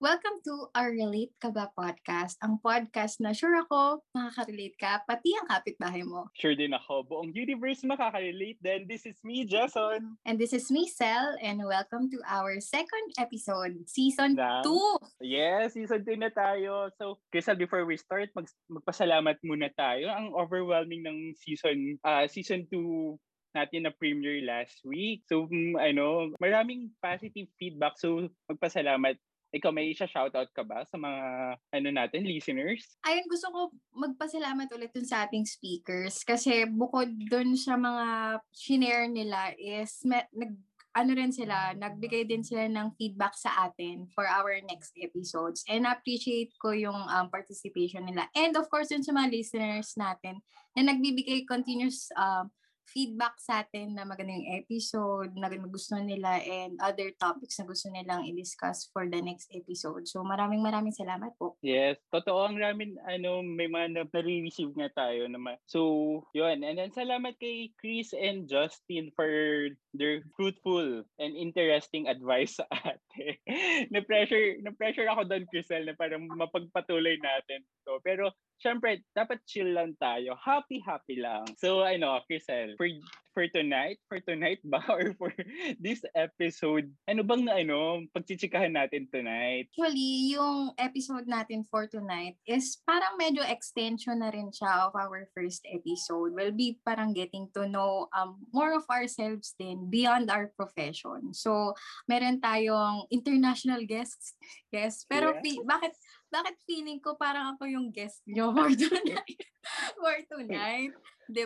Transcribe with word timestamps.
Welcome 0.00 0.40
to 0.48 0.72
our 0.72 0.96
Relate 0.96 1.36
Ka 1.44 1.52
Ba 1.52 1.68
podcast, 1.76 2.40
ang 2.40 2.56
podcast 2.64 3.20
na 3.20 3.36
sure 3.36 3.52
ako 3.60 4.00
makaka-relate 4.16 4.72
ka, 4.80 5.04
pati 5.04 5.36
ang 5.36 5.44
kapitbahay 5.44 6.00
mo. 6.08 6.24
Sure 6.32 6.56
din 6.56 6.72
ako. 6.72 7.04
Buong 7.04 7.36
universe 7.36 7.84
makaka-relate 7.84 8.56
Then 8.64 8.88
This 8.88 9.04
is 9.04 9.20
me, 9.20 9.44
Jason. 9.44 10.16
And 10.24 10.40
this 10.40 10.56
is 10.56 10.72
me, 10.72 10.88
Sel, 10.88 11.36
and 11.44 11.60
welcome 11.60 12.08
to 12.16 12.18
our 12.24 12.64
second 12.64 13.12
episode, 13.20 13.76
Season 13.84 14.40
2. 14.40 15.20
Yes, 15.20 15.76
Season 15.76 16.00
2 16.00 16.16
na 16.16 16.32
tayo. 16.32 16.88
So, 16.96 17.20
Crystal, 17.28 17.60
before 17.60 17.84
we 17.84 18.00
start, 18.00 18.32
mag- 18.32 18.48
magpasalamat 18.72 19.36
muna 19.44 19.68
tayo. 19.76 20.08
Ang 20.16 20.32
overwhelming 20.32 21.04
ng 21.04 21.36
season 21.36 22.00
uh, 22.08 22.24
season 22.24 22.64
2 22.72 23.20
natin 23.52 23.84
na 23.84 23.92
premiere 23.92 24.48
last 24.48 24.80
week. 24.80 25.28
So, 25.28 25.44
um, 25.44 25.76
ano, 25.76 26.32
maraming 26.40 26.88
positive 27.04 27.52
feedback. 27.60 28.00
So, 28.00 28.32
magpasalamat 28.48 29.20
ikaw, 29.50 29.74
may 29.74 29.90
isa-shoutout 29.90 30.50
ka 30.54 30.62
ba 30.62 30.86
sa 30.86 30.94
mga 30.94 31.22
ano 31.74 31.88
natin, 31.90 32.22
listeners? 32.22 32.86
Ayun, 33.02 33.26
gusto 33.26 33.46
ko 33.50 33.60
magpasalamat 33.98 34.70
ulit 34.74 34.94
dun 34.94 35.06
sa 35.06 35.26
ating 35.26 35.42
speakers 35.42 36.22
kasi 36.22 36.66
bukod 36.70 37.10
dun 37.26 37.58
sa 37.58 37.74
mga 37.74 38.38
shinare 38.54 39.10
nila 39.10 39.50
is 39.58 40.02
me, 40.06 40.22
nag, 40.30 40.54
ano 40.90 41.10
rin 41.14 41.30
sila, 41.30 41.70
nagbigay 41.78 42.26
din 42.26 42.42
sila 42.42 42.66
ng 42.66 42.94
feedback 42.98 43.34
sa 43.38 43.70
atin 43.70 44.10
for 44.10 44.26
our 44.26 44.58
next 44.66 44.90
episodes. 44.98 45.62
And 45.70 45.86
appreciate 45.86 46.50
ko 46.58 46.74
yung 46.74 47.06
um, 47.06 47.30
participation 47.30 48.06
nila. 48.10 48.26
And 48.34 48.58
of 48.58 48.66
course, 48.66 48.90
dun 48.90 49.06
sa 49.06 49.14
mga 49.14 49.30
listeners 49.30 49.94
natin 49.94 50.42
na 50.74 50.90
nagbibigay 50.90 51.46
continuous 51.46 52.10
um, 52.18 52.50
feedback 52.90 53.38
sa 53.38 53.62
atin 53.62 53.94
na 53.94 54.02
magandang 54.02 54.42
episode, 54.58 55.30
na 55.38 55.46
gusto 55.70 55.94
nila 55.96 56.42
and 56.42 56.74
other 56.82 57.14
topics 57.16 57.56
na 57.56 57.66
gusto 57.70 57.86
nilang 57.88 58.26
i-discuss 58.26 58.90
for 58.90 59.06
the 59.06 59.22
next 59.22 59.48
episode. 59.54 60.10
So 60.10 60.26
maraming 60.26 60.60
maraming 60.60 60.94
salamat 60.94 61.38
po. 61.38 61.54
Yes, 61.62 62.02
totoo 62.10 62.50
ang 62.50 62.58
ramin 62.58 62.98
ano 63.06 63.46
may 63.46 63.70
mga 63.70 63.94
nare-receive 63.94 64.74
nga 64.74 64.90
tayo 64.90 65.30
naman. 65.30 65.56
So, 65.70 66.22
yun. 66.34 66.66
And 66.66 66.76
then 66.76 66.90
salamat 66.90 67.38
kay 67.38 67.70
Chris 67.78 68.10
and 68.10 68.50
Justin 68.50 69.14
for 69.14 69.30
their 69.94 70.26
fruitful 70.34 71.06
and 71.18 71.32
interesting 71.38 72.10
advice 72.10 72.58
sa 72.58 72.66
ate. 72.70 73.38
na-pressure, 73.94 74.62
na-pressure 74.66 75.06
ako 75.06 75.26
doon, 75.30 75.46
Crisel, 75.50 75.86
na 75.86 75.94
parang 75.94 76.26
mapagpatuloy 76.26 77.18
natin 77.22 77.62
to. 77.86 77.98
Pero 78.02 78.34
syempre, 78.60 79.00
dapat 79.16 79.40
chill 79.48 79.72
lang 79.72 79.96
tayo. 79.96 80.36
Happy-happy 80.36 81.16
lang. 81.18 81.48
So, 81.56 81.80
ano, 81.80 82.20
Crisel, 82.28 82.76
for, 82.76 82.86
for 83.32 83.48
tonight, 83.48 83.96
for 84.06 84.20
tonight 84.20 84.60
ba, 84.62 84.84
or 84.92 85.16
for 85.16 85.32
this 85.80 86.04
episode, 86.12 86.92
ano 87.08 87.24
bang 87.24 87.48
na, 87.48 87.56
ano, 87.64 88.04
pagchichikahan 88.12 88.76
natin 88.76 89.08
tonight? 89.08 89.72
Actually, 89.72 90.36
yung 90.36 90.76
episode 90.76 91.24
natin 91.24 91.64
for 91.64 91.88
tonight 91.88 92.36
is 92.44 92.78
parang 92.84 93.16
medyo 93.16 93.40
extension 93.48 94.20
na 94.20 94.28
rin 94.28 94.52
siya 94.52 94.86
of 94.86 94.92
our 94.92 95.24
first 95.32 95.64
episode. 95.64 96.36
We'll 96.36 96.54
be 96.54 96.76
parang 96.84 97.16
getting 97.16 97.48
to 97.56 97.64
know 97.64 98.12
um, 98.12 98.44
more 98.52 98.76
of 98.76 98.84
ourselves 98.92 99.56
din 99.56 99.88
beyond 99.88 100.28
our 100.28 100.52
profession. 100.52 101.32
So, 101.32 101.72
meron 102.04 102.44
tayong 102.44 103.08
international 103.08 103.88
guests. 103.88 104.36
Yes, 104.68 105.08
pero 105.08 105.40
yeah. 105.40 105.64
bakit 105.64 105.96
bakit 106.30 106.56
feeling 106.64 107.02
ko 107.02 107.18
parang 107.18 107.54
ako 107.54 107.66
yung 107.66 107.90
guest 107.90 108.22
nyo 108.24 108.50
for 108.56 108.70
tonight? 108.72 109.40
for 109.98 110.16
tonight, 110.30 110.94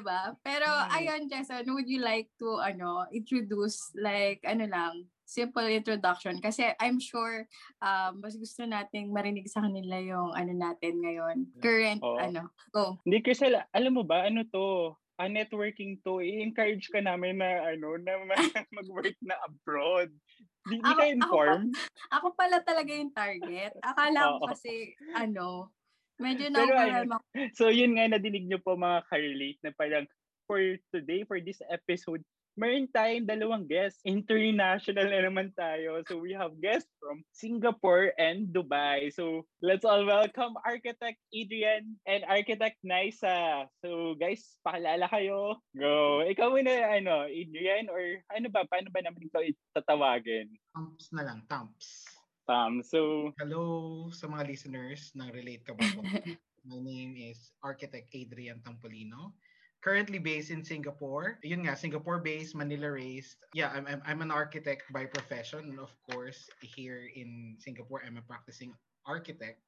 ba? 0.04 0.36
Pero 0.44 0.68
hmm. 0.68 0.92
ayun, 0.96 1.22
Jason, 1.28 1.64
would 1.72 1.88
you 1.88 2.00
like 2.00 2.28
to 2.40 2.60
ano, 2.60 3.08
introduce 3.10 3.92
like 3.96 4.40
ano 4.44 4.68
lang, 4.68 5.08
simple 5.24 5.64
introduction 5.66 6.36
kasi 6.38 6.76
I'm 6.76 7.00
sure 7.00 7.48
um 7.80 8.20
mas 8.20 8.36
gusto 8.36 8.68
nating 8.68 9.08
marinig 9.08 9.48
sa 9.48 9.64
kanila 9.64 9.96
yung 9.98 10.36
ano 10.36 10.52
natin 10.52 11.00
ngayon. 11.00 11.36
Current 11.64 12.04
oh. 12.04 12.20
ano. 12.20 12.52
Go. 12.70 13.00
Hindi 13.02 13.24
kasi 13.24 13.50
alam 13.72 13.92
mo 13.92 14.04
ba 14.04 14.28
ano 14.28 14.44
to? 14.48 14.94
Uh, 15.18 15.30
networking 15.30 15.98
to, 16.02 16.22
i-encourage 16.22 16.90
ka 16.90 16.98
namin 16.98 17.38
na 17.38 17.74
ano 17.74 17.98
na 18.00 18.18
mag-work 18.78 19.16
na 19.22 19.38
abroad. 19.46 20.10
Di, 20.64 20.80
di 20.80 20.92
ka 20.96 21.04
inform? 21.06 21.70
Ako, 21.70 22.14
ako 22.18 22.26
pala 22.38 22.58
talaga 22.64 22.90
yung 22.90 23.12
target. 23.12 23.72
Akala 23.84 24.38
ko 24.40 24.48
kasi 24.48 24.96
ano, 25.14 25.70
medyo 26.18 26.48
na 26.50 26.64
ano, 26.64 27.20
So 27.54 27.68
yun 27.68 27.94
nga 27.98 28.08
nadinig 28.08 28.48
nyo 28.48 28.58
po 28.62 28.74
mga 28.74 29.04
ka-relate 29.10 29.60
na 29.62 29.72
parang 29.76 30.06
for 30.44 30.60
today, 30.92 31.24
for 31.24 31.40
this 31.40 31.60
episode, 31.72 32.20
meron 32.54 32.86
tayong 32.90 33.26
dalawang 33.26 33.66
guests. 33.66 34.00
International 34.06 35.10
na 35.10 35.20
naman 35.26 35.50
tayo. 35.58 36.02
So 36.06 36.18
we 36.18 36.34
have 36.34 36.54
guests 36.62 36.90
from 37.02 37.26
Singapore 37.34 38.14
and 38.18 38.50
Dubai. 38.54 39.10
So 39.10 39.46
let's 39.58 39.82
all 39.82 40.06
welcome 40.06 40.54
Architect 40.62 41.18
Adrian 41.34 41.98
and 42.06 42.22
Architect 42.30 42.78
Naisa. 42.86 43.66
So 43.82 44.14
guys, 44.18 44.56
pakilala 44.62 45.10
kayo. 45.10 45.58
Go. 45.74 46.22
Ikaw 46.22 46.48
muna, 46.54 46.72
ano, 46.94 47.26
Adrian 47.26 47.90
or 47.90 48.22
ano 48.30 48.46
ba, 48.50 48.66
paano 48.70 48.88
ba 48.94 49.02
naman 49.02 49.26
ikaw 49.26 49.42
tatawagin? 49.74 50.54
Tamps 50.74 51.10
na 51.10 51.26
lang, 51.26 51.42
Tamps. 51.50 52.06
Tam. 52.44 52.84
So, 52.84 53.32
hello 53.40 53.64
sa 54.12 54.28
mga 54.28 54.44
listeners 54.44 55.16
ng 55.16 55.32
Relate 55.32 55.64
Ka 55.64 55.72
Ba? 55.72 55.80
My 56.68 56.76
name 56.76 57.16
is 57.16 57.56
Architect 57.64 58.12
Adrian 58.12 58.60
Tampolino 58.60 59.32
currently 59.84 60.16
based 60.16 60.48
in 60.48 60.64
Singapore. 60.64 61.36
Yun 61.44 61.68
nga, 61.68 61.76
Singapore-based, 61.76 62.56
Manila-raised. 62.56 63.36
Yeah, 63.52 63.68
I'm, 63.68 63.84
I'm, 63.84 64.00
I'm 64.08 64.20
an 64.24 64.32
architect 64.32 64.88
by 64.88 65.04
profession. 65.04 65.76
Of 65.76 65.92
course, 66.08 66.48
here 66.64 67.12
in 67.12 67.60
Singapore, 67.60 68.00
I'm 68.00 68.16
a 68.16 68.24
practicing 68.24 68.72
architect. 69.04 69.60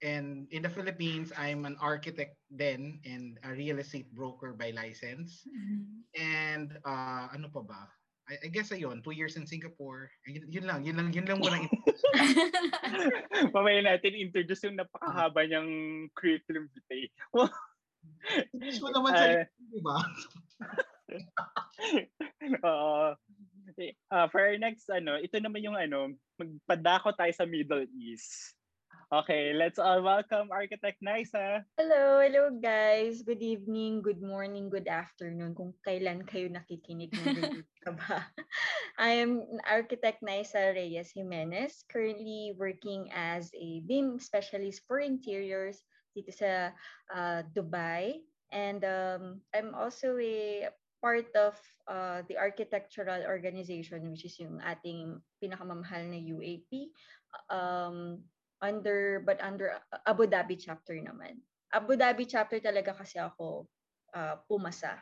And 0.00 0.48
in 0.48 0.64
the 0.64 0.72
Philippines, 0.72 1.28
I'm 1.36 1.68
an 1.68 1.76
architect 1.76 2.40
then 2.48 3.04
and 3.04 3.36
a 3.44 3.52
real 3.52 3.84
estate 3.84 4.08
broker 4.16 4.56
by 4.56 4.72
license. 4.72 5.44
Mm-hmm. 5.44 5.84
And 6.16 6.68
uh, 6.88 7.28
ano 7.36 7.52
pa 7.52 7.60
ba? 7.60 7.84
I, 8.24 8.40
I 8.44 8.48
guess 8.48 8.72
ayun, 8.72 9.04
two 9.04 9.12
years 9.12 9.36
in 9.36 9.44
Singapore. 9.44 10.08
Yun, 10.24 10.48
yun 10.48 10.64
lang, 10.64 10.88
yun 10.88 10.96
lang, 10.96 11.12
yun 11.12 11.28
lang 11.28 11.44
muna. 11.44 11.68
Mamaya 13.52 13.84
natin 13.84 14.16
introduce 14.16 14.64
yung 14.64 14.80
napakahaba 14.80 15.44
niyang 15.44 16.08
curriculum 16.16 16.72
vitae. 16.72 17.12
Gusto 18.54 18.92
naman 18.92 19.12
sa 19.16 19.24
uh, 19.24 19.44
di 19.70 19.80
ba? 19.80 19.98
uh, 22.64 23.10
uh, 24.12 24.26
for 24.28 24.40
our 24.44 24.58
next, 24.60 24.90
ano, 24.92 25.16
ito 25.16 25.40
naman 25.40 25.64
yung 25.64 25.78
ano, 25.78 26.12
magpadako 26.36 27.16
tayo 27.16 27.32
sa 27.32 27.48
Middle 27.48 27.88
East. 27.96 28.60
Okay, 29.10 29.50
let's 29.50 29.82
all 29.82 30.06
welcome 30.06 30.54
Architect 30.54 31.02
Nisa. 31.02 31.66
Hello, 31.74 32.22
hello 32.22 32.46
guys. 32.54 33.26
Good 33.26 33.42
evening, 33.42 34.06
good 34.06 34.22
morning, 34.22 34.70
good 34.70 34.86
afternoon 34.86 35.58
kung 35.58 35.74
kailan 35.82 36.22
kayo 36.30 36.46
nakikinig 36.46 37.10
ng 37.10 37.66
ka 37.82 37.90
ba. 37.90 38.30
I 39.02 39.18
am 39.18 39.42
Architect 39.66 40.22
Nisa 40.22 40.70
Reyes 40.70 41.10
Jimenez, 41.10 41.82
currently 41.90 42.54
working 42.54 43.10
as 43.10 43.50
a 43.58 43.82
BIM 43.82 44.22
specialist 44.22 44.86
for 44.86 45.02
interiors 45.02 45.82
dito 46.14 46.30
sa 46.34 46.74
uh, 47.12 47.40
Dubai. 47.54 48.22
And 48.50 48.82
um, 48.82 49.22
I'm 49.54 49.74
also 49.78 50.18
a 50.18 50.68
part 51.00 51.30
of 51.38 51.56
uh, 51.88 52.22
the 52.28 52.36
architectural 52.36 53.24
organization 53.24 54.12
which 54.12 54.28
is 54.28 54.36
yung 54.36 54.60
ating 54.60 55.22
pinakamamahal 55.40 56.04
na 56.12 56.20
UAP 56.20 56.92
um, 57.48 58.20
under 58.60 59.24
but 59.24 59.40
under 59.40 59.80
Abu 60.04 60.28
Dhabi 60.28 60.60
chapter 60.60 60.92
naman. 60.92 61.40
Abu 61.72 61.96
Dhabi 61.96 62.28
chapter 62.28 62.60
talaga 62.60 62.92
kasi 62.92 63.16
ako 63.16 63.64
uh, 64.12 64.36
pumasa. 64.44 65.00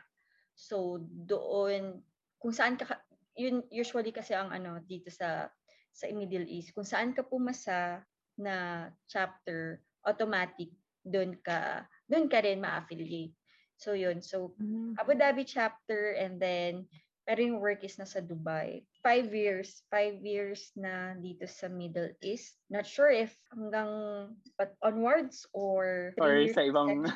So 0.55 1.03
doon 1.03 1.99
kung 2.39 2.55
saan 2.55 2.79
ka 2.79 2.87
yun 3.35 3.63
usually 3.67 4.15
kasi 4.15 4.35
ang 4.35 4.51
ano 4.55 4.79
dito 4.83 5.11
sa 5.11 5.51
sa 5.91 6.07
Middle 6.11 6.47
East 6.47 6.71
kung 6.71 6.87
saan 6.87 7.11
ka 7.11 7.27
pumasa 7.27 7.99
na 8.39 8.87
chapter 9.11 9.83
automatic 10.07 10.71
doon 11.05 11.35
ka 11.43 11.85
doon 12.07 12.27
ka 12.27 12.43
rin 12.43 12.61
ma-affiliate. 12.61 13.35
So 13.79 13.95
yun. 13.95 14.19
So 14.19 14.55
mm-hmm. 14.59 14.99
Abu 14.99 15.15
Dhabi 15.15 15.47
chapter 15.47 16.15
and 16.19 16.39
then 16.39 16.87
pero 17.29 17.45
yung 17.45 17.61
work 17.61 17.85
is 17.85 18.01
nasa 18.01 18.25
Dubai. 18.25 18.81
Five 19.05 19.29
years. 19.37 19.85
Five 19.93 20.25
years 20.25 20.73
na 20.73 21.13
dito 21.13 21.45
sa 21.45 21.69
Middle 21.69 22.09
East. 22.25 22.57
Not 22.73 22.89
sure 22.89 23.13
if 23.13 23.29
hanggang 23.53 24.33
but 24.57 24.73
onwards 24.81 25.45
or 25.53 26.17
or 26.17 26.49
sa 26.49 26.65
ibang 26.65 27.05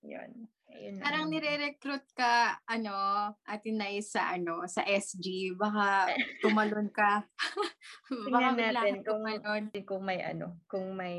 yun. 0.00 0.48
Ayun 0.78 1.02
Parang 1.02 1.26
nire-recruit 1.26 2.06
ka, 2.14 2.54
ano, 2.70 2.94
atin 3.42 3.74
na 3.82 3.90
sa, 3.98 4.38
ano, 4.38 4.62
sa 4.70 4.86
SG. 4.86 5.58
Baka 5.58 6.06
tumalon 6.46 6.86
ka. 6.94 7.26
Baka 8.32 8.54
natin 8.54 9.02
kung, 9.02 9.26
tumalon. 9.26 9.62
kung 9.82 10.02
may, 10.06 10.22
ano, 10.22 10.54
kung 10.70 10.94
may 10.94 11.18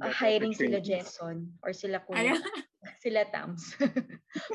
uh, 0.00 0.08
hiring 0.08 0.56
sila 0.56 0.80
Jason 0.80 1.52
or 1.60 1.76
sila 1.76 2.00
kuya. 2.00 2.32
sila 3.04 3.28
Tams. 3.28 3.76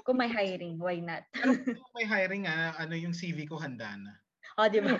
kung 0.02 0.18
may 0.18 0.34
hiring, 0.34 0.82
why 0.82 0.98
not? 0.98 1.22
kung 1.38 1.94
may 1.94 2.10
hiring, 2.10 2.50
ah, 2.50 2.74
ano 2.82 2.98
yung 2.98 3.14
CV 3.14 3.46
ko 3.46 3.62
handa 3.62 3.94
na. 4.02 4.18
O, 4.58 4.70
di 4.70 4.82
ba? 4.82 4.98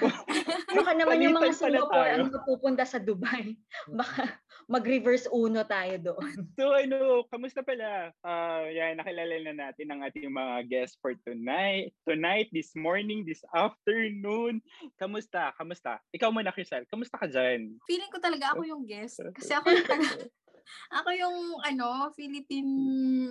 Baka 0.78 0.92
naman 0.98 1.22
yung 1.22 1.38
mga 1.38 1.54
Singapore 1.54 2.10
ang 2.10 2.30
mapupunta 2.34 2.86
sa 2.86 2.98
Dubai. 2.98 3.54
Baka 3.86 4.26
mag-reverse 4.68 5.28
uno 5.30 5.64
tayo 5.64 6.14
doon. 6.14 6.32
So 6.60 6.70
ano, 6.70 7.26
kamusta 7.28 7.66
pala? 7.66 8.14
Ah, 8.22 8.64
yan, 8.66 8.98
nakilala 8.98 9.36
na 9.42 9.54
natin 9.68 9.90
ang 9.90 10.06
ating 10.06 10.30
mga 10.30 10.70
guests 10.70 10.96
for 11.02 11.18
tonight. 11.26 11.92
Tonight, 12.06 12.48
this 12.54 12.72
morning, 12.74 13.26
this 13.26 13.42
afternoon. 13.52 14.62
Kamusta? 14.96 15.52
Kamusta? 15.58 15.98
Ikaw 16.14 16.30
muna, 16.30 16.54
Crystal. 16.54 16.86
Kamusta 16.88 17.18
ka 17.18 17.26
dyan? 17.26 17.76
Feeling 17.90 18.12
ko 18.14 18.22
talaga 18.22 18.54
ako 18.54 18.64
yung 18.64 18.84
guest. 18.86 19.20
Kasi 19.34 19.52
ako 19.58 19.74
yung 19.74 19.88
taga- 19.88 20.30
ako 21.02 21.10
yung 21.12 21.38
ano, 21.66 22.14
Philippine 22.14 22.74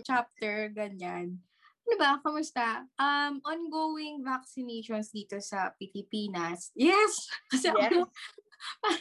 chapter, 0.02 0.68
ganyan. 0.74 1.38
Ano 1.82 1.94
ba? 1.98 2.10
Kamusta? 2.22 2.86
Um, 2.94 3.42
ongoing 3.42 4.22
vaccinations 4.22 5.10
dito 5.10 5.38
sa 5.42 5.74
Pilipinas. 5.74 6.70
Yes! 6.78 7.26
Kasi 7.50 7.70
Yes. 7.70 7.90
ako, 7.90 7.98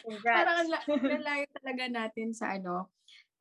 Congrats. 0.06 0.68
la- 0.70 0.86
nalayo 0.88 1.46
talaga 1.56 1.84
natin 1.88 2.34
sa 2.34 2.56
ano. 2.58 2.90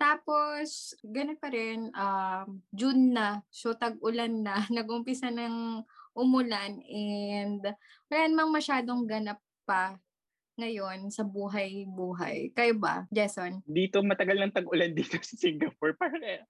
Tapos, 0.00 0.96
ganun 1.04 1.36
pa 1.36 1.52
rin, 1.52 1.92
um, 1.92 2.64
June 2.72 3.12
na, 3.12 3.44
so 3.52 3.76
tag-ulan 3.76 4.32
na, 4.40 4.56
nag-umpisa 4.72 5.28
ng 5.28 5.84
umulan 6.16 6.80
and 6.88 7.62
wala 8.08 8.22
namang 8.26 8.58
masyadong 8.58 9.04
ganap 9.06 9.38
pa 9.68 10.00
ngayon 10.60 11.08
sa 11.08 11.24
buhay-buhay. 11.24 12.52
Kayo 12.52 12.74
ba, 12.76 13.08
Jason? 13.08 13.64
Dito, 13.64 14.04
matagal 14.04 14.36
ng 14.36 14.54
tag-ulan 14.54 14.92
dito 14.98 15.16
sa 15.20 15.34
Singapore. 15.36 15.96
Parang, 15.96 16.20
eh, 16.20 16.44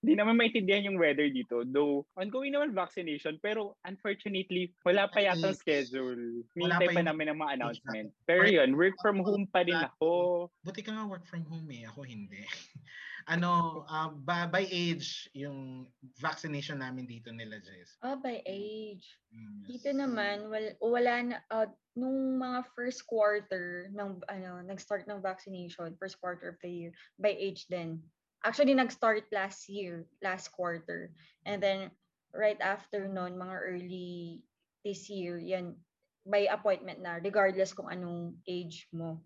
hindi 0.00 0.14
naman 0.16 0.40
maintindihan 0.40 0.88
yung 0.88 0.96
weather 0.96 1.28
dito. 1.28 1.62
Though, 1.68 2.08
ongoing 2.16 2.56
naman 2.56 2.72
vaccination. 2.72 3.36
Pero, 3.44 3.76
unfortunately, 3.84 4.72
wala 4.82 5.06
pa 5.12 5.20
yata 5.20 5.52
schedule. 5.52 6.42
Wala 6.56 6.80
Hintay 6.80 6.88
pa 6.90 7.00
pa 7.00 7.02
namin 7.04 7.26
ng 7.32 7.38
mga 7.38 7.54
announcement. 7.60 8.08
Pero 8.24 8.48
yun, 8.48 8.72
work 8.74 8.96
from 9.04 9.20
home 9.20 9.44
pa 9.48 9.62
rin 9.62 9.76
ako. 9.76 10.48
Buti 10.64 10.80
ka 10.80 10.96
nga 10.96 11.04
work 11.04 11.28
from 11.28 11.44
home 11.46 11.68
eh. 11.70 11.84
Ako 11.86 12.02
hindi. 12.08 12.42
ano, 13.28 13.84
ah, 13.92 14.08
ba- 14.08 14.48
by 14.48 14.64
age, 14.72 15.28
yung 15.36 15.84
vaccination 16.16 16.80
namin 16.80 17.04
dito 17.04 17.28
nila, 17.28 17.60
Jess. 17.60 18.00
Oh, 18.00 18.16
by 18.16 18.40
age. 18.48 19.04
Mm, 19.28 19.68
Dito 19.68 19.92
yes. 19.92 20.00
naman, 20.00 20.36
wal, 20.48 20.66
wala 20.80 21.14
na, 21.22 21.36
uh, 21.52 21.68
nung 21.92 22.40
mga 22.40 22.64
first 22.72 23.04
quarter 23.04 23.92
ng, 23.92 24.24
ano, 24.32 24.64
nag-start 24.64 25.04
ng 25.04 25.20
vaccination, 25.20 25.92
first 26.00 26.16
quarter 26.24 26.56
of 26.56 26.58
the 26.64 26.72
year, 26.72 26.92
by 27.20 27.36
age 27.36 27.68
din. 27.68 28.00
Actually, 28.48 28.72
nag-start 28.72 29.28
last 29.28 29.68
year, 29.68 30.08
last 30.24 30.48
quarter. 30.48 31.12
And 31.44 31.60
then, 31.60 31.92
right 32.32 32.58
after 32.64 33.04
nun, 33.04 33.36
mga 33.36 33.56
early 33.60 34.40
this 34.88 35.12
year, 35.12 35.36
yan, 35.36 35.76
by 36.24 36.48
appointment 36.48 37.04
na, 37.04 37.20
regardless 37.20 37.76
kung 37.76 37.92
anong 37.92 38.40
age 38.48 38.88
mo. 38.88 39.20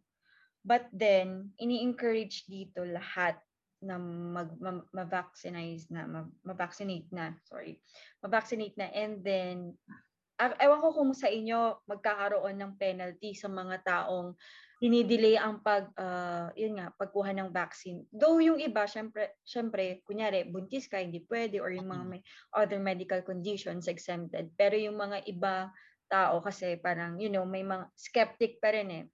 But 0.66 0.90
then, 0.90 1.55
ini-encourage 1.62 2.50
dito 2.50 2.82
lahat 2.82 3.38
na 3.82 3.99
mag, 3.99 4.50
ma- 4.62 4.87
ma-vaccinize 4.94 5.90
na, 5.90 6.06
ma- 6.06 6.32
ma-vaccinate 6.46 7.11
na, 7.11 7.34
sorry, 7.46 7.82
ma-vaccinate 8.23 8.79
na. 8.79 8.88
And 8.94 9.20
then, 9.20 9.76
a- 10.40 10.58
ewan 10.62 10.81
ko 10.82 10.94
kung 10.94 11.12
sa 11.14 11.29
inyo 11.31 11.84
magkakaroon 11.87 12.56
ng 12.58 12.73
penalty 12.79 13.34
sa 13.34 13.50
mga 13.50 13.82
taong 13.84 14.34
dinidelay 14.82 15.38
ang 15.38 15.62
pag, 15.62 15.94
ah, 15.94 16.50
yun 16.58 16.75
nga, 16.75 16.90
pagkuha 16.99 17.31
ng 17.38 17.55
vaccine. 17.55 18.02
Though 18.11 18.43
yung 18.43 18.58
iba, 18.58 18.82
syempre, 18.90 19.38
syempre, 19.46 20.02
kunyari, 20.02 20.43
buntis 20.50 20.90
ka, 20.90 20.99
hindi 20.99 21.23
pwede, 21.31 21.62
or 21.62 21.70
yung 21.70 21.87
mga 21.87 22.05
may 22.11 22.20
other 22.50 22.82
medical 22.82 23.23
conditions 23.23 23.87
exempted. 23.87 24.50
Pero 24.58 24.75
yung 24.75 24.99
mga 24.99 25.23
iba 25.31 25.70
tao 26.11 26.43
kasi 26.43 26.76
parang, 26.82 27.23
you 27.23 27.31
know, 27.31 27.46
may 27.46 27.62
mga 27.62 27.88
skeptic 27.94 28.58
pa 28.58 28.75
rin 28.75 28.90
eh. 28.90 29.05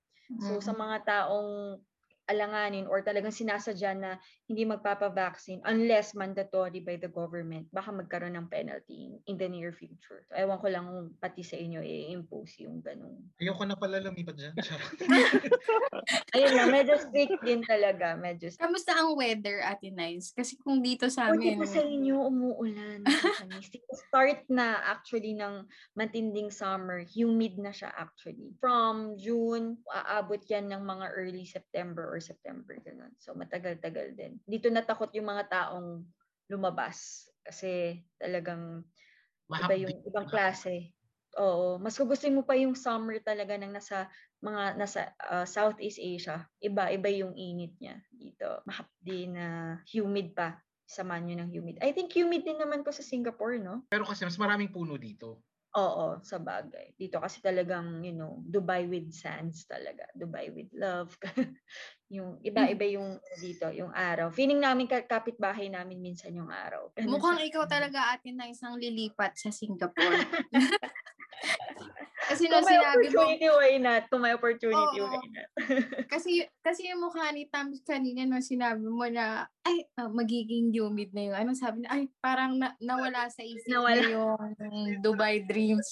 So 0.40 0.60
sa 0.60 0.76
mga 0.76 1.08
taong 1.08 1.80
alanganin 2.28 2.84
or 2.86 3.00
talagang 3.00 3.32
sinasadya 3.32 3.96
na 3.96 4.10
hindi 4.44 4.68
magpapavaccine 4.68 5.64
unless 5.64 6.12
mandatory 6.12 6.80
by 6.84 7.00
the 7.00 7.08
government, 7.08 7.64
baka 7.72 7.88
magkaroon 7.88 8.36
ng 8.36 8.48
penalty 8.52 9.08
in, 9.08 9.12
in 9.24 9.36
the 9.40 9.48
near 9.48 9.72
future. 9.72 10.24
So, 10.28 10.36
ewan 10.36 10.60
ko 10.60 10.68
lang 10.68 10.84
kung 10.84 11.16
pati 11.16 11.40
sa 11.40 11.56
inyo 11.56 11.80
i-impose 11.80 12.68
yung 12.68 12.84
ganun. 12.84 13.16
Ayoko 13.40 13.64
na 13.64 13.76
pala 13.76 14.00
lumipat 14.04 14.36
dyan. 14.36 14.54
Ayun 16.36 16.52
na, 16.56 16.64
medyo 16.68 17.00
strict 17.00 17.40
din 17.40 17.64
talaga. 17.64 18.16
Medyo 18.16 18.52
strict. 18.52 18.60
Kamusta 18.60 18.92
ang 18.92 19.16
weather, 19.16 19.64
Ate 19.64 19.88
Nice? 19.88 20.32
Kasi 20.36 20.60
kung 20.60 20.84
dito 20.84 21.08
sa 21.08 21.32
amin, 21.32 21.56
pa 21.56 21.64
sa 21.64 21.80
inyo, 21.80 22.28
umuulan. 22.28 23.04
Start 24.08 24.44
na 24.52 24.84
actually 24.84 25.32
ng 25.32 25.64
matinding 25.96 26.52
summer. 26.52 27.00
Humid 27.04 27.56
na 27.60 27.72
siya 27.72 27.88
actually. 27.96 28.52
From 28.60 29.16
June, 29.16 29.80
aabot 29.88 30.40
yan 30.48 30.68
ng 30.68 30.84
mga 30.84 31.06
early 31.16 31.48
September 31.48 32.04
or 32.04 32.17
September. 32.20 32.76
Ganun. 32.82 33.12
So 33.18 33.34
matagal-tagal 33.34 34.14
din. 34.14 34.38
Dito 34.44 34.68
natakot 34.68 35.10
yung 35.14 35.28
mga 35.30 35.48
taong 35.50 36.04
lumabas. 36.50 37.28
Kasi 37.44 38.02
talagang 38.20 38.84
iba 39.48 39.72
Mahapdi. 39.72 39.84
yung 39.88 39.96
ibang 40.04 40.28
klase. 40.28 40.92
Oo, 41.36 41.76
mas 41.78 41.94
gusto 41.94 42.24
mo 42.32 42.42
pa 42.42 42.56
yung 42.56 42.74
summer 42.74 43.20
talaga 43.20 43.54
ng 43.54 43.70
nasa 43.70 44.08
mga 44.40 44.80
nasa 44.80 45.12
ah, 45.22 45.44
Southeast 45.44 46.00
Asia. 46.00 46.46
Iba, 46.58 46.90
iba 46.92 47.08
yung 47.10 47.36
init 47.36 47.76
niya 47.78 48.00
dito. 48.10 48.64
Mahapdi 48.64 49.28
na 49.30 49.78
humid 49.88 50.34
pa. 50.34 50.58
Sama 50.88 51.20
nyo 51.20 51.36
ng 51.36 51.52
humid. 51.52 51.76
I 51.84 51.92
think 51.92 52.16
humid 52.16 52.48
din 52.48 52.56
naman 52.56 52.80
po 52.80 52.88
sa 52.88 53.04
Singapore, 53.04 53.60
no? 53.60 53.84
Pero 53.92 54.08
kasi 54.08 54.24
mas 54.24 54.40
maraming 54.40 54.72
puno 54.72 54.96
dito. 54.96 55.44
Oo, 55.76 56.24
sa 56.24 56.40
bagay. 56.40 56.96
Dito 56.96 57.20
kasi 57.20 57.44
talagang, 57.44 58.00
you 58.00 58.16
know, 58.16 58.40
Dubai 58.40 58.88
with 58.88 59.12
sands 59.12 59.68
talaga. 59.68 60.08
Dubai 60.16 60.48
with 60.48 60.72
love. 60.72 61.12
yung 62.14 62.40
iba-iba 62.40 62.88
yung 62.88 63.20
dito, 63.36 63.68
yung 63.68 63.92
araw. 63.92 64.32
Feeling 64.32 64.64
namin 64.64 64.88
ka- 64.88 65.04
kapitbahay 65.04 65.68
namin 65.68 66.00
minsan 66.00 66.32
yung 66.32 66.48
araw. 66.48 66.88
mukhang 67.04 67.44
ikaw 67.44 67.68
talaga, 67.68 68.16
Ate 68.16 68.32
Nice, 68.32 68.64
ang 68.64 68.80
lilipat 68.80 69.36
sa 69.36 69.52
Singapore. 69.52 70.24
Kasi 72.28 72.44
Kung 72.44 72.52
nung 72.52 72.64
may 72.64 72.76
sinabi 72.76 72.84
mo, 72.84 73.20
opportunity, 73.24 73.46
why 73.48 73.74
not? 73.78 74.02
Kung 74.06 74.20
may 74.20 74.32
opportunity, 74.32 74.96
Oo. 74.98 75.08
why 75.08 75.26
not? 75.26 75.48
kasi 76.12 76.30
kasi 76.60 76.80
yung 76.86 77.00
mukha 77.00 77.24
ni 77.30 77.48
Tams 77.48 77.80
kanina 77.80 78.22
nung 78.22 78.44
sinabi 78.44 78.84
mo 78.84 79.04
na 79.04 79.26
ay 79.64 79.88
ah, 79.96 80.06
magiging 80.06 80.68
humid 80.70 81.10
na 81.10 81.22
yung 81.24 81.36
ano 81.36 81.50
sabi 81.52 81.82
niya 81.82 81.90
ay 81.90 82.04
parang 82.18 82.56
na, 82.56 82.76
nawala 82.78 83.28
sa 83.28 83.40
isip 83.40 83.64
Nawala. 83.66 83.96
niya 83.98 84.12
yung 84.14 84.36
Dubai 85.00 85.40
dreams. 85.42 85.88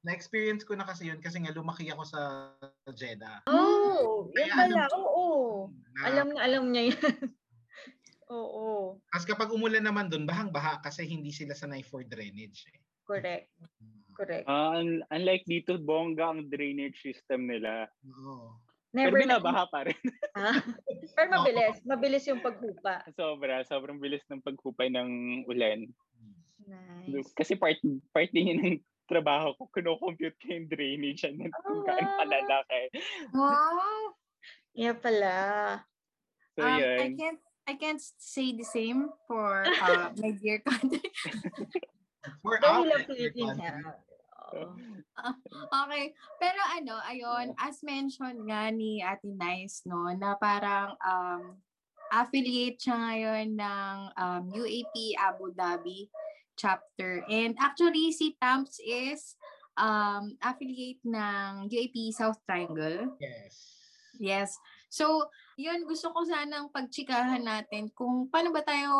Na-experience 0.00 0.62
ko 0.62 0.72
na 0.72 0.84
kasi 0.84 1.08
yun 1.08 1.18
kasi 1.18 1.40
nga 1.40 1.50
lumaki 1.50 1.88
ako 1.88 2.04
sa 2.04 2.52
Jeddah. 2.88 3.44
Oh, 3.46 4.28
Kaya 4.30 4.44
yan 4.44 4.52
alam 4.54 4.68
pala. 4.68 4.84
Oo. 4.94 5.26
Na- 5.96 6.04
Alam 6.06 6.26
na 6.30 6.40
alam 6.40 6.64
niya 6.68 6.92
yan. 6.92 7.00
Oo. 8.28 9.00
Kasi 9.08 9.24
kapag 9.24 9.48
umulan 9.48 9.80
naman 9.80 10.12
doon, 10.12 10.28
bahang-baha 10.28 10.84
kasi 10.84 11.08
hindi 11.08 11.32
sila 11.32 11.56
sanay 11.56 11.80
for 11.80 12.04
drainage. 12.04 12.68
Eh. 12.68 12.76
Correct. 13.02 13.48
Correct. 14.18 14.50
Ah, 14.50 14.74
un- 14.74 15.06
unlike 15.08 15.46
dito, 15.46 15.78
bongga 15.78 16.34
ang 16.34 16.50
drainage 16.50 16.98
system 16.98 17.46
nila. 17.46 17.86
Pero 18.02 18.50
Never 18.90 19.20
na. 19.22 19.38
binabaha 19.38 19.64
pa 19.70 19.86
rin. 19.86 19.94
Ah, 20.34 20.58
Pero 21.14 21.28
mabilis. 21.30 21.78
Mabilis 21.82 22.24
yung 22.26 22.42
paghupa. 22.42 23.06
Sobra, 23.14 23.62
sobrang 23.62 23.98
bilis 23.98 24.22
ng 24.26 24.42
paghupay 24.42 24.90
ng 24.90 25.10
ulan. 25.46 25.86
Nice. 26.62 27.30
Kasi 27.34 27.54
part, 27.54 27.78
part 28.10 28.30
din 28.30 28.50
yun 28.50 28.58
ng 28.60 28.76
trabaho 29.06 29.54
ko, 29.54 29.66
kino-compute 29.70 30.34
ko 30.38 30.46
yung 30.50 30.66
drainage 30.66 31.22
and 31.22 31.38
then 31.38 31.50
kung 31.62 31.80
Oh, 31.80 31.86
gaano 31.86 32.06
wow. 32.06 32.18
kalalaki. 32.22 32.80
Wow. 33.32 33.98
Yeah 34.74 34.94
pala. 34.94 35.34
So, 36.54 36.62
Um, 36.62 36.74
I 36.74 36.78
yun. 37.06 37.14
can't 37.14 37.40
I 37.66 37.74
can't 37.76 38.00
say 38.00 38.50
the 38.56 38.64
same 38.64 39.12
for 39.26 39.62
uh, 39.62 40.10
my 40.16 40.32
dear 40.32 40.58
country. 40.60 41.02
For 42.44 42.60
Though 42.60 42.84
our 42.84 43.04
we 43.08 43.40
Okay. 45.88 46.14
Pero 46.38 46.60
ano, 46.78 46.94
ayun, 47.02 47.50
as 47.58 47.82
mentioned 47.82 48.46
nga 48.46 48.70
ni 48.70 49.02
Ate 49.02 49.26
Nice, 49.26 49.82
no, 49.82 50.06
na 50.14 50.38
parang 50.38 50.94
um, 51.02 51.58
affiliate 52.14 52.78
siya 52.78 52.96
ngayon 52.96 53.46
ng 53.58 53.96
um, 54.14 54.42
UAP 54.54 55.18
Abu 55.18 55.50
Dhabi 55.52 56.08
chapter. 56.54 57.26
And 57.26 57.58
actually, 57.58 58.14
si 58.14 58.38
Tamps 58.38 58.78
is 58.82 59.34
um, 59.78 60.34
affiliate 60.42 61.02
ng 61.06 61.70
UAP 61.70 62.14
South 62.14 62.38
Triangle. 62.46 63.14
Yes. 63.22 63.52
Yes. 64.18 64.50
So, 64.90 65.30
yun, 65.54 65.86
gusto 65.86 66.10
ko 66.10 66.26
sanang 66.26 66.72
pagtsikahan 66.74 67.44
natin 67.44 67.92
kung 67.94 68.26
paano 68.26 68.50
ba 68.50 68.64
tayo 68.66 68.90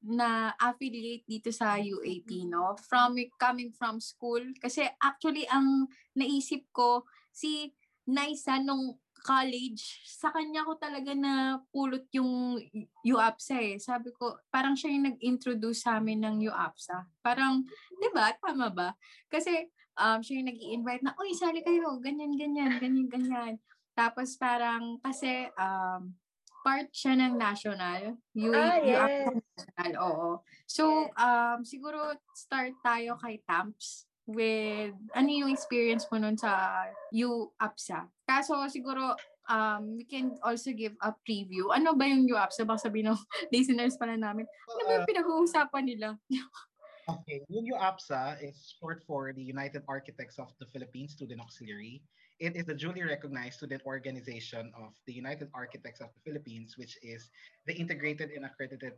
na 0.00 0.56
affiliate 0.56 1.28
dito 1.28 1.52
sa 1.52 1.76
UAP, 1.76 2.48
no? 2.48 2.72
From 2.88 3.20
coming 3.36 3.72
from 3.76 4.00
school. 4.00 4.40
Kasi 4.56 4.88
actually, 5.00 5.44
ang 5.52 5.88
naisip 6.16 6.64
ko, 6.72 7.04
si 7.30 7.72
Naisa 8.08 8.58
nung 8.58 8.96
college, 9.20 10.00
sa 10.08 10.32
kanya 10.32 10.64
ko 10.64 10.80
talaga 10.80 11.12
na 11.12 11.60
pulot 11.68 12.08
yung 12.16 12.56
UAPSA 13.04 13.56
eh. 13.60 13.76
Sabi 13.76 14.10
ko, 14.16 14.40
parang 14.48 14.72
siya 14.72 14.90
yung 14.90 15.12
nag-introduce 15.12 15.84
sa 15.84 16.00
amin 16.00 16.24
ng 16.24 16.48
UAPSA. 16.48 17.04
Parang, 17.20 17.60
di 18.00 18.08
ba? 18.16 18.32
Tama 18.40 18.72
ba? 18.72 18.96
Kasi 19.28 19.68
um, 20.00 20.24
siya 20.24 20.40
yung 20.40 20.48
nag 20.48 20.60
invite 20.60 21.02
na, 21.04 21.12
uy, 21.20 21.36
sali 21.36 21.60
kayo, 21.60 22.00
ganyan, 22.00 22.32
ganyan, 22.34 22.80
ganyan, 22.80 23.08
ganyan. 23.12 23.54
Tapos 23.92 24.40
parang, 24.40 24.96
kasi, 25.04 25.52
um, 25.60 26.16
part 26.60 26.88
siya 26.92 27.16
ng 27.16 27.34
national. 27.36 28.16
You, 28.36 28.52
Ah, 28.54 28.78
you 28.80 28.94
yes. 28.94 29.32
national, 29.56 29.92
oo. 30.00 30.30
So, 30.64 31.08
um, 31.16 31.64
siguro 31.64 32.14
start 32.36 32.76
tayo 32.84 33.16
kay 33.20 33.40
Tamps 33.44 34.06
with 34.30 34.94
ano 35.16 35.28
yung 35.28 35.50
experience 35.50 36.06
mo 36.06 36.22
nun 36.22 36.38
sa 36.38 36.86
UAPSA. 37.10 38.06
Kaso 38.22 38.54
siguro 38.70 39.18
um, 39.50 39.98
we 39.98 40.06
can 40.06 40.38
also 40.46 40.70
give 40.70 40.94
a 41.02 41.10
preview. 41.26 41.74
Ano 41.74 41.98
ba 41.98 42.06
yung 42.06 42.30
UAPSA? 42.30 42.62
Baka 42.62 42.86
sabihin 42.86 43.10
ng 43.10 43.18
listeners 43.54 43.98
pala 43.98 44.14
namin, 44.14 44.46
ano 44.46 44.82
ba 44.86 44.92
yung 45.02 45.08
pinag-uusapan 45.10 45.84
nila? 45.84 46.08
Okay, 47.10 47.42
yung 47.50 47.66
UAPSA 47.74 48.38
is 48.38 48.54
short 48.78 49.02
for 49.02 49.34
the 49.34 49.42
United 49.42 49.82
Architects 49.90 50.38
of 50.38 50.46
the 50.62 50.66
Philippines 50.70 51.10
Student 51.18 51.42
Auxiliary. 51.42 52.06
It 52.40 52.56
is 52.56 52.64
the 52.64 52.72
duly 52.72 53.04
recognized 53.04 53.60
student 53.60 53.84
organization 53.84 54.72
of 54.72 54.96
the 55.04 55.12
United 55.12 55.52
Architects 55.52 56.00
of 56.00 56.08
the 56.16 56.20
Philippines, 56.24 56.80
which 56.80 56.96
is 57.04 57.28
the 57.68 57.76
integrated 57.76 58.32
and 58.32 58.48
accredited 58.48 58.96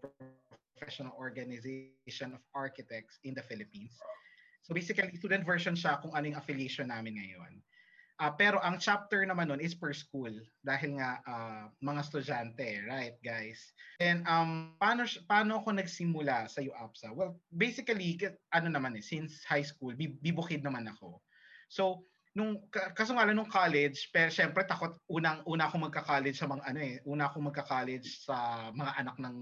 professional 0.79 1.11
organization 1.19 2.39
of 2.39 2.41
architects 2.55 3.19
in 3.27 3.35
the 3.35 3.43
Philippines. 3.43 3.99
So 4.63 4.71
basically, 4.71 5.11
student 5.19 5.43
version 5.43 5.75
siya 5.75 5.99
kung 5.99 6.15
ano 6.15 6.31
yung 6.31 6.39
affiliation 6.39 6.95
namin 6.95 7.19
ngayon. 7.19 7.59
Ah, 8.23 8.31
pero 8.31 8.63
ang 8.63 8.79
chapter 8.79 9.27
naman 9.27 9.51
nun 9.51 9.59
is 9.59 9.75
per 9.75 9.91
school 9.91 10.31
dahil 10.63 11.03
nga 11.03 11.19
ah, 11.27 11.67
mga 11.83 11.99
estudyante, 12.07 12.87
right 12.87 13.19
guys? 13.27 13.59
And 13.99 14.23
um, 14.31 14.79
paano, 14.79 15.03
paano 15.27 15.59
ako 15.59 15.83
nagsimula 15.83 16.47
sa 16.47 16.63
UAPSA? 16.63 17.11
Well, 17.11 17.43
basically, 17.51 18.23
ano 18.55 18.71
naman 18.71 18.95
eh, 18.95 19.03
since 19.03 19.43
high 19.43 19.67
school, 19.67 19.99
bi- 19.99 20.15
bibukid 20.23 20.63
naman 20.63 20.87
ako. 20.87 21.19
So, 21.67 22.07
nung, 22.33 22.69
ka- 22.73 22.93
kaso 22.97 23.13
nga 23.13 23.29
lang 23.29 23.37
nung 23.37 23.51
college, 23.51 24.09
pero 24.09 24.33
syempre 24.33 24.65
takot, 24.65 24.97
unang, 25.09 25.45
una 25.45 25.69
ako 25.69 25.89
magka-college 25.89 26.37
sa 26.37 26.49
mga 26.49 26.63
ano 26.65 26.81
eh, 26.81 26.97
una 27.05 27.29
ako 27.29 27.37
magka-college 27.53 28.09
sa 28.25 28.69
mga 28.73 28.93
anak 29.05 29.17
ng 29.21 29.37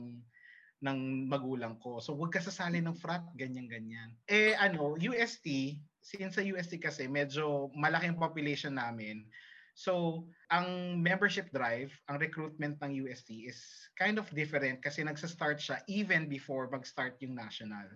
ng 0.81 1.29
magulang 1.29 1.77
ko. 1.77 2.01
So, 2.01 2.17
wag 2.17 2.33
ka 2.33 2.41
sasali 2.41 2.81
ng 2.81 2.97
frat, 2.97 3.21
ganyan-ganyan. 3.37 4.17
Eh, 4.25 4.57
ano, 4.57 4.97
UST, 4.97 5.77
since 6.01 6.41
sa 6.41 6.43
UST 6.45 6.81
kasi, 6.81 7.05
medyo 7.05 7.69
malaking 7.77 8.17
population 8.17 8.81
namin. 8.81 9.29
So, 9.77 10.25
ang 10.49 10.99
membership 11.05 11.53
drive, 11.53 11.93
ang 12.09 12.17
recruitment 12.17 12.81
ng 12.81 13.07
UST 13.07 13.45
is 13.45 13.61
kind 13.97 14.17
of 14.17 14.29
different 14.33 14.81
kasi 14.81 15.05
nagsa-start 15.05 15.61
siya 15.61 15.85
even 15.87 16.27
before 16.33 16.69
mag-start 16.73 17.21
yung 17.21 17.37
national. 17.37 17.87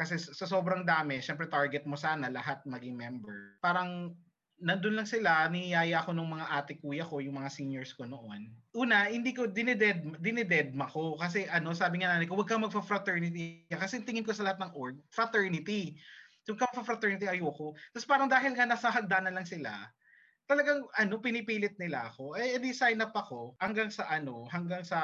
Kasi 0.00 0.16
sa 0.16 0.48
sobrang 0.48 0.80
dami, 0.80 1.20
syempre 1.20 1.44
target 1.44 1.84
mo 1.84 1.92
sana 1.92 2.32
lahat 2.32 2.64
maging 2.64 2.96
member. 2.96 3.60
Parang 3.60 4.16
nandun 4.56 4.96
lang 4.96 5.04
sila, 5.04 5.44
niyaya 5.52 6.00
ko 6.00 6.16
ng 6.16 6.40
mga 6.40 6.46
ate 6.56 6.80
kuya 6.80 7.04
ko, 7.04 7.20
yung 7.20 7.36
mga 7.36 7.52
seniors 7.52 7.92
ko 7.92 8.08
noon. 8.08 8.48
Una, 8.72 9.12
hindi 9.12 9.36
ko 9.36 9.44
dineded, 9.44 10.20
dinededma 10.24 10.88
ko 10.88 11.20
kasi 11.20 11.44
ano, 11.52 11.76
sabi 11.76 12.00
nga 12.00 12.16
nanay 12.16 12.24
ko, 12.24 12.36
huwag 12.36 12.48
kang 12.48 12.64
magfa-fraternity. 12.64 13.68
Kasi 13.68 14.00
tingin 14.04 14.24
ko 14.24 14.32
sa 14.32 14.48
lahat 14.48 14.64
ng 14.64 14.72
org, 14.72 14.96
fraternity. 15.12 16.00
So, 16.48 16.56
kung 16.56 16.84
fraternity 16.84 17.28
ayoko. 17.28 17.76
Tapos 17.92 18.08
parang 18.08 18.28
dahil 18.28 18.56
nga 18.56 18.64
nasa 18.64 18.88
hagdanan 18.88 19.36
lang 19.36 19.44
sila, 19.44 19.92
talagang 20.48 20.82
ano 20.96 21.20
pinipilit 21.20 21.76
nila 21.76 22.08
ako. 22.10 22.34
Eh 22.40 22.56
edi 22.56 22.72
sign 22.72 22.98
up 23.04 23.12
ako 23.14 23.54
hanggang 23.60 23.92
sa 23.92 24.08
ano, 24.08 24.48
hanggang 24.48 24.82
sa 24.82 24.98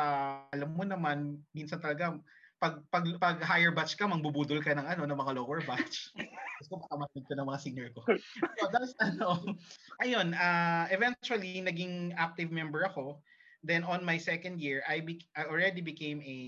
alam 0.51 0.73
mo 0.75 0.83
naman 0.83 1.39
minsan 1.55 1.79
talaga 1.79 2.17
pag 2.57 2.81
pag 2.89 3.05
pag 3.21 3.37
higher 3.45 3.69
batch 3.69 4.01
ka 4.01 4.09
mangbubudol 4.09 4.65
ka 4.65 4.73
ng 4.73 4.87
ano 4.87 5.05
ng 5.05 5.19
mga 5.19 5.37
lower 5.37 5.61
batch. 5.69 6.09
Gusto 6.61 6.81
ko 6.81 6.89
baka 6.89 6.97
marinig 7.05 7.27
ko 7.29 7.35
ng 7.37 7.49
mga 7.49 7.61
senior 7.61 7.89
ko. 7.93 8.01
so 8.57 8.65
that's 8.73 8.97
ano. 9.05 9.45
Ayun, 10.01 10.33
uh, 10.33 10.89
eventually 10.89 11.61
naging 11.61 12.17
active 12.17 12.49
member 12.49 12.89
ako. 12.89 13.21
Then 13.61 13.85
on 13.85 14.07
my 14.07 14.17
second 14.17 14.63
year, 14.63 14.81
I, 14.87 15.03
be- 15.03 15.27
I 15.35 15.45
already 15.51 15.83
became 15.83 16.23
a 16.23 16.39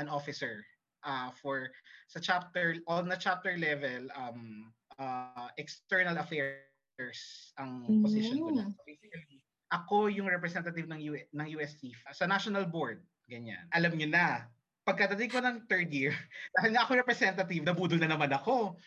an 0.00 0.08
officer 0.08 0.64
uh, 1.04 1.34
for 1.42 1.68
sa 2.08 2.22
chapter 2.22 2.80
on 2.88 3.10
the 3.10 3.18
chapter 3.18 3.58
level 3.60 4.08
um 4.16 4.72
uh, 4.96 5.52
external 5.60 6.16
affairs 6.16 7.52
ang 7.60 8.00
position 8.00 8.40
ko 8.40 8.50
na. 8.56 8.64
Mm. 8.64 8.72
So 8.72 8.80
basically, 8.88 9.44
ako 9.68 10.08
yung 10.08 10.32
representative 10.32 10.88
ng 10.88 11.00
U- 11.12 11.28
ng 11.34 11.48
UST 11.60 11.92
sa 12.14 12.24
national 12.24 12.64
board, 12.70 13.04
ganyan. 13.28 13.66
Alam 13.74 13.98
niyo 13.98 14.08
na, 14.08 14.48
pagkadating 14.86 15.34
ko 15.34 15.42
ng 15.42 15.66
third 15.66 15.90
year, 15.90 16.14
dahil 16.56 16.72
nga 16.72 16.86
ako 16.86 17.02
representative, 17.02 17.66
nabudol 17.66 17.98
na 17.98 18.14
naman 18.14 18.30
ako. 18.30 18.78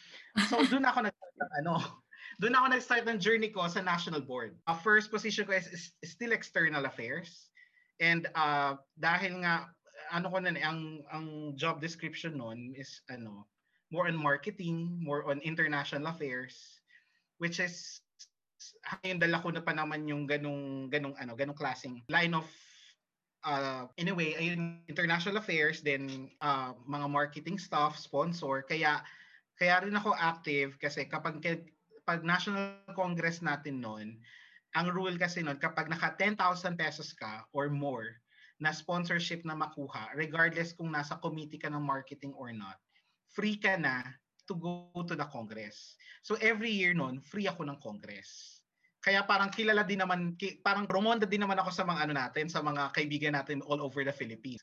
So 0.48 0.64
doon 0.72 0.88
ako 0.88 1.12
nag 1.12 1.16
ano, 1.60 1.76
doon 2.42 2.56
ako 2.56 2.66
nag-start 2.72 3.04
ng 3.06 3.20
journey 3.20 3.52
ko 3.52 3.68
sa 3.68 3.84
national 3.84 4.24
board. 4.24 4.56
Uh, 4.64 4.80
first 4.80 5.12
position 5.12 5.44
ko 5.44 5.52
is, 5.52 5.92
is 6.00 6.10
still 6.16 6.32
external 6.32 6.88
affairs. 6.88 7.52
And 8.00 8.32
uh, 8.32 8.80
dahil 8.96 9.44
nga 9.44 9.68
ano 10.16 10.32
ko 10.32 10.40
na 10.40 10.56
ang 10.64 11.04
ang 11.12 11.54
job 11.60 11.84
description 11.84 12.40
noon 12.40 12.72
is 12.80 13.04
ano, 13.12 13.44
more 13.92 14.08
on 14.08 14.16
marketing, 14.16 15.04
more 15.04 15.28
on 15.28 15.44
international 15.44 16.08
affairs, 16.08 16.80
which 17.44 17.60
is 17.60 18.00
yung 19.04 19.20
dala 19.20 19.44
ko 19.44 19.52
na 19.52 19.60
pa 19.60 19.76
naman 19.76 20.08
yung 20.08 20.24
ganong 20.24 20.88
ganong 20.88 21.16
ano, 21.20 21.36
ganong 21.36 21.60
klaseng 21.60 22.00
line 22.08 22.32
of 22.32 22.48
uh, 23.46 23.88
anyway, 23.98 24.36
ayun 24.36 24.84
international 24.88 25.38
affairs 25.38 25.82
then 25.82 26.30
uh, 26.42 26.74
mga 26.88 27.08
marketing 27.10 27.58
stuff, 27.60 27.96
sponsor, 27.96 28.64
kaya 28.66 29.04
kaya 29.60 29.84
rin 29.84 29.96
ako 29.96 30.16
active 30.16 30.80
kasi 30.80 31.04
kapag 31.08 31.44
pag 32.08 32.24
National 32.26 32.80
Congress 32.96 33.44
natin 33.44 33.84
noon, 33.84 34.18
ang 34.74 34.88
rule 34.90 35.14
kasi 35.20 35.44
noon 35.44 35.60
kapag 35.62 35.92
naka 35.92 36.16
10,000 36.18 36.40
pesos 36.80 37.14
ka 37.14 37.46
or 37.54 37.70
more 37.70 38.18
na 38.60 38.76
sponsorship 38.76 39.48
na 39.48 39.56
makuha, 39.56 40.12
regardless 40.16 40.76
kung 40.76 40.92
nasa 40.92 41.16
committee 41.24 41.62
ka 41.62 41.72
ng 41.72 41.80
marketing 41.80 42.36
or 42.36 42.52
not, 42.52 42.76
free 43.32 43.56
ka 43.56 43.80
na 43.80 44.04
to 44.50 44.58
go 44.58 44.92
to 45.06 45.16
the 45.16 45.28
Congress. 45.32 45.96
So 46.26 46.36
every 46.44 46.74
year 46.74 46.92
noon, 46.92 47.24
free 47.24 47.48
ako 47.48 47.64
ng 47.70 47.80
Congress. 47.80 48.59
Kaya 49.00 49.24
parang 49.24 49.48
kilala 49.48 49.88
din 49.88 50.04
naman, 50.04 50.36
parang 50.60 50.84
promonda 50.84 51.24
din 51.24 51.40
naman 51.40 51.56
ako 51.60 51.72
sa 51.72 51.88
mga 51.88 52.10
ano 52.10 52.14
natin, 52.16 52.52
sa 52.52 52.60
mga 52.60 52.92
kaibigan 52.92 53.34
natin 53.36 53.64
all 53.64 53.80
over 53.80 54.04
the 54.04 54.12
Philippines. 54.12 54.60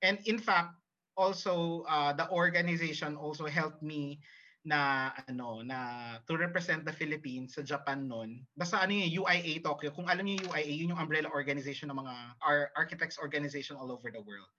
And 0.00 0.16
in 0.24 0.40
fact, 0.40 0.72
also 1.16 1.84
uh, 1.88 2.12
the 2.16 2.28
organization 2.32 3.16
also 3.16 3.44
helped 3.44 3.84
me 3.84 4.20
na 4.66 5.12
ano 5.30 5.62
na 5.62 5.78
to 6.26 6.34
represent 6.34 6.82
the 6.82 6.90
Philippines 6.90 7.54
sa 7.54 7.62
Japan 7.62 8.10
noon. 8.10 8.42
Basta 8.58 8.82
ano 8.82 8.98
yung 8.98 9.22
UIA 9.22 9.62
Tokyo. 9.62 9.94
Kung 9.94 10.10
alam 10.10 10.26
niyo 10.26 10.42
yung 10.42 10.50
UIA, 10.50 10.72
yun 10.74 10.90
yung 10.92 11.02
umbrella 11.02 11.30
organization 11.30 11.92
ng 11.94 12.02
mga 12.02 12.14
ar- 12.42 12.70
architects 12.74 13.20
organization 13.22 13.78
all 13.78 13.94
over 13.94 14.10
the 14.10 14.20
world. 14.20 14.50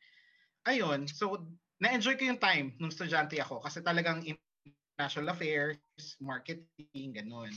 Ayun, 0.63 1.11
so 1.11 1.51
na-enjoy 1.83 2.15
ko 2.15 2.23
yung 2.23 2.41
time 2.41 2.71
nung 2.79 2.89
estudyante 2.89 3.35
ako 3.37 3.59
kasi 3.59 3.83
talagang 3.83 4.23
international 4.23 5.35
affairs, 5.35 5.77
marketing, 6.23 7.11
ganun. 7.11 7.51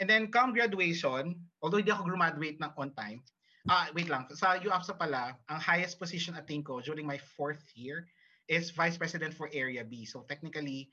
And 0.00 0.08
then 0.08 0.32
come 0.32 0.56
graduation, 0.56 1.36
although 1.60 1.76
hindi 1.76 1.92
ako 1.92 2.08
graduate 2.08 2.56
ng 2.56 2.72
on 2.80 2.90
time, 2.96 3.20
ah 3.68 3.92
wait 3.92 4.08
lang, 4.08 4.24
sa 4.32 4.56
UAPSA 4.56 4.96
pala, 4.96 5.36
ang 5.52 5.60
highest 5.60 6.00
position 6.00 6.32
at 6.32 6.48
ko 6.48 6.80
during 6.80 7.04
my 7.04 7.20
fourth 7.36 7.60
year 7.76 8.08
is 8.48 8.72
Vice 8.72 8.96
President 8.96 9.36
for 9.36 9.52
Area 9.52 9.84
B. 9.84 10.08
So 10.08 10.24
technically, 10.24 10.88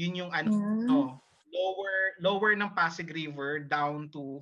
yun 0.00 0.16
yung 0.16 0.32
ano, 0.32 0.50
Mm. 0.50 0.88
no, 0.88 1.20
lower 1.52 1.96
lower 2.24 2.52
ng 2.56 2.72
Pasig 2.72 3.12
River 3.12 3.60
down 3.60 4.08
to 4.16 4.40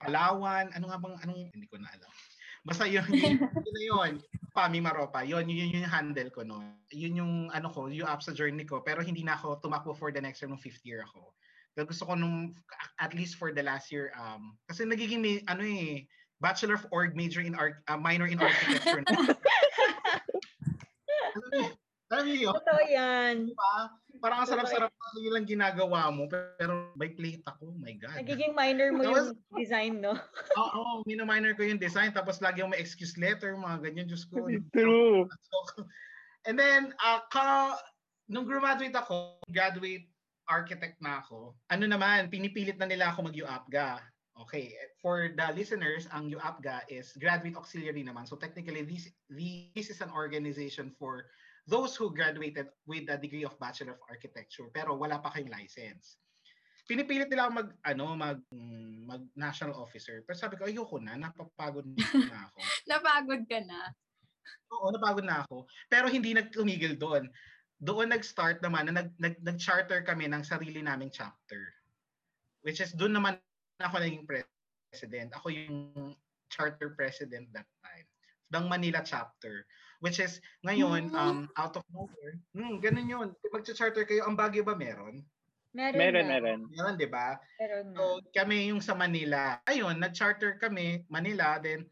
Palawan, 0.00 0.72
ano 0.76 0.92
nga 0.92 1.00
bang 1.00 1.16
anong 1.24 1.40
hindi 1.52 1.68
ko 1.68 1.80
na 1.80 1.88
alam. 1.88 2.12
Basta 2.66 2.84
yun, 2.84 3.06
yun, 3.08 3.36
yun, 3.64 3.72
na 3.72 3.82
yun. 3.84 4.12
Pami 4.52 4.80
Maropa, 4.80 5.22
yun, 5.24 5.46
yun, 5.48 5.70
yun 5.70 5.84
yung 5.84 5.92
handle 5.92 6.28
ko 6.32 6.40
no. 6.44 6.60
Yun 6.92 7.20
yung 7.20 7.34
ano 7.52 7.68
ko, 7.72 7.88
yung 7.88 8.08
apps 8.08 8.28
sa 8.28 8.36
journey 8.36 8.64
ko, 8.64 8.80
pero 8.84 9.00
hindi 9.00 9.24
na 9.24 9.36
ako 9.36 9.60
tumakbo 9.60 9.92
for 9.96 10.08
the 10.12 10.20
next 10.20 10.40
year 10.40 10.48
nung 10.48 10.60
fifth 10.60 10.84
year 10.84 11.04
ako. 11.04 11.32
Pero 11.76 11.92
gusto 11.92 12.08
ko 12.08 12.16
nung, 12.16 12.56
at 12.96 13.12
least 13.12 13.36
for 13.36 13.52
the 13.52 13.60
last 13.60 13.92
year, 13.92 14.08
um, 14.16 14.56
kasi 14.64 14.88
nagiging, 14.88 15.20
may, 15.20 15.44
ano 15.44 15.60
eh, 15.60 16.08
Bachelor 16.40 16.80
of 16.80 16.88
Org 16.88 17.12
major 17.12 17.44
in 17.44 17.52
art, 17.52 17.84
uh, 17.88 18.00
minor 18.00 18.24
in 18.24 18.40
architecture. 18.40 19.04
alam 22.16 22.26
niyo? 22.32 22.56
Totoo 22.56 22.82
yan. 22.88 23.52
Diba? 23.52 23.74
Parang 24.24 24.40
ang 24.40 24.48
sarap-sarap 24.48 24.88
na 24.88 25.20
yun 25.20 25.32
lang 25.36 25.44
ginagawa 25.44 26.08
mo, 26.08 26.24
pero 26.30 26.88
may 26.96 27.12
plate 27.12 27.44
ako, 27.44 27.76
my 27.76 27.92
God. 28.00 28.16
Nagiging 28.16 28.56
minor 28.56 28.88
mo 28.96 29.04
Tapos- 29.04 29.36
yung 29.36 29.60
design, 29.60 29.92
no? 30.00 30.16
Oo, 30.64 31.04
mina-minor 31.04 31.52
ko 31.52 31.68
yung 31.68 31.80
design, 31.80 32.16
tapos 32.16 32.40
lagi 32.40 32.64
yung 32.64 32.72
may 32.72 32.80
excuse 32.80 33.20
letter, 33.20 33.52
mga 33.52 33.84
ganyan, 33.84 34.08
Diyos 34.08 34.24
ko. 34.24 34.48
True. 34.76 35.28
And 36.48 36.56
then, 36.56 36.96
uh, 37.04 37.20
ka, 37.28 37.76
nung 38.32 38.48
graduate 38.48 38.96
ako, 38.96 39.44
graduate 39.52 40.08
architect 40.48 40.98
na 41.02 41.22
ako, 41.22 41.54
ano 41.70 41.84
naman, 41.86 42.30
pinipilit 42.30 42.78
na 42.78 42.88
nila 42.88 43.12
ako 43.12 43.30
mag-UAPGA. 43.30 44.00
Okay, 44.36 44.76
for 45.00 45.32
the 45.32 45.48
listeners, 45.56 46.04
ang 46.12 46.28
UAPGA 46.28 46.84
is 46.92 47.16
Graduate 47.16 47.56
Auxiliary 47.56 48.04
naman. 48.04 48.28
So 48.28 48.36
technically, 48.36 48.84
this, 48.84 49.08
this 49.32 49.88
is 49.88 50.04
an 50.04 50.12
organization 50.12 50.92
for 51.00 51.24
those 51.64 51.96
who 51.96 52.12
graduated 52.12 52.68
with 52.84 53.08
a 53.08 53.16
degree 53.16 53.48
of 53.48 53.56
Bachelor 53.56 53.96
of 53.96 54.04
Architecture 54.06 54.70
pero 54.70 54.94
wala 54.94 55.18
pa 55.18 55.34
kayong 55.34 55.50
license. 55.50 56.20
pinipilit 56.86 57.26
nila 57.26 57.50
ako 57.50 57.52
mag 57.52 57.70
ano 57.82 58.04
mag 58.14 58.38
mag 59.06 59.22
national 59.34 59.74
officer. 59.74 60.22
Pero 60.22 60.36
sabi 60.38 60.54
ko 60.54 60.70
ayoko 60.70 61.02
na, 61.02 61.18
napapagod 61.18 61.84
na 61.84 61.98
ako. 62.46 62.58
Napagod 62.86 63.42
ka 63.50 63.58
na. 63.66 63.90
Oo, 64.78 64.94
napagod 64.94 65.26
na 65.26 65.42
ako. 65.42 65.66
Pero 65.90 66.06
hindi 66.06 66.32
nagtumigil 66.32 66.94
doon. 66.94 67.26
Doon 67.80 68.08
nag-start 68.12 68.64
naman 68.64 68.88
na 68.88 69.04
nag, 69.04 69.10
nag, 69.20 69.36
nag-charter 69.44 70.00
kami 70.00 70.26
ng 70.32 70.40
sarili 70.40 70.80
naming 70.80 71.12
chapter. 71.12 71.72
Which 72.64 72.80
is 72.80 72.96
doon 72.96 73.14
naman 73.14 73.36
ako 73.78 74.00
naging 74.00 74.24
president. 74.24 75.36
Ako 75.36 75.52
yung 75.52 76.16
charter 76.48 76.96
president 76.96 77.52
that 77.52 77.68
time 77.84 78.06
ng 78.54 78.64
Manila 78.70 79.02
chapter. 79.04 79.66
Which 80.00 80.20
is, 80.20 80.40
ngayon, 80.64 81.12
Mm. 81.12 81.16
um, 81.16 81.38
out 81.56 81.76
of 81.76 81.84
nowhere, 81.88 82.36
hmm, 82.52 82.80
ganun 82.84 83.08
yun. 83.08 83.28
Mag-charter 83.48 84.04
kayo, 84.04 84.28
ang 84.28 84.36
Baguio 84.36 84.60
ba 84.64 84.76
meron? 84.76 85.24
Meron, 85.72 85.96
Meron, 86.00 86.24
na. 86.24 86.32
meron. 86.40 86.60
Meron, 86.72 86.96
di 86.96 87.08
ba? 87.08 87.36
Meron. 87.60 87.92
So, 87.96 88.20
kami 88.32 88.72
yung 88.72 88.80
sa 88.80 88.96
Manila. 88.96 89.60
Ayun, 89.68 90.00
nag-charter 90.00 90.56
kami, 90.56 91.04
Manila. 91.12 91.60
Then, 91.60 91.84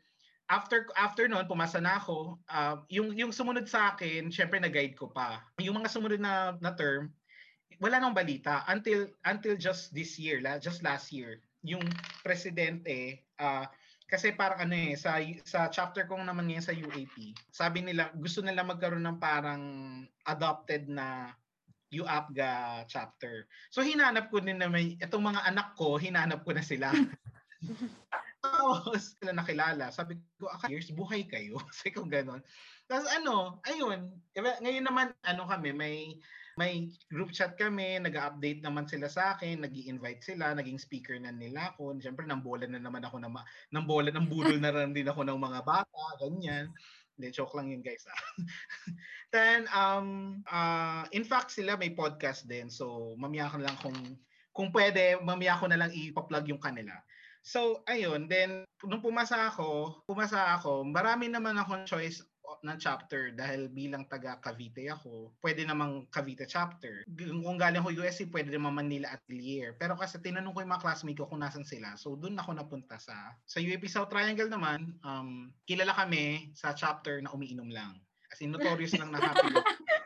after 0.48 0.88
after 0.96 1.24
noon, 1.28 1.48
pumasa 1.48 1.80
na 1.80 1.96
ako. 1.96 2.36
Uh, 2.48 2.76
yung, 2.92 3.16
yung 3.16 3.32
sumunod 3.32 3.68
sa 3.68 3.94
akin, 3.94 4.28
syempre 4.28 4.60
nag-guide 4.60 4.96
ko 4.96 5.08
pa. 5.08 5.40
Yung 5.60 5.80
mga 5.80 5.92
sumunod 5.92 6.20
na, 6.20 6.56
na 6.60 6.72
term, 6.76 7.12
wala 7.80 7.96
nang 8.00 8.16
balita. 8.16 8.64
Until, 8.68 9.08
until 9.24 9.56
just 9.56 9.92
this 9.96 10.20
year, 10.20 10.40
la, 10.44 10.60
just 10.60 10.84
last 10.84 11.10
year, 11.10 11.40
yung 11.64 11.82
presidente, 12.20 13.24
uh, 13.40 13.64
kasi 14.04 14.36
parang 14.36 14.68
ano 14.68 14.76
eh, 14.76 14.92
sa, 14.94 15.16
sa 15.48 15.66
chapter 15.72 16.04
kong 16.04 16.28
naman 16.28 16.46
ngayon 16.46 16.64
sa 16.64 16.76
UAP, 16.76 17.32
sabi 17.48 17.80
nila, 17.80 18.12
gusto 18.14 18.44
nila 18.44 18.62
magkaroon 18.62 19.02
ng 19.02 19.18
parang 19.18 19.62
adopted 20.28 20.86
na 20.92 21.32
UAPGA 21.88 22.84
chapter. 22.90 23.48
So 23.72 23.80
hinanap 23.80 24.28
ko 24.28 24.44
din 24.44 24.60
na 24.60 24.68
may, 24.68 25.00
itong 25.00 25.24
mga 25.24 25.46
anak 25.48 25.72
ko, 25.78 25.96
hinanap 25.96 26.44
ko 26.44 26.52
na 26.52 26.64
sila. 26.64 26.92
Tapos, 28.44 29.16
sila 29.16 29.32
nakilala. 29.32 29.88
Sabi 29.88 30.20
ko, 30.36 30.52
aka 30.52 30.68
years, 30.68 30.92
buhay 30.92 31.24
kayo. 31.24 31.56
Sabi 31.80 31.96
ko 31.96 32.04
gano'n. 32.04 32.44
Tapos 32.84 33.08
ano, 33.08 33.64
ayun. 33.64 34.12
Ngayon 34.36 34.84
naman, 34.84 35.16
ano 35.24 35.48
kami, 35.48 35.72
may 35.72 35.96
may 36.54 36.86
group 37.10 37.34
chat 37.34 37.58
kami, 37.58 37.98
nag-update 37.98 38.62
naman 38.62 38.86
sila 38.86 39.10
sa 39.10 39.34
akin, 39.34 39.66
nag 39.66 39.74
invite 39.74 40.22
sila, 40.22 40.54
naging 40.54 40.78
speaker 40.78 41.18
na 41.18 41.34
nila 41.34 41.74
ako. 41.74 41.98
Siyempre, 41.98 42.22
nang 42.30 42.46
bola 42.46 42.70
na 42.70 42.78
naman 42.78 43.02
ako 43.02 43.18
na 43.18 43.26
ma- 43.26 43.46
nang 43.74 43.90
bola, 43.90 44.14
ng 44.14 44.30
budol 44.30 44.62
na 44.62 44.70
rin 44.70 44.94
din 44.94 45.10
ako 45.10 45.26
ng 45.26 45.34
mga 45.34 45.60
bata, 45.66 46.02
ganyan. 46.22 46.70
Hindi, 47.14 47.26
joke 47.34 47.58
lang 47.58 47.74
yun 47.74 47.82
guys. 47.82 48.06
Ah. 48.06 48.22
Then, 49.34 49.66
um, 49.74 50.08
uh, 50.46 51.06
in 51.10 51.26
fact, 51.26 51.50
sila 51.50 51.74
may 51.74 51.90
podcast 51.90 52.46
din. 52.46 52.70
So, 52.70 53.14
mamaya 53.18 53.50
ko 53.50 53.58
na 53.58 53.66
lang 53.70 53.78
kung, 53.82 53.98
kung 54.54 54.70
pwede, 54.70 55.18
mamaya 55.22 55.58
ko 55.58 55.66
na 55.66 55.78
lang 55.78 55.90
ipa-plug 55.90 56.54
yung 56.54 56.62
kanila. 56.62 56.94
So, 57.44 57.84
ayun. 57.84 58.24
Then, 58.26 58.64
nung 58.88 59.04
pumasa 59.04 59.52
ako, 59.52 60.00
pumasa 60.08 60.56
ako, 60.56 60.88
marami 60.88 61.28
naman 61.28 61.60
akong 61.60 61.84
choice 61.84 62.24
ng 62.64 62.80
chapter 62.80 63.32
dahil 63.36 63.68
bilang 63.68 64.08
taga 64.08 64.40
Cavite 64.40 64.88
ako, 64.88 65.36
pwede 65.44 65.68
namang 65.68 66.08
Cavite 66.08 66.48
chapter. 66.48 67.04
Kung 67.16 67.60
galing 67.60 67.84
ko 67.84 67.92
USC, 67.92 68.32
pwede 68.32 68.56
naman 68.56 68.80
Manila 68.80 69.12
Atelier. 69.12 69.76
Pero 69.76 69.96
kasi 70.00 70.16
tinanong 70.20 70.56
ko 70.56 70.64
yung 70.64 70.72
mga 70.72 70.84
classmate 70.84 71.20
ko 71.20 71.28
kung 71.28 71.44
nasan 71.44 71.68
sila. 71.68 71.92
So 72.00 72.16
doon 72.16 72.40
ako 72.40 72.56
napunta 72.56 72.96
sa 72.96 73.36
sa 73.44 73.58
UAP 73.60 73.84
South 73.88 74.08
Triangle 74.08 74.48
naman, 74.48 74.96
um, 75.04 75.52
kilala 75.68 75.92
kami 75.92 76.52
sa 76.56 76.72
chapter 76.72 77.20
na 77.20 77.32
umiinom 77.32 77.68
lang. 77.68 78.00
As 78.32 78.40
in, 78.40 78.50
notorious 78.50 78.96
lang 78.96 79.12
na 79.12 79.20
happy. 79.20 79.52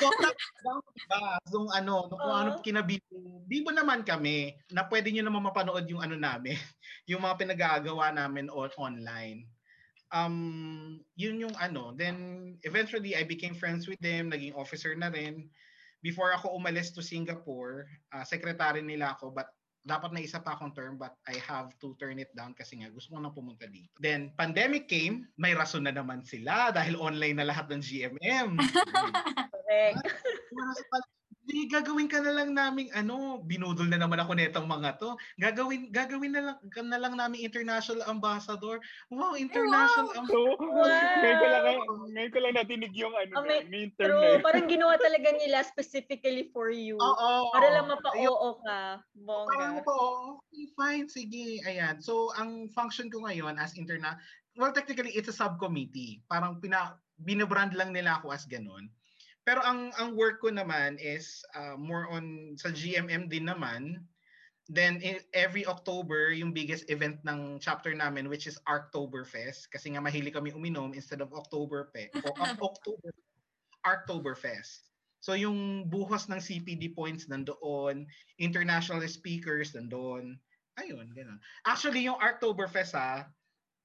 so, 0.00 0.72
diba? 0.96 1.22
So, 1.46 1.56
ano, 1.70 2.08
kung 2.08 2.20
uh, 2.20 2.40
ano 2.40 2.50
kinabibo, 2.64 3.44
bibo 3.44 3.70
naman 3.70 4.02
kami 4.02 4.56
na 4.72 4.88
pwede 4.88 5.12
nyo 5.12 5.28
naman 5.28 5.44
mapanood 5.44 5.84
yung 5.86 6.00
ano 6.00 6.16
namin, 6.16 6.56
yung 7.10 7.20
mga 7.20 7.36
pinagagawa 7.36 8.08
namin 8.10 8.48
on 8.48 8.72
online 8.80 9.44
um, 10.14 10.98
yun 11.14 11.40
yung 11.40 11.56
ano. 11.58 11.94
Then, 11.94 12.58
eventually, 12.62 13.16
I 13.16 13.24
became 13.24 13.54
friends 13.54 13.86
with 13.86 13.98
them. 14.02 14.30
Naging 14.30 14.54
officer 14.54 14.94
na 14.94 15.10
rin. 15.10 15.48
Before 16.02 16.32
ako 16.32 16.56
umalis 16.56 16.94
to 16.96 17.02
Singapore, 17.04 17.86
uh, 18.14 18.24
secretary 18.24 18.80
nila 18.80 19.16
ako, 19.16 19.30
but 19.36 19.52
dapat 19.80 20.12
na 20.12 20.20
isa 20.20 20.40
pa 20.40 20.56
akong 20.56 20.76
term, 20.76 21.00
but 21.00 21.16
I 21.24 21.40
have 21.40 21.72
to 21.80 21.96
turn 21.96 22.20
it 22.20 22.28
down 22.36 22.52
kasi 22.52 22.80
nga 22.80 22.92
gusto 22.92 23.16
ko 23.16 23.20
na 23.20 23.32
pumunta 23.32 23.64
dito. 23.64 23.92
Then, 23.96 24.32
pandemic 24.36 24.88
came, 24.92 25.28
may 25.40 25.56
rason 25.56 25.88
na 25.88 25.92
naman 25.92 26.24
sila 26.24 26.68
dahil 26.72 27.00
online 27.00 27.40
na 27.40 27.48
lahat 27.48 27.68
ng 27.72 27.80
GMM. 27.80 28.60
Correct. 29.70 30.02
Di, 31.50 31.66
gagawin 31.66 32.06
ka 32.06 32.20
na 32.20 32.36
lang 32.36 32.52
naming 32.52 32.92
ano, 32.94 33.40
binudol 33.42 33.88
na 33.88 33.98
naman 33.98 34.20
ako 34.20 34.36
netong 34.36 34.68
mga 34.70 35.00
to. 35.00 35.16
Gagawin 35.40 35.88
gagawin 35.88 36.36
na 36.36 36.42
lang 36.52 36.58
ka 36.68 36.84
na 36.84 37.00
lang 37.00 37.16
namin 37.16 37.42
international 37.42 38.04
ambassador. 38.06 38.78
Wow, 39.08 39.34
international 39.34 40.14
wow. 40.14 40.20
ambassador. 40.20 40.54
So, 40.60 40.68
wow. 40.68 40.84
ngayon 40.84 41.38
ko 41.40 41.46
lang 41.48 41.64
ngayon 42.12 42.30
ko 42.30 42.38
lang 42.38 42.54
natinig 42.54 42.94
yung 42.94 43.14
ano, 43.16 43.32
oh, 43.40 43.44
may, 43.48 43.66
yung 43.66 43.90
term 43.98 44.14
true, 44.14 44.38
parang 44.44 44.68
ginawa 44.68 44.94
talaga 45.00 45.32
nila 45.32 45.64
specifically 45.64 46.52
for 46.52 46.70
you. 46.70 47.00
Oo. 47.00 47.08
Oh, 47.08 47.48
oh, 47.48 47.50
para 47.56 47.68
lang 47.72 47.86
mapa-oo 47.88 48.50
ka. 48.62 48.80
Bongga. 49.16 49.50
Parang 49.50 49.76
po, 49.82 49.96
okay, 50.44 50.70
fine, 50.76 51.08
sige. 51.08 51.64
Ayan. 51.66 51.98
So, 51.98 52.30
ang 52.36 52.68
function 52.70 53.08
ko 53.10 53.26
ngayon 53.26 53.58
as 53.58 53.74
interna 53.74 54.20
well, 54.60 54.76
technically, 54.76 55.16
it's 55.16 55.32
a 55.32 55.34
subcommittee. 55.34 56.20
Parang 56.28 56.60
pina, 56.60 57.00
binabrand 57.16 57.72
lang 57.72 57.96
nila 57.96 58.20
ako 58.20 58.34
as 58.34 58.44
ganun. 58.44 58.92
Pero 59.50 59.66
ang 59.66 59.90
ang 59.98 60.14
work 60.14 60.38
ko 60.38 60.54
naman 60.54 60.94
is 61.02 61.42
uh, 61.58 61.74
more 61.74 62.06
on 62.06 62.54
sa 62.54 62.70
GMM 62.70 63.26
din 63.26 63.50
naman. 63.50 63.98
Then 64.70 65.02
every 65.34 65.66
October, 65.66 66.30
yung 66.30 66.54
biggest 66.54 66.86
event 66.86 67.18
ng 67.26 67.58
chapter 67.58 67.90
namin 67.90 68.30
which 68.30 68.46
is 68.46 68.62
Arctoberfest 68.70 69.66
kasi 69.74 69.90
nga 69.90 69.98
mahilig 69.98 70.38
kami 70.38 70.54
uminom 70.54 70.94
instead 70.94 71.18
of 71.18 71.34
October 71.34 71.90
pe 71.90 72.14
o 72.14 72.30
October 72.70 73.10
Arctoberfest. 73.82 74.86
So 75.18 75.34
yung 75.34 75.90
buhos 75.90 76.30
ng 76.30 76.38
CPD 76.38 76.94
points 76.94 77.26
nandoon, 77.26 78.06
international 78.38 79.02
speakers 79.10 79.74
nandoon. 79.74 80.38
Ayun, 80.78 81.10
ganoon. 81.10 81.42
Actually 81.66 82.06
yung 82.06 82.22
Arctoberfest 82.22 82.94
ah, 82.94 83.26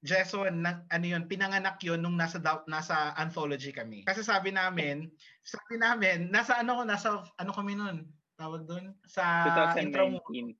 Jason, 0.04 0.60
na, 0.60 0.84
ano 0.92 1.06
yun, 1.08 1.24
pinanganak 1.24 1.80
yun 1.80 2.00
nung 2.04 2.20
nasa 2.20 2.36
nasa 2.68 3.16
anthology 3.16 3.72
kami. 3.72 4.04
Kasi 4.04 4.20
sabi 4.20 4.52
namin, 4.52 5.08
sabi 5.40 5.80
namin, 5.80 6.28
nasa 6.28 6.60
ano 6.60 6.78
ko, 6.78 6.82
nasa 6.84 7.08
ano 7.40 7.50
kami 7.52 7.72
noon, 7.78 8.04
tawag 8.36 8.68
doon 8.68 8.92
sa 9.08 9.48
2019. 9.72 10.52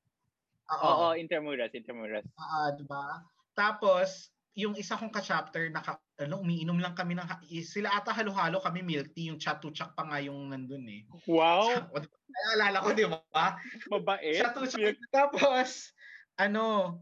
Oo, 0.66 0.82
Oo 0.82 1.06
Intramuras, 1.14 1.70
Intramuras. 1.76 2.26
Oo, 2.26 2.42
uh, 2.42 2.68
'di 2.74 2.84
ba? 2.88 3.22
Tapos 3.54 4.32
yung 4.56 4.72
isa 4.74 4.96
kong 4.96 5.12
ka-chapter 5.12 5.68
naka 5.68 6.00
ano, 6.16 6.40
umiinom 6.40 6.80
lang 6.80 6.96
kami 6.96 7.12
ng 7.12 7.28
sila 7.60 7.92
ata 7.92 8.08
halo-halo 8.16 8.56
kami 8.64 8.80
milk 8.80 9.12
tea, 9.12 9.28
yung 9.28 9.36
chat 9.36 9.60
to 9.60 9.68
chat 9.68 9.92
pa 9.92 10.08
nga 10.08 10.18
yung 10.18 10.48
nandun 10.48 10.88
eh. 10.88 11.04
Wow. 11.28 11.76
Alala 12.56 12.80
ko, 12.80 12.96
'di 12.96 13.04
ba? 13.04 13.60
Mabait. 13.92 14.40
Chat 14.40 14.56
to 14.56 14.64
chat. 14.64 14.96
Tapos 15.12 15.92
ano, 16.40 16.98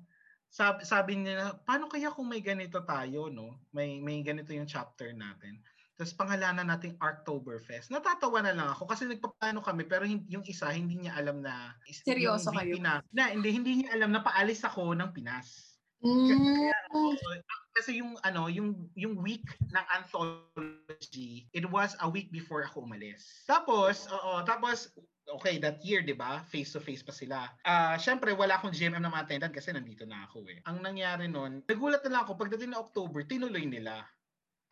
sabi, 0.55 0.87
sabi 0.87 1.13
nila, 1.19 1.59
paano 1.67 1.91
kaya 1.91 2.15
kung 2.15 2.31
may 2.31 2.39
ganito 2.39 2.79
tayo, 2.87 3.27
no? 3.27 3.59
May 3.75 3.99
may 3.99 4.23
ganito 4.23 4.55
yung 4.55 4.71
chapter 4.71 5.11
natin. 5.11 5.59
Tapos 5.99 6.15
pangalanan 6.15 6.71
natin 6.71 6.95
Arctoberfest. 7.03 7.91
Natatawa 7.91 8.39
na 8.39 8.55
lang 8.55 8.69
ako 8.71 8.87
kasi 8.87 9.11
nagpaplano 9.11 9.59
kami 9.59 9.83
pero 9.87 10.07
yung 10.07 10.47
isa 10.47 10.71
hindi 10.71 10.95
niya 11.03 11.19
alam 11.19 11.43
na 11.43 11.75
seryoso 11.91 12.55
kayo. 12.55 12.79
Pinas, 12.79 13.03
na 13.11 13.35
hindi 13.35 13.51
hindi 13.51 13.73
niya 13.83 13.99
alam 13.99 14.15
na 14.15 14.23
paalis 14.23 14.63
ako 14.63 14.95
ng 14.95 15.11
Pinas. 15.11 15.79
Mm. 16.07 16.31
Kasi, 16.31 17.35
kasi 17.75 17.99
yung 17.99 18.15
ano, 18.23 18.47
yung 18.47 18.89
yung 18.95 19.19
week 19.19 19.45
ng 19.75 19.87
anthology, 19.91 21.51
it 21.51 21.67
was 21.67 21.99
a 22.01 22.09
week 22.09 22.31
before 22.31 22.63
ako 22.63 22.87
umalis. 22.87 23.43
Tapos, 23.51 24.07
oo, 24.09 24.41
tapos 24.47 24.95
okay, 25.27 25.57
that 25.59 25.81
year, 25.83 26.05
di 26.05 26.15
ba? 26.15 26.45
Face-to-face 26.53 27.03
pa 27.03 27.13
sila. 27.13 27.39
Ah, 27.65 27.95
uh, 27.95 27.97
syempre, 27.97 28.31
wala 28.37 28.61
akong 28.61 28.75
GMM 28.75 29.01
na 29.01 29.11
ma-attendan 29.11 29.51
kasi 29.51 29.73
nandito 29.73 30.05
na 30.05 30.29
ako 30.29 30.45
eh. 30.47 30.61
Ang 30.69 30.85
nangyari 30.85 31.27
nun, 31.27 31.65
nagulat 31.65 32.05
na 32.05 32.11
lang 32.13 32.23
ako, 32.29 32.37
pagdating 32.37 32.77
na 32.77 32.81
October, 32.81 33.25
tinuloy 33.25 33.65
nila. 33.65 34.05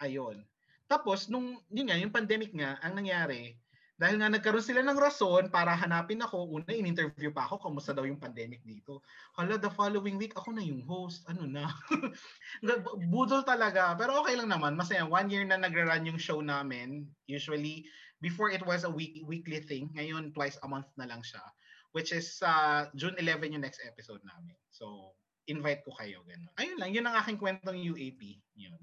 Ayun. 0.05 0.45
Tapos, 0.87 1.33
nung, 1.33 1.57
yun 1.73 1.89
nga, 1.89 1.97
yung 1.97 2.13
pandemic 2.13 2.53
nga, 2.53 2.77
ang 2.85 2.93
nangyari, 2.93 3.57
dahil 4.01 4.19
nga 4.19 4.33
nagkaroon 4.33 4.65
sila 4.65 4.81
ng 4.83 4.99
rason 4.99 5.53
para 5.53 5.77
hanapin 5.77 6.25
ako, 6.25 6.49
una, 6.49 6.73
in-interview 6.73 7.31
pa 7.31 7.45
ako, 7.47 7.71
kamusta 7.71 7.93
daw 7.93 8.09
yung 8.09 8.19
pandemic 8.19 8.65
dito. 8.65 9.05
Hala, 9.37 9.61
the 9.61 9.71
following 9.71 10.17
week, 10.17 10.33
ako 10.35 10.57
na 10.57 10.65
yung 10.65 10.83
host. 10.83 11.23
Ano 11.29 11.45
na? 11.45 11.69
Budol 13.13 13.45
talaga. 13.45 13.93
Pero 13.95 14.25
okay 14.25 14.35
lang 14.35 14.51
naman. 14.51 14.75
Masaya, 14.75 15.05
one 15.05 15.29
year 15.29 15.45
na 15.45 15.61
nagra-run 15.61 16.09
yung 16.09 16.19
show 16.19 16.41
namin. 16.41 17.05
Usually, 17.29 17.85
before 18.25 18.49
it 18.49 18.65
was 18.65 18.83
a 18.83 18.91
week, 18.91 19.21
weekly 19.29 19.61
thing. 19.61 19.93
Ngayon, 19.93 20.33
twice 20.33 20.57
a 20.65 20.69
month 20.69 20.89
na 20.97 21.07
lang 21.07 21.21
siya. 21.21 21.45
Which 21.93 22.11
is 22.11 22.41
uh, 22.41 22.89
June 22.97 23.15
11 23.21 23.53
yung 23.53 23.63
next 23.63 23.85
episode 23.85 24.25
namin. 24.25 24.57
So, 24.73 25.13
invite 25.47 25.85
ko 25.85 25.93
kayo. 25.95 26.25
Ganun. 26.25 26.51
Ayun 26.57 26.79
lang, 26.81 26.91
yun 26.91 27.07
ang 27.07 27.17
aking 27.21 27.37
kwentong 27.37 27.77
UAP. 27.77 28.41
Yun. 28.57 28.81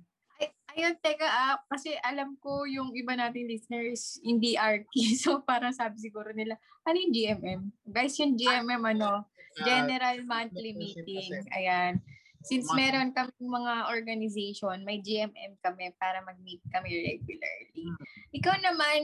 Ayun, 0.76 0.96
teka 1.02 1.26
ah, 1.26 1.58
kasi 1.66 1.98
alam 2.06 2.38
ko 2.38 2.66
yung 2.70 2.94
iba 2.94 3.18
nating 3.18 3.50
listeners 3.50 4.22
hindi 4.22 4.54
RT. 4.58 4.94
So 5.24 5.42
parang 5.42 5.74
sabi 5.74 5.98
siguro 5.98 6.30
nila, 6.36 6.58
ano 6.86 6.96
yung 6.98 7.14
GMM? 7.14 7.62
Guys, 7.90 8.18
yung 8.22 8.38
GMM 8.38 8.84
ano, 8.86 9.26
Ah, 9.58 9.66
General 9.66 10.18
Monthly 10.24 10.72
Meeting. 10.78 11.44
Ayan. 11.52 12.00
Since 12.40 12.72
meron 12.72 13.12
kami 13.12 13.36
mga 13.36 13.92
organization, 13.92 14.88
may 14.88 15.04
GMM 15.04 15.60
kami 15.60 15.92
para 16.00 16.24
mag-meet 16.24 16.64
kami 16.72 16.88
regularly. 17.04 17.84
Hmm. 17.84 18.00
Ikaw 18.32 18.56
naman, 18.64 19.00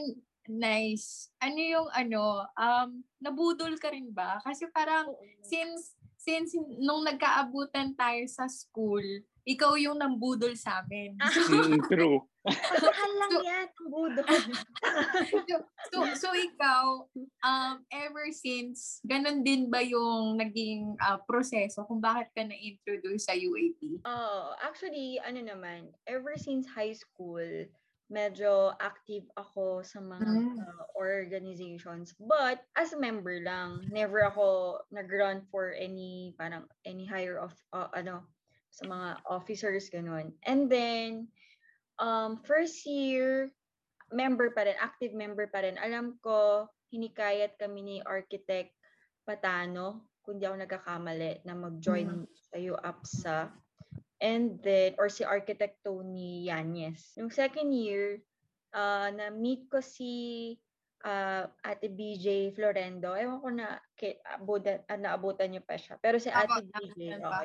nice. 0.48 1.28
Ano 1.44 1.60
yung 1.60 1.90
ano, 1.92 2.48
um, 2.56 3.04
nabudol 3.20 3.76
ka 3.76 3.92
rin 3.92 4.08
ba? 4.16 4.40
Kasi 4.40 4.72
parang 4.72 5.12
since 5.44 6.00
since 6.16 6.56
nung 6.80 7.04
nagkaabutan 7.04 7.92
tayo 8.00 8.24
sa 8.32 8.48
school, 8.48 9.04
ikaw 9.46 9.78
yung 9.78 10.02
nambudol 10.02 10.58
sa 10.58 10.82
amin. 10.82 11.14
Mm, 11.22 11.78
true. 11.86 12.18
Mahal 12.46 13.12
lang 13.18 13.32
So- 13.32 13.46
yan, 13.46 13.68
ang 13.70 13.90
budo. 13.90 14.22
so, 15.50 15.56
so, 15.90 15.98
so 16.14 16.28
ikaw, 16.34 17.06
um, 17.42 17.76
ever 17.90 18.30
since, 18.30 19.02
ganun 19.02 19.42
din 19.42 19.70
ba 19.70 19.82
yung 19.82 20.38
naging 20.38 20.98
ah, 20.98 21.22
proseso 21.22 21.86
kung 21.86 22.02
bakit 22.02 22.30
ka 22.34 22.42
na-introduce 22.42 23.26
sa 23.26 23.34
UAP? 23.34 24.02
Oh, 24.02 24.54
actually, 24.62 25.18
ano 25.22 25.42
naman, 25.42 25.90
ever 26.06 26.38
since 26.38 26.66
high 26.66 26.94
school, 26.94 27.42
medyo 28.06 28.70
active 28.78 29.26
ako 29.34 29.82
sa 29.82 29.98
mga 29.98 30.30
Mm. 30.30 30.58
uh, 30.62 30.84
organizations. 30.94 32.14
But 32.22 32.62
as 32.78 32.94
a 32.94 33.02
member 33.02 33.42
lang, 33.42 33.90
never 33.90 34.22
ako 34.22 34.78
nag-run 34.94 35.42
for 35.50 35.74
any 35.74 36.38
parang 36.38 36.70
any 36.86 37.10
higher 37.10 37.42
of 37.42 37.54
uh, 37.74 37.90
ano 37.98 38.30
sa 38.76 38.84
mga 38.92 39.24
officers 39.32 39.88
ganun. 39.88 40.36
And 40.44 40.68
then 40.68 41.32
um 41.96 42.44
first 42.44 42.84
year 42.84 43.56
member 44.12 44.52
pa 44.52 44.68
rin, 44.68 44.78
active 44.78 45.16
member 45.16 45.48
pa 45.48 45.64
rin. 45.64 45.80
Alam 45.80 46.20
ko 46.20 46.68
hinikayat 46.92 47.58
kami 47.58 47.82
ni 47.82 47.98
architect 48.04 48.76
Patano, 49.26 50.06
kung 50.22 50.38
di 50.38 50.46
ako 50.46 50.62
nagkakamali, 50.62 51.42
na 51.42 51.58
mag-join 51.58 52.30
sa 52.38 52.62
UAPSA. 52.62 53.40
And 54.22 54.62
then, 54.62 54.96
or 55.02 55.10
si 55.10 55.26
Architect 55.26 55.82
Tony 55.82 56.48
Yanez. 56.48 57.18
Yung 57.18 57.34
second 57.34 57.74
year, 57.74 58.22
uh, 58.72 59.12
na-meet 59.12 59.68
ko 59.68 59.82
si 59.82 60.56
uh, 61.04 61.50
Ate 61.66 61.90
BJ 61.90 62.56
Florendo. 62.56 63.18
Ewan 63.18 63.42
ko 63.42 63.50
na 63.50 63.82
ki, 63.98 64.22
abutan, 64.24 64.82
ah, 64.88 64.98
naabutan 64.98 65.52
niyo 65.52 65.66
pa 65.66 65.76
siya. 65.76 66.00
Pero 66.00 66.22
si 66.22 66.30
Ate 66.32 66.64
Aba, 66.64 66.64
BJ, 66.64 67.18
naabutan 67.18 67.22
oh, 67.26 67.34
pa. 67.34 67.44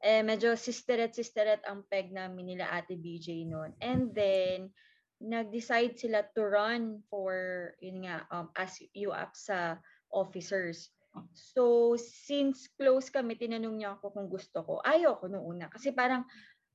Eh, 0.00 0.24
medyo 0.24 0.56
sisteret-sisteret 0.56 1.60
ang 1.68 1.84
peg 1.84 2.08
namin 2.08 2.56
nila 2.56 2.72
Ate 2.72 2.96
BJ 2.96 3.44
noon. 3.44 3.76
And 3.84 4.16
then, 4.16 4.72
nag-decide 5.20 6.00
sila 6.00 6.24
to 6.32 6.48
run 6.48 7.04
for, 7.12 7.36
yun 7.84 8.08
nga, 8.08 8.24
um, 8.32 8.48
as 8.56 8.80
UAPSA 8.96 9.76
officers. 10.08 10.88
So, 11.36 11.94
since 12.00 12.72
close 12.80 13.12
kami, 13.12 13.36
tinanong 13.36 13.76
niya 13.76 14.00
ako 14.00 14.16
kung 14.16 14.28
gusto 14.32 14.64
ko. 14.64 14.80
Ayaw 14.80 15.20
ko 15.20 15.28
noong 15.28 15.46
una. 15.60 15.66
Kasi 15.68 15.92
parang, 15.92 16.24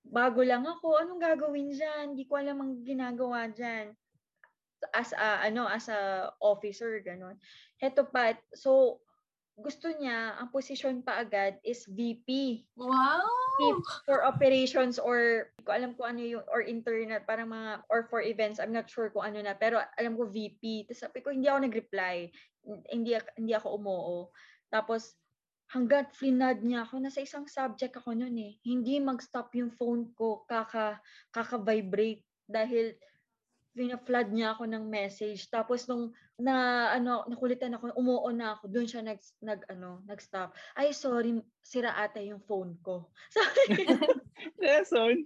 bago 0.05 0.45
lang 0.45 0.61
ako, 0.61 1.01
anong 1.01 1.17
gagawin 1.17 1.73
dyan? 1.73 2.13
Hindi 2.13 2.29
ko 2.29 2.37
alam 2.37 2.61
ang 2.61 2.85
ginagawa 2.85 3.49
dyan. 3.49 3.89
As 4.93 5.09
a, 5.17 5.49
ano, 5.49 5.65
as 5.65 5.89
a 5.89 6.29
officer, 6.45 7.01
ganun. 7.01 7.41
Heto 7.81 8.05
pa, 8.05 8.37
so, 8.53 9.01
gusto 9.55 9.87
niya, 9.87 10.35
ang 10.35 10.51
position 10.51 10.99
pa 10.99 11.23
agad 11.23 11.55
is 11.63 11.87
VP 11.87 12.61
Wow! 12.75 13.23
for 14.03 14.27
operations 14.27 14.99
or 14.99 15.47
ko 15.63 15.71
alam 15.71 15.95
ko 15.95 16.03
ano 16.03 16.19
yung 16.19 16.43
or 16.51 16.59
internet 16.59 17.23
parang 17.23 17.55
mga 17.55 17.87
or 17.87 18.03
for 18.11 18.19
events 18.19 18.59
I'm 18.59 18.75
not 18.75 18.91
sure 18.91 19.07
kung 19.15 19.31
ano 19.31 19.39
na 19.39 19.55
pero 19.55 19.79
alam 19.95 20.19
ko 20.19 20.27
VP 20.27 20.91
tapos 20.91 20.99
sabi 20.99 21.23
ko 21.23 21.31
hindi 21.31 21.47
ako 21.47 21.59
nag-reply. 21.63 22.15
Hindi 22.91 23.15
hindi 23.39 23.53
ako 23.55 23.79
umoo 23.79 24.19
tapos 24.67 25.15
hanggat 25.71 26.13
flinad 26.13 26.61
niya 26.61 26.83
ako 26.85 27.01
nasa 27.01 27.23
isang 27.23 27.47
subject 27.47 27.95
ako 27.95 28.11
noon 28.11 28.35
eh. 28.37 28.53
Hindi 28.67 28.99
mag-stop 28.99 29.55
yung 29.55 29.71
phone 29.71 30.11
ko 30.13 30.43
kaka 30.45 30.99
kaka-vibrate. 31.31 32.27
Dahil 32.45 32.93
fina-flood 33.75 34.31
niya 34.31 34.55
ako 34.55 34.71
ng 34.71 34.87
message 34.87 35.51
tapos 35.51 35.83
nung 35.91 36.15
na 36.39 36.87
ano 36.95 37.27
nakulitan 37.27 37.75
ako 37.75 37.91
umuo 37.99 38.31
na 38.31 38.55
ako 38.55 38.71
doon 38.71 38.87
siya 38.87 39.03
nag 39.03 39.19
nag 39.43 39.61
ano 39.67 39.99
nag-stop 40.07 40.55
ay 40.79 40.95
sorry 40.95 41.35
sira 41.59 41.91
ata 41.99 42.23
yung 42.23 42.39
phone 42.39 42.79
ko 42.79 43.11
sabi 43.35 43.83
Lesson. 44.59 45.25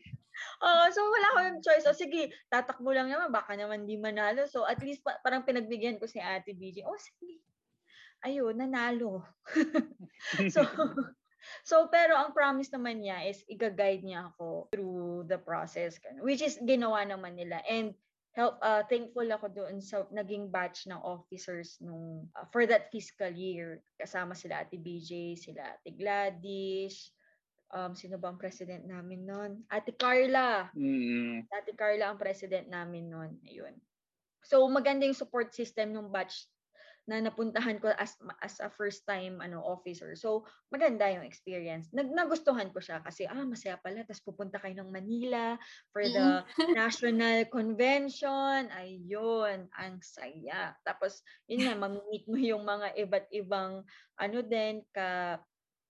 Oo, 0.64 0.84
so 0.92 1.00
wala 1.04 1.28
akong 1.36 1.60
choice. 1.64 1.86
O 1.88 1.96
sige, 1.96 2.32
tatakbo 2.48 2.96
lang 2.96 3.12
naman, 3.12 3.32
baka 3.32 3.56
naman 3.60 3.84
di 3.84 4.00
manalo. 4.00 4.48
So 4.48 4.64
at 4.64 4.80
least 4.80 5.04
pa- 5.04 5.20
parang 5.20 5.44
pinagbigyan 5.44 6.00
ko 6.00 6.08
si 6.08 6.20
Ate 6.20 6.56
BJ. 6.56 6.88
Oh, 6.88 6.96
sige. 6.96 7.44
Ayun, 8.24 8.56
nanalo. 8.60 9.24
so, 10.54 10.64
so 11.64 11.76
pero 11.88 12.20
ang 12.20 12.36
promise 12.36 12.72
naman 12.72 13.00
niya 13.00 13.28
is 13.28 13.44
i-guide 13.48 14.04
niya 14.04 14.32
ako 14.32 14.68
through 14.72 15.28
the 15.28 15.40
process. 15.40 16.00
Which 16.24 16.44
is 16.44 16.60
ginawa 16.60 17.04
naman 17.08 17.40
nila. 17.40 17.64
And 17.68 17.96
help 18.38 18.62
uh, 18.62 18.86
thankful 18.86 19.26
ako 19.26 19.50
doon 19.50 19.82
sa 19.82 20.06
naging 20.14 20.54
batch 20.54 20.86
ng 20.86 21.00
officers 21.02 21.82
nung 21.82 22.30
uh, 22.38 22.46
for 22.54 22.70
that 22.70 22.94
fiscal 22.94 23.30
year 23.30 23.82
kasama 23.98 24.38
sila 24.38 24.62
Ate 24.62 24.78
BJ, 24.78 25.34
sila 25.36 25.78
Ate 25.78 25.92
Gladys, 25.98 27.10
um 27.74 27.94
sino 27.98 28.18
ba 28.22 28.30
ang 28.30 28.42
president 28.42 28.86
namin 28.86 29.26
noon? 29.26 29.52
Ate 29.70 29.94
Carla. 29.98 30.70
Mm. 30.78 31.46
Ate 31.50 31.74
Carla 31.74 32.14
ang 32.14 32.20
president 32.22 32.70
namin 32.70 33.10
noon. 33.10 33.32
Ayun. 33.46 33.74
So 34.46 34.66
maganda 34.70 35.06
yung 35.06 35.18
support 35.18 35.54
system 35.54 35.94
ng 35.94 36.14
batch 36.14 36.46
na 37.10 37.18
napuntahan 37.18 37.82
ko 37.82 37.90
as 37.98 38.14
as 38.46 38.62
a 38.62 38.70
first 38.70 39.02
time 39.10 39.42
ano 39.42 39.66
officer. 39.66 40.14
So 40.14 40.46
maganda 40.70 41.10
yung 41.10 41.26
experience. 41.26 41.90
Nag 41.90 42.14
nagustuhan 42.14 42.70
ko 42.70 42.78
siya 42.78 43.02
kasi 43.02 43.26
ah 43.26 43.42
masaya 43.42 43.82
pala 43.82 44.06
tapos 44.06 44.22
pupunta 44.22 44.62
kayo 44.62 44.78
ng 44.78 44.94
Manila 44.94 45.58
for 45.90 46.06
the 46.06 46.46
national 46.78 47.50
convention. 47.50 48.70
Ayun, 48.70 49.66
ang 49.74 49.98
saya. 50.06 50.78
Tapos 50.86 51.26
yun 51.50 51.66
nga 51.66 51.74
mamimit 51.82 52.30
mo 52.30 52.38
yung 52.38 52.62
mga 52.62 52.94
iba't 53.02 53.26
ibang 53.34 53.82
ano 54.22 54.38
din 54.46 54.86
ka 54.94 55.42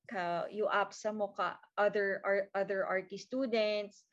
ka 0.07 0.47
UAPSA 0.49 1.11
mo 1.11 1.35
ka 1.35 1.59
other 1.75 2.23
or 2.23 2.47
other 2.55 2.87
RT 2.87 3.19
students 3.19 4.07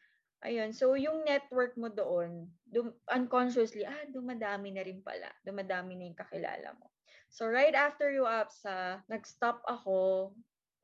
Ayun, 0.45 0.77
so 0.77 0.93
yung 0.95 1.25
network 1.25 1.75
mo 1.81 1.89
doon, 1.89 2.47
dum- 2.69 2.95
unconsciously, 3.09 3.89
ah, 3.89 4.05
dumadami 4.13 4.69
na 4.71 4.85
rin 4.85 5.01
pala. 5.01 5.33
Dumadami 5.41 5.97
na 5.97 6.07
yung 6.13 6.19
kakilala 6.19 6.77
mo. 6.77 6.93
So 7.31 7.47
right 7.47 7.75
after 7.75 8.09
you 8.09 8.25
up 8.25 8.49
sa, 8.51 9.03
nag-stop 9.11 9.61
ako, 9.67 10.33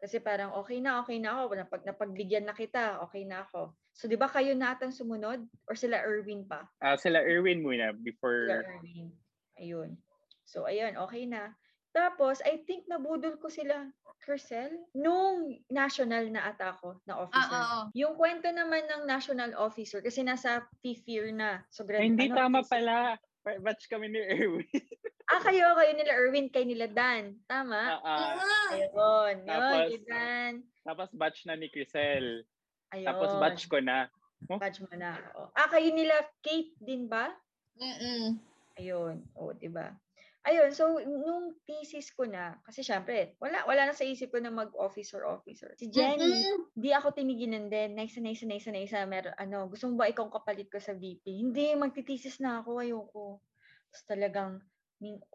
kasi 0.02 0.18
parang 0.18 0.52
okay 0.59 0.83
na, 0.83 0.98
okay 1.00 1.22
na 1.22 1.38
ako. 1.38 1.55
Napag, 1.55 1.83
napagbigyan 1.87 2.44
na 2.44 2.55
kita, 2.57 2.98
okay 3.07 3.22
na 3.22 3.46
ako. 3.46 3.72
So 3.94 4.11
di 4.11 4.18
ba 4.18 4.26
kayo 4.26 4.52
na 4.59 4.74
atang 4.74 4.90
sumunod? 4.90 5.46
Or 5.70 5.78
sila 5.78 6.02
Erwin 6.02 6.42
pa? 6.48 6.66
Ah, 6.83 6.98
sila 6.98 7.22
Erwin 7.22 7.62
muna 7.62 7.94
Sila 7.94 8.02
before 8.02 8.50
Erwin. 8.50 9.14
Ayun. 9.62 9.94
So 10.42 10.66
ayun, 10.66 10.98
okay 10.98 11.24
na. 11.24 11.55
Tapos, 11.92 12.40
I 12.40 12.64
think 12.64 12.88
nabudol 12.88 13.37
ko 13.37 13.52
sila, 13.52 13.85
Kercel, 14.24 14.72
nung 14.96 15.61
national 15.68 16.33
na 16.33 16.48
ata 16.48 16.72
ako 16.72 17.05
na 17.05 17.20
officer. 17.20 17.52
Ah, 17.52 17.85
oo. 17.85 17.92
Yung 17.92 18.16
kwento 18.16 18.48
naman 18.48 18.88
ng 18.88 19.05
national 19.05 19.52
officer, 19.61 20.00
kasi 20.00 20.24
nasa 20.24 20.64
fifth 20.81 21.05
year 21.05 21.28
na. 21.37 21.61
So, 21.68 21.85
grad, 21.85 22.00
Ay, 22.00 22.16
hindi 22.16 22.33
ano, 22.33 22.37
tama 22.40 22.64
fifth- 22.64 22.72
pala. 22.72 22.96
Pa- 23.44 23.61
Batch 23.61 23.92
kami 23.92 24.09
ni 24.09 24.24
Erwin. 24.24 24.64
Ah, 25.33 25.40
kayo, 25.40 25.64
kayo 25.73 25.92
nila 25.97 26.12
Erwin, 26.12 26.53
kay 26.53 26.68
nila 26.68 26.92
Dan. 26.92 27.40
Tama? 27.49 28.05
Ah. 28.05 28.37
Ayun, 28.77 28.92
yun, 28.92 29.37
Tapos, 29.49 29.81
kay 29.88 30.01
Dan. 30.05 30.53
Tapos 30.85 31.09
batch 31.16 31.49
na 31.49 31.57
ni 31.57 31.73
Crisel. 31.73 32.45
Ayun. 32.92 33.09
Tapos 33.09 33.33
batch 33.40 33.64
ko 33.73 33.81
na. 33.81 34.12
Batch 34.45 34.85
mo 34.85 34.92
na. 34.92 35.16
Oo. 35.33 35.49
Ah, 35.57 35.73
kayo 35.73 35.88
nila 35.97 36.21
Kate 36.45 36.77
din 36.77 37.09
ba? 37.09 37.33
Mm-mm. 37.81 38.37
Ayun. 38.77 39.25
O, 39.33 39.57
di 39.57 39.73
ba? 39.73 39.97
Ayun, 40.42 40.75
so 40.75 40.99
nung 41.07 41.55
thesis 41.62 42.11
ko 42.11 42.27
na, 42.27 42.59
kasi 42.66 42.83
syempre, 42.83 43.38
wala 43.38 43.62
wala 43.62 43.87
na 43.87 43.95
sa 43.95 44.03
isip 44.03 44.35
ko 44.35 44.42
na 44.42 44.51
mag-officer 44.51 45.23
officer. 45.23 45.71
Si 45.79 45.87
Jenny, 45.87 46.18
Mm-mm. 46.18 46.75
di 46.75 46.90
ako 46.90 47.14
tinigilan 47.14 47.71
din. 47.71 47.95
Nice, 47.95 48.18
nice, 48.18 48.42
nice, 48.42 48.66
nice, 48.66 48.92
meron, 49.07 49.38
ano, 49.38 49.71
gusto 49.71 49.87
mo 49.87 50.03
ba 50.03 50.11
ikaw 50.11 50.27
kapalit 50.29 50.66
ko 50.66 50.83
sa 50.83 50.99
VP? 50.99 51.23
Hindi, 51.31 51.79
magtitesis 51.79 52.42
na 52.42 52.59
ako, 52.59 52.83
ayoko. 52.83 53.38
Tapos 53.87 54.03
talagang, 54.11 54.53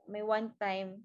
may, 0.08 0.24
one 0.24 0.56
time, 0.56 1.04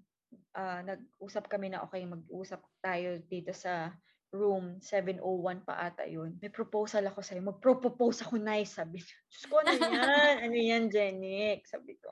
ah, 0.55 0.79
nag-usap 0.81 1.51
kami 1.51 1.75
na, 1.75 1.83
okay, 1.83 2.07
mag-usap 2.07 2.63
tayo 2.79 3.19
dito 3.27 3.51
sa 3.51 3.91
room 4.33 4.81
701 4.81 5.61
pa 5.61 5.77
ata 5.77 6.09
yun. 6.09 6.41
May 6.41 6.49
proposal 6.49 7.05
ako 7.05 7.21
sa'yo. 7.21 7.45
Mag-propose 7.45 8.25
ako, 8.25 8.41
nice, 8.41 8.81
sabi 8.81 8.97
niya. 8.97 9.17
Diyos 9.29 9.45
ko, 9.45 9.55
ano 9.61 9.71
yan? 9.77 10.35
ano 10.49 10.57
yan, 10.57 10.83
Jenny? 10.89 11.61
Sabi 11.69 11.93
ko. 12.01 12.09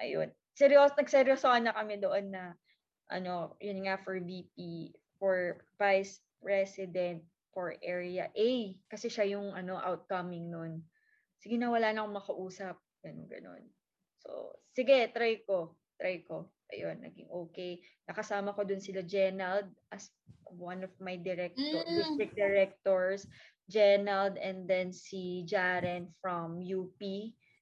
Ayun. 0.00 0.32
Seryoso, 0.56 0.96
nagseryosohan 0.96 1.68
na 1.68 1.76
kami 1.76 2.00
doon 2.00 2.32
na, 2.32 2.56
ano, 3.12 3.54
yun 3.60 3.84
nga 3.84 4.00
for 4.00 4.16
VP, 4.16 4.90
for 5.20 5.60
Vice 5.76 6.24
President 6.40 7.20
for 7.52 7.76
Area 7.84 8.32
A. 8.32 8.50
Kasi 8.88 9.12
siya 9.12 9.36
yung, 9.36 9.52
ano, 9.52 9.76
outcoming 9.76 10.48
nun. 10.48 10.80
sige 11.38 11.54
na 11.60 11.70
wala 11.70 11.92
na 11.92 12.02
akong 12.02 12.18
makausap. 12.18 12.76
Ganun, 13.04 13.28
ganun. 13.28 13.62
So, 14.24 14.58
sige, 14.74 15.12
try 15.12 15.44
ko. 15.44 15.76
Try 15.98 16.22
ko. 16.24 16.46
Ayun, 16.70 17.00
naging 17.02 17.28
okay. 17.32 17.82
Nakasama 18.06 18.54
ko 18.54 18.62
dun 18.62 18.78
sila 18.80 19.02
Genald 19.02 19.66
as 19.90 20.12
one 20.48 20.80
of 20.86 20.92
my 21.02 21.18
director, 21.18 21.82
Mm. 21.84 21.96
district 21.98 22.34
directors. 22.38 23.26
Genald 23.68 24.40
and 24.40 24.64
then 24.64 24.88
si 24.96 25.44
Jaren 25.44 26.08
from 26.24 26.56
UP, 26.64 26.96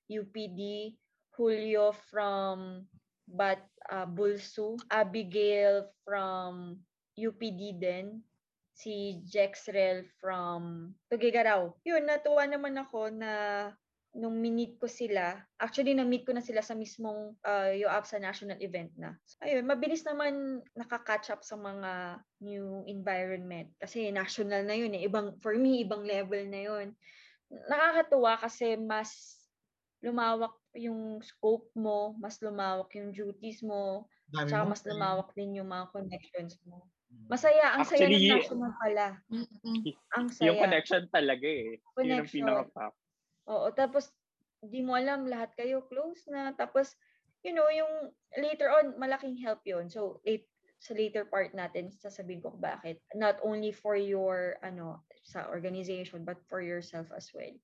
UPD, 0.06 0.94
Julio 1.34 1.90
from 2.12 2.86
Bat 3.26 3.58
uh, 3.90 4.06
Bulsu, 4.06 4.78
Abigail 4.86 5.90
from 6.06 6.78
UPD 7.18 7.74
din, 7.82 8.22
si 8.70 9.18
Jexrel 9.26 10.06
from 10.22 10.94
Tugigaraw. 11.10 11.74
Yun, 11.82 12.06
natuwa 12.06 12.46
naman 12.46 12.78
ako 12.78 13.10
na 13.10 13.32
nung 14.16 14.40
minit 14.40 14.80
ko 14.80 14.88
sila, 14.88 15.44
actually 15.60 15.92
na-meet 15.92 16.24
ko 16.24 16.32
na 16.32 16.40
sila 16.40 16.64
sa 16.64 16.72
mismong 16.72 17.36
uh, 17.44 17.70
UAP 17.76 18.04
sa 18.08 18.16
national 18.16 18.56
event 18.64 18.88
na. 18.96 19.12
Ayun, 19.44 19.68
mabilis 19.68 20.08
naman 20.08 20.64
nakaka-catch 20.72 21.28
up 21.36 21.44
sa 21.44 21.60
mga 21.60 22.24
new 22.40 22.80
environment. 22.88 23.68
Kasi 23.76 24.08
national 24.08 24.64
na 24.64 24.72
yun 24.72 24.96
eh. 24.96 25.04
Ibang, 25.04 25.36
for 25.44 25.52
me, 25.60 25.84
ibang 25.84 26.08
level 26.08 26.48
na 26.48 26.60
yun. 26.64 26.86
Nakakatuwa 27.68 28.40
kasi 28.40 28.80
mas 28.80 29.36
lumawak 30.00 30.56
yung 30.72 31.20
scope 31.20 31.68
mo, 31.76 32.16
mas 32.16 32.40
lumawak 32.40 32.88
yung 32.96 33.12
duties 33.12 33.60
mo, 33.60 34.08
Dami 34.32 34.48
tsaka 34.48 34.64
mo. 34.64 34.70
mas 34.72 34.82
lumawak 34.88 35.28
din 35.36 35.60
yung 35.60 35.68
mga 35.68 35.92
connections 35.92 36.56
mo. 36.64 36.88
Masaya, 37.28 37.76
ang 37.76 37.84
saya 37.84 38.08
Actually, 38.08 38.28
ng 38.28 38.32
national 38.40 38.72
pala. 38.80 39.06
Ang 40.16 40.26
saya. 40.32 40.52
Yung 40.52 40.58
connection 40.60 41.02
talaga 41.12 41.46
eh. 41.48 41.76
Yun 42.00 42.16
ang 42.22 42.28
Connection. 42.28 42.44
pinaka 42.44 42.92
Oo, 43.46 43.70
tapos 43.70 44.10
di 44.62 44.82
mo 44.82 44.98
alam 44.98 45.30
lahat 45.30 45.54
kayo 45.54 45.86
close 45.86 46.26
na. 46.26 46.50
Tapos, 46.54 46.94
you 47.46 47.54
know, 47.54 47.70
yung 47.70 48.10
later 48.34 48.70
on, 48.72 48.98
malaking 48.98 49.38
help 49.38 49.62
yon 49.62 49.86
So, 49.86 50.18
late, 50.26 50.50
sa 50.82 50.92
later 50.92 51.24
part 51.24 51.56
natin, 51.56 51.88
sasabihin 51.88 52.44
ko 52.44 52.52
bakit. 52.58 53.00
Not 53.16 53.40
only 53.40 53.72
for 53.72 53.96
your, 53.96 54.60
ano, 54.60 55.00
sa 55.24 55.48
organization, 55.48 56.26
but 56.26 56.42
for 56.50 56.60
yourself 56.60 57.08
as 57.14 57.30
well. 57.32 57.54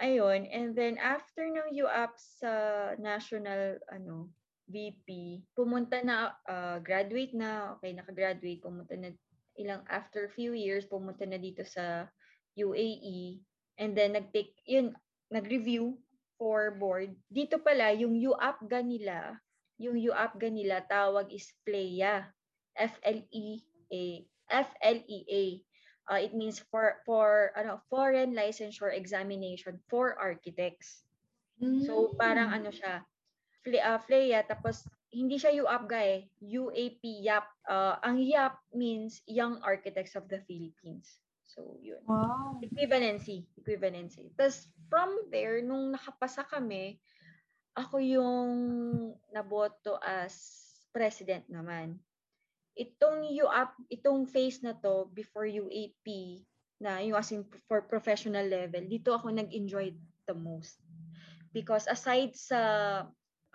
Ayun, 0.00 0.48
and 0.48 0.72
then 0.72 0.96
after 0.96 1.44
ng 1.44 1.76
UAP 1.76 2.16
sa 2.16 2.52
national, 2.96 3.76
ano, 3.92 4.32
VP, 4.70 5.42
pumunta 5.52 6.00
na, 6.00 6.32
uh, 6.48 6.78
graduate 6.80 7.36
na, 7.36 7.76
okay, 7.76 7.92
nakagraduate, 7.92 8.64
pumunta 8.64 8.96
na 8.96 9.12
ilang, 9.58 9.84
after 9.90 10.30
few 10.32 10.56
years, 10.56 10.88
pumunta 10.88 11.26
na 11.28 11.36
dito 11.36 11.66
sa 11.66 12.08
UAE, 12.56 13.44
and 13.80 13.96
then 13.96 14.12
nag-take, 14.12 14.52
yun, 14.68 14.92
nag-review 15.32 15.96
for 16.36 16.76
board. 16.76 17.16
Dito 17.32 17.56
pala, 17.56 17.96
yung 17.96 18.12
UAPGA 18.12 18.84
nila, 18.84 19.40
yung 19.80 19.96
UAPGA 19.96 20.52
nila, 20.52 20.84
tawag 20.84 21.32
is 21.32 21.48
FLEA. 21.64 22.28
F-L-E-A. 22.76 24.04
F-L-E-A. 24.52 25.44
Uh, 26.10 26.18
it 26.18 26.34
means 26.34 26.58
for 26.58 26.98
for 27.06 27.54
ano 27.54 27.78
foreign 27.86 28.34
licensure 28.34 28.90
examination 28.90 29.78
for 29.86 30.18
architects. 30.18 31.06
So 31.86 32.16
parang 32.18 32.50
ano 32.50 32.74
siya, 32.74 33.06
FLE, 33.62 33.78
uh, 33.78 34.00
FLEA 34.02 34.42
tapos 34.48 34.82
hindi 35.12 35.38
siya 35.38 35.54
UAPGA 35.54 36.00
eh, 36.02 36.20
UAP 36.42 37.02
YAP. 37.04 37.46
Uh, 37.68 37.94
ang 38.02 38.18
YAP 38.18 38.58
means 38.74 39.22
Young 39.28 39.62
Architects 39.62 40.18
of 40.18 40.26
the 40.26 40.42
Philippines. 40.50 41.20
So 41.50 41.74
yun. 41.82 41.98
Wow. 42.06 42.62
Equivalency. 42.62 43.50
Equivalency. 43.58 44.30
Tapos 44.38 44.70
from 44.86 45.26
there, 45.34 45.58
nung 45.66 45.90
nakapasa 45.90 46.46
kami, 46.46 47.02
ako 47.74 47.98
yung 47.98 48.50
naboto 49.34 49.98
as 49.98 50.34
president 50.94 51.46
naman. 51.50 51.98
Itong 52.78 53.26
UAP, 53.26 53.72
itong 53.90 54.30
phase 54.30 54.62
na 54.62 54.78
to 54.78 55.10
before 55.10 55.46
UAP 55.46 56.06
na 56.80 57.02
yung 57.02 57.18
as 57.18 57.34
in 57.34 57.44
for 57.66 57.84
professional 57.84 58.46
level, 58.46 58.82
dito 58.86 59.12
ako 59.12 59.30
nag-enjoy 59.34 59.92
the 60.30 60.34
most. 60.34 60.78
Because 61.50 61.90
aside 61.90 62.38
sa 62.38 62.60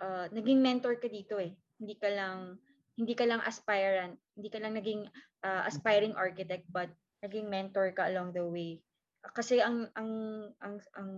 uh, 0.00 0.26
naging 0.30 0.60
mentor 0.60 1.00
ka 1.00 1.08
dito 1.08 1.40
eh. 1.40 1.56
Hindi 1.80 1.96
ka 1.96 2.12
lang 2.12 2.60
hindi 2.96 3.12
ka 3.12 3.28
lang 3.28 3.44
aspirant, 3.44 4.16
hindi 4.32 4.48
ka 4.48 4.58
lang 4.60 4.72
naging 4.72 5.04
uh, 5.44 5.62
aspiring 5.68 6.16
architect 6.16 6.64
but 6.72 6.88
naging 7.26 7.50
mentor 7.50 7.90
ka 7.90 8.06
along 8.06 8.30
the 8.30 8.46
way. 8.46 8.78
Kasi 9.34 9.58
ang 9.58 9.90
ang 9.98 10.12
ang 10.62 10.78
ang 10.94 11.10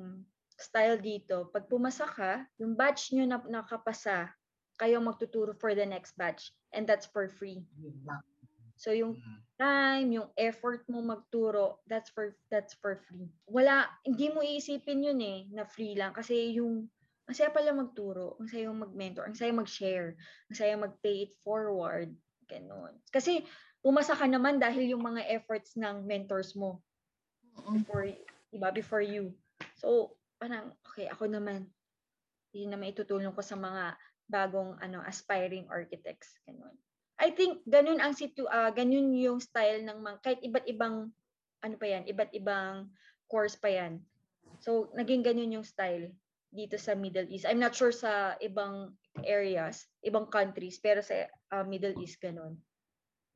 style 0.57 0.99
dito, 0.99 1.53
pag 1.53 1.69
pumasa 1.69 2.09
ka, 2.09 2.49
yung 2.59 2.75
batch 2.75 3.13
nyo 3.15 3.29
na 3.29 3.39
nakapasa, 3.47 4.33
kayo 4.81 4.99
magtuturo 4.99 5.53
for 5.55 5.77
the 5.77 5.85
next 5.85 6.17
batch 6.17 6.51
and 6.73 6.89
that's 6.89 7.07
for 7.07 7.29
free. 7.29 7.63
So 8.79 8.95
yung 8.95 9.19
Mm. 9.19 9.39
time, 9.59 10.09
yung 10.15 10.31
effort 10.39 10.87
mo 10.87 11.03
magturo, 11.03 11.83
that's 11.91 12.09
for 12.15 12.39
that's 12.49 12.79
for 12.79 12.95
free. 12.95 13.27
Wala, 13.51 13.91
hindi 14.07 14.31
mo 14.31 14.39
iisipin 14.41 15.03
yun 15.03 15.19
eh, 15.19 15.39
na 15.51 15.67
free 15.67 15.99
lang 15.99 16.15
kasi 16.15 16.55
yung 16.55 16.87
ang 17.29 17.37
saya 17.37 17.53
pala 17.53 17.77
magturo, 17.77 18.41
ang 18.41 18.49
saya 18.49 18.73
mag-mentor, 18.73 19.29
ang 19.29 19.37
saya 19.37 19.53
mag-share, 19.53 20.17
ang 20.49 20.57
saya 20.57 20.75
mag-pay 20.81 21.29
it 21.29 21.37
forward, 21.45 22.15
ganun. 22.49 22.97
Kasi 23.13 23.45
pumasa 23.83 24.15
ka 24.15 24.27
naman 24.27 24.59
dahil 24.59 24.95
yung 24.97 25.05
mga 25.05 25.27
efforts 25.31 25.79
ng 25.79 26.05
mentors 26.05 26.55
mo 26.59 26.83
before, 27.75 28.07
iba, 28.55 28.69
before 28.75 29.05
you. 29.05 29.35
So, 29.79 30.19
parang, 30.39 30.75
okay, 30.87 31.11
ako 31.11 31.27
naman, 31.27 31.67
yun 32.55 32.73
naman 32.73 32.91
itutulong 32.91 33.35
ko 33.35 33.43
sa 33.45 33.59
mga 33.59 33.95
bagong 34.29 34.77
ano 34.85 35.01
aspiring 35.05 35.65
architects 35.73 36.37
ganun. 36.45 36.77
I 37.19 37.35
think 37.35 37.65
ganun 37.67 37.99
ang 37.99 38.15
situ 38.15 38.47
uh, 38.47 38.71
ganun 38.71 39.17
yung 39.17 39.43
style 39.43 39.83
ng 39.83 39.99
mga 40.05 40.19
kahit 40.23 40.41
iba't 40.45 40.67
ibang 40.69 41.11
ano 41.65 41.75
pa 41.75 41.87
yan, 41.91 42.07
iba't 42.07 42.31
ibang 42.37 42.93
course 43.27 43.59
pa 43.59 43.73
yan. 43.73 43.99
So 44.63 44.93
naging 44.95 45.27
ganun 45.27 45.51
yung 45.51 45.67
style 45.67 46.13
dito 46.53 46.79
sa 46.79 46.95
Middle 46.95 47.27
East. 47.29 47.45
I'm 47.45 47.61
not 47.61 47.75
sure 47.75 47.93
sa 47.93 48.39
ibang 48.39 48.95
areas, 49.27 49.85
ibang 50.07 50.31
countries, 50.31 50.79
pero 50.79 51.03
sa 51.03 51.27
uh, 51.53 51.65
Middle 51.67 51.99
East 51.99 52.23
ganun. 52.23 52.57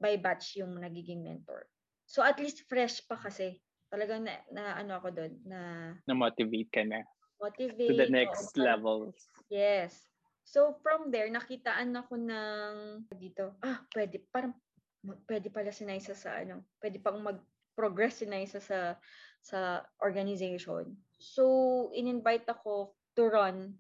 By 0.03 0.19
batch 0.19 0.59
yung 0.59 0.75
nagiging 0.83 1.23
mentor. 1.23 1.71
So 2.11 2.27
at 2.27 2.43
least 2.43 2.67
fresh 2.67 3.07
pa 3.07 3.15
kasi. 3.15 3.63
Talagang 3.87 4.27
na, 4.27 4.43
na 4.51 4.75
ano 4.75 4.99
ako 4.99 5.15
doon 5.15 5.33
na 5.47 5.93
Na-motivate 6.11 6.71
ka 6.75 6.83
na 6.83 7.07
motivate. 7.39 7.91
to 7.91 7.95
the 7.95 8.11
next 8.11 8.51
parang- 8.53 8.67
levels. 8.67 9.15
Yes. 9.47 9.95
So 10.43 10.75
from 10.83 11.15
there, 11.15 11.31
nakitaan 11.31 11.95
ako 11.95 12.19
ng 12.19 12.75
dito, 13.15 13.55
ah, 13.63 13.87
pwede, 13.95 14.19
parang 14.35 14.59
pwede 15.31 15.51
pala 15.55 15.71
si 15.71 15.87
Naisa 15.87 16.19
sa 16.19 16.43
ano, 16.43 16.67
pwede 16.83 16.99
pang 16.99 17.23
mag-progress 17.23 18.23
si 18.23 18.27
Naisa 18.27 18.59
sa 18.59 18.99
sa 19.43 19.83
organization. 19.99 20.95
So, 21.19 21.91
in-invite 21.95 22.47
ako 22.47 22.95
to 23.19 23.27
run 23.27 23.75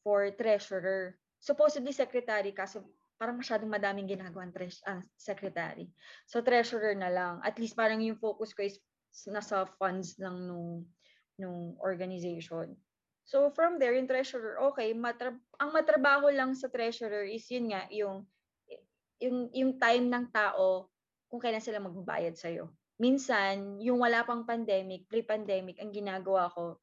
for 0.00 0.32
treasurer. 0.32 1.20
Supposedly 1.36 1.92
secretary 1.92 2.56
kaso 2.56 2.80
parang 3.22 3.38
masyadong 3.38 3.70
madaming 3.70 4.10
ginagawang 4.10 4.50
tres- 4.50 4.82
ah, 4.82 4.98
secretary. 5.14 5.86
So, 6.26 6.42
treasurer 6.42 6.98
na 6.98 7.06
lang. 7.06 7.38
At 7.46 7.54
least 7.62 7.78
parang 7.78 8.02
yung 8.02 8.18
focus 8.18 8.50
ko 8.50 8.66
is 8.66 8.82
nasa 9.30 9.62
funds 9.78 10.18
lang 10.18 10.50
nung 10.50 10.82
nung 11.38 11.76
organization. 11.80 12.76
So 13.22 13.50
from 13.54 13.78
there, 13.78 13.94
yung 13.94 14.10
treasurer, 14.10 14.58
okay, 14.72 14.92
matra- 14.92 15.38
ang 15.56 15.70
matrabaho 15.70 16.28
lang 16.28 16.52
sa 16.58 16.68
treasurer 16.68 17.26
is 17.26 17.46
yun 17.48 17.70
nga, 17.70 17.86
yung, 17.88 18.26
yung, 19.22 19.48
yung 19.54 19.72
time 19.78 20.10
ng 20.10 20.26
tao 20.34 20.90
kung 21.30 21.40
kailan 21.40 21.62
sila 21.62 21.80
magbabayad 21.80 22.34
sa'yo. 22.36 22.68
Minsan, 23.00 23.80
yung 23.80 24.02
wala 24.02 24.22
pang 24.26 24.44
pandemic, 24.46 25.06
pre-pandemic, 25.08 25.80
ang 25.80 25.90
ginagawa 25.94 26.50
ko, 26.52 26.78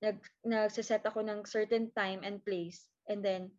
nag, 0.00 0.20
nagsiset 0.46 1.04
ako 1.04 1.20
ng 1.26 1.44
certain 1.44 1.90
time 1.92 2.22
and 2.24 2.40
place, 2.44 2.88
and 3.10 3.20
then, 3.20 3.50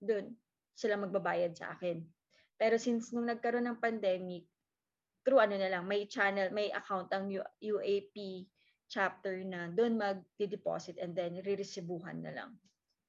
dun, 0.00 0.36
sila 0.78 0.94
magbabayad 0.94 1.58
sa 1.58 1.74
akin. 1.74 2.06
Pero 2.54 2.78
since 2.78 3.10
nung 3.10 3.26
nagkaroon 3.26 3.66
ng 3.66 3.82
pandemic, 3.82 4.46
through 5.26 5.42
ano 5.42 5.58
na 5.58 5.66
lang, 5.66 5.90
may 5.90 6.06
channel, 6.06 6.54
may 6.54 6.70
account 6.70 7.10
ang 7.10 7.26
UAP 7.58 8.46
chapter 8.86 9.42
na 9.42 9.68
doon 9.74 9.98
mag-deposit 9.98 10.94
and 11.02 11.18
then 11.18 11.42
riresibuhan 11.42 12.22
na 12.22 12.30
lang. 12.30 12.54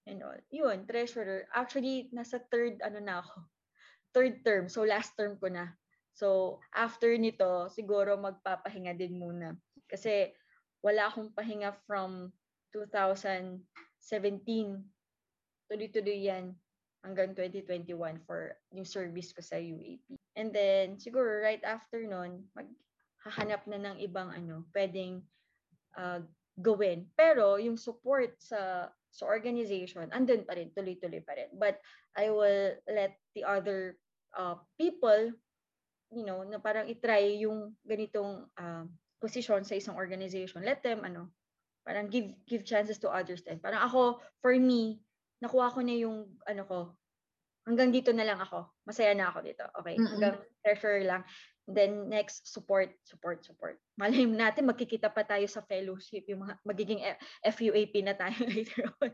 And 0.09 0.25
all. 0.25 0.41
Yun, 0.49 0.89
treasurer. 0.89 1.45
Actually, 1.53 2.09
nasa 2.09 2.41
third, 2.49 2.81
ano 2.81 2.97
na 2.97 3.21
ako, 3.21 3.37
third 4.17 4.41
term. 4.41 4.65
So, 4.65 4.81
last 4.81 5.13
term 5.13 5.37
ko 5.37 5.53
na. 5.53 5.69
So, 6.17 6.57
after 6.73 7.13
nito, 7.13 7.69
siguro 7.69 8.17
magpapahinga 8.17 8.97
din 8.97 9.21
muna. 9.21 9.53
Kasi, 9.85 10.33
wala 10.81 11.13
akong 11.13 11.31
pahinga 11.37 11.77
from 11.85 12.33
2017. 12.73 13.61
Tuloy-tuloy 15.69 16.19
yan 16.25 16.57
hanggang 17.03 17.31
2021 17.31 18.19
for 18.27 18.55
yung 18.75 18.87
service 18.87 19.31
ko 19.31 19.39
sa 19.39 19.55
UAP. 19.55 20.03
And 20.35 20.51
then, 20.51 20.99
siguro 20.99 21.39
right 21.39 21.63
after 21.63 22.03
nun, 22.03 22.43
maghahanap 22.55 23.63
na 23.67 23.79
ng 23.79 23.97
ibang 24.03 24.31
ano, 24.35 24.67
pwedeng 24.75 25.23
uh, 25.95 26.19
gawin. 26.59 27.07
Pero 27.15 27.55
yung 27.55 27.79
support 27.79 28.35
sa 28.39 28.91
sa 29.09 29.25
organization, 29.25 30.11
andun 30.13 30.45
pa 30.45 30.53
rin, 30.53 30.69
tuloy-tuloy 30.75 31.23
pa 31.25 31.33
rin. 31.33 31.49
But 31.57 31.81
I 32.13 32.29
will 32.29 32.77
let 32.85 33.17
the 33.33 33.41
other 33.41 33.97
uh, 34.37 34.61
people, 34.77 35.33
you 36.13 36.25
know, 36.27 36.45
na 36.45 36.61
parang 36.61 36.85
itry 36.85 37.41
yung 37.41 37.73
ganitong 37.81 38.45
uh, 38.59 38.85
position 39.17 39.65
sa 39.65 39.75
isang 39.75 39.97
organization. 39.97 40.61
Let 40.61 40.85
them, 40.85 41.01
ano, 41.01 41.33
parang 41.81 42.11
give 42.13 42.37
give 42.45 42.61
chances 42.61 43.01
to 43.01 43.09
others 43.09 43.41
din. 43.41 43.57
Parang 43.57 43.81
ako, 43.81 44.21
for 44.45 44.53
me, 44.53 45.01
nakuha 45.39 45.71
ko 45.71 45.79
na 45.83 45.95
yung, 45.95 46.27
ano 46.47 46.63
ko, 46.67 46.79
hanggang 47.67 47.93
dito 47.93 48.09
na 48.15 48.25
lang 48.25 48.39
ako. 48.39 48.71
Masaya 48.87 49.13
na 49.13 49.29
ako 49.29 49.39
dito. 49.45 49.65
Okay? 49.81 49.95
Mm-mm. 49.95 50.09
Hanggang 50.17 50.35
treasurer 50.63 51.03
lang. 51.05 51.21
Then 51.69 52.09
next, 52.09 52.49
support, 52.49 52.89
support, 53.05 53.45
support. 53.45 53.77
Malay 54.01 54.25
natin, 54.25 54.65
magkikita 54.65 55.13
pa 55.13 55.21
tayo 55.21 55.45
sa 55.45 55.61
fellowship, 55.61 56.25
yung 56.25 56.47
mga, 56.47 56.53
magiging 56.65 57.01
FUAP 57.45 57.93
na 58.01 58.17
tayo 58.17 58.37
later 58.51 58.89
on. 58.99 59.13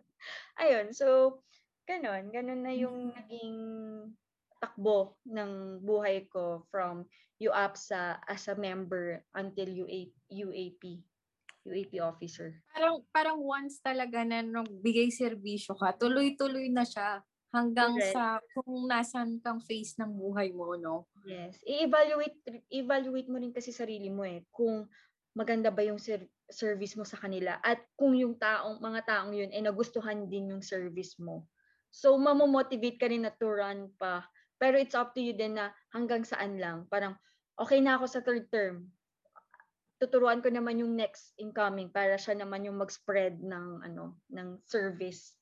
Ayun, 0.62 0.96
so, 0.96 1.40
ganon. 1.84 2.32
Ganon 2.32 2.64
na 2.64 2.74
yung 2.74 3.12
naging 3.12 3.56
takbo 4.64 5.20
ng 5.28 5.84
buhay 5.84 6.26
ko 6.32 6.64
from 6.72 7.04
UAPSA 7.44 8.24
as 8.32 8.48
a 8.48 8.56
member 8.56 9.20
until 9.36 9.68
UA, 9.68 10.16
UAP, 10.32 11.04
UAP 11.65 11.97
officer. 11.99 12.54
Parang, 12.71 13.01
parang 13.10 13.38
once 13.41 13.82
talaga 13.82 14.21
na 14.21 14.45
nung 14.45 14.69
bigay 14.69 15.10
serbisyo 15.10 15.73
ka, 15.73 15.97
tuloy-tuloy 15.97 16.69
na 16.69 16.86
siya 16.86 17.25
hanggang 17.56 17.95
Correct. 17.95 18.13
sa 18.13 18.38
kung 18.51 18.86
nasan 18.86 19.39
kang 19.39 19.63
phase 19.63 19.95
ng 19.97 20.12
buhay 20.12 20.51
mo, 20.51 20.75
no? 20.75 21.08
Yes. 21.23 21.56
I-evaluate 21.63 22.36
evaluate 22.67 23.32
mo 23.32 23.39
rin 23.39 23.56
kasi 23.56 23.71
sarili 23.71 24.12
mo 24.12 24.28
eh 24.28 24.43
kung 24.51 24.86
maganda 25.32 25.71
ba 25.71 25.84
yung 25.84 25.97
ser- 25.97 26.30
service 26.51 26.93
mo 26.99 27.08
sa 27.08 27.17
kanila 27.17 27.58
at 27.63 27.80
kung 27.95 28.13
yung 28.13 28.36
taong 28.36 28.78
mga 28.84 29.01
taong 29.08 29.34
yun 29.34 29.51
ay 29.56 29.63
nagustuhan 29.63 30.28
din 30.28 30.51
yung 30.51 30.63
service 30.63 31.15
mo. 31.17 31.47
So 31.89 32.19
mamomotivate 32.19 32.99
ka 32.99 33.08
rin 33.08 33.23
na 33.23 33.32
to 33.32 33.47
run 33.47 33.88
pa. 33.95 34.28
Pero 34.60 34.75
it's 34.80 34.95
up 34.95 35.15
to 35.15 35.23
you 35.23 35.36
din 35.36 35.56
na 35.56 35.71
hanggang 35.95 36.28
saan 36.28 36.60
lang. 36.60 36.88
Parang 36.91 37.15
okay 37.56 37.80
na 37.80 37.95
ako 37.95 38.06
sa 38.08 38.19
third 38.19 38.51
term. 38.51 38.91
Tuturuan 40.06 40.46
ko 40.46 40.54
naman 40.54 40.78
yung 40.78 40.94
next 40.94 41.34
incoming 41.41 41.89
para 41.89 42.13
siya 42.22 42.38
naman 42.38 42.62
yung 42.62 42.78
mag-spread 42.78 43.41
ng 43.41 43.82
ano 43.82 44.22
ng 44.30 44.62
service 44.70 45.34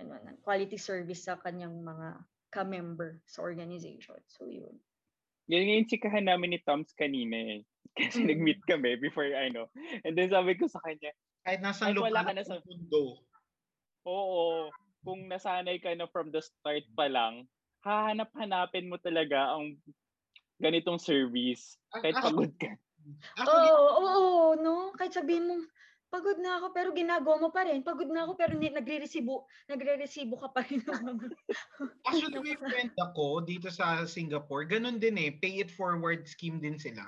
ano, 0.00 0.16
ng 0.16 0.40
quality 0.40 0.80
service 0.80 1.28
sa 1.28 1.36
kanyang 1.36 1.76
mga 1.84 2.24
ka-member 2.48 3.20
sa 3.28 3.44
organization. 3.44 4.16
So 4.32 4.48
yun. 4.48 4.80
Yan 5.52 5.64
nga 5.68 5.74
yung 5.76 5.90
chikahan 5.92 6.24
namin 6.24 6.56
ni 6.56 6.60
Toms 6.64 6.96
kanina 6.96 7.36
eh. 7.36 7.60
Kasi 8.00 8.24
Mm. 8.24 8.28
nag-meet 8.32 8.60
kami 8.64 8.96
before 8.96 9.28
ano. 9.28 9.68
And 10.08 10.16
then 10.16 10.32
sabi 10.32 10.56
ko 10.56 10.64
sa 10.72 10.80
kanya, 10.80 11.12
Kahit 11.44 11.60
nasa 11.60 11.84
Kahit 11.92 12.00
wala 12.00 12.24
ka 12.24 12.32
lugar 12.32 12.36
na 12.36 12.44
sa- 12.48 12.64
mundo. 12.64 13.00
oo, 14.08 14.72
kung 15.04 15.28
nasanay 15.28 15.76
ka 15.84 15.92
na 15.92 16.08
from 16.08 16.32
the 16.32 16.40
start 16.40 16.84
pa 16.96 17.12
lang, 17.12 17.44
hahanap-hanapin 17.84 18.88
mo 18.88 18.96
talaga 18.96 19.52
ang 19.52 19.76
ganitong 20.62 20.96
service. 20.96 21.76
Kahit 21.92 22.16
Ah, 22.16 22.24
ah, 22.24 22.32
pagod 22.32 22.52
ka. 22.56 22.72
Oo, 23.44 23.74
oo, 23.74 24.04
oo, 24.04 24.46
no? 24.58 24.92
Kahit 24.94 25.16
sabihin 25.16 25.48
mo, 25.48 25.56
pagod 26.08 26.40
na 26.40 26.60
ako 26.60 26.72
pero 26.72 26.88
ginagawa 26.96 27.36
mo 27.36 27.48
pa 27.52 27.68
rin. 27.68 27.84
Pagod 27.84 28.08
na 28.08 28.24
ako 28.24 28.32
pero 28.36 28.56
nagre-resibo, 28.56 29.44
nagre-resibo 29.68 30.40
ka 30.40 30.48
pa 30.52 30.64
rin. 30.64 30.80
actually 32.08 32.40
may 32.40 32.56
friend 32.56 32.92
ako 32.96 33.44
dito 33.44 33.68
sa 33.68 34.08
Singapore. 34.08 34.64
Ganun 34.64 34.96
din 34.96 35.20
eh. 35.20 35.30
Pay 35.36 35.60
it 35.60 35.70
forward 35.72 36.24
scheme 36.24 36.60
din 36.60 36.80
sila. 36.80 37.04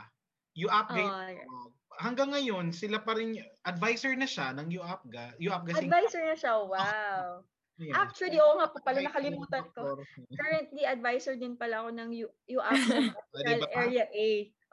You 0.53 0.69
upgrade. 0.69 1.09
Ah, 1.09 1.33
uh, 1.33 1.69
hanggang 2.01 2.33
ngayon, 2.33 2.73
sila 2.73 3.01
pa 3.01 3.17
rin, 3.17 3.37
advisor 3.65 4.13
na 4.17 4.29
siya 4.29 4.57
ng 4.57 4.69
UAPGA. 4.73 5.37
UAPGA 5.41 5.73
advisor 5.85 6.23
na 6.25 6.37
siya, 6.37 6.55
wow. 6.65 7.45
Yes. 7.81 7.97
Actually, 7.97 8.37
oo 8.45 8.61
nga 8.61 8.69
po 8.69 8.77
pala, 8.85 9.01
nakalimutan 9.01 9.65
ko. 9.73 10.05
Currently, 10.37 10.85
advisor 10.85 11.33
din 11.41 11.57
pala 11.57 11.81
ako 11.81 11.91
ng 11.97 12.11
U- 12.29 12.37
UAP 12.61 12.77
Ah, 12.77 13.41
diba? 13.41 13.69
Area 13.73 14.05
A. 14.05 14.29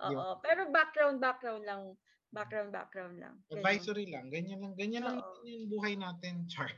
Oo. 0.06 0.38
Pero 0.46 0.70
background, 0.70 1.18
background 1.18 1.64
lang. 1.66 1.98
Background, 2.28 2.70
background 2.76 3.16
lang. 3.18 3.36
Ganun. 3.48 3.64
Advisory 3.64 4.06
lang. 4.12 4.28
Ganyan 4.28 4.60
lang. 4.60 4.74
Ganyan 4.76 5.04
lang 5.08 5.18
Oo. 5.24 5.42
yung 5.48 5.72
buhay 5.72 5.96
natin, 5.96 6.44
Char. 6.52 6.70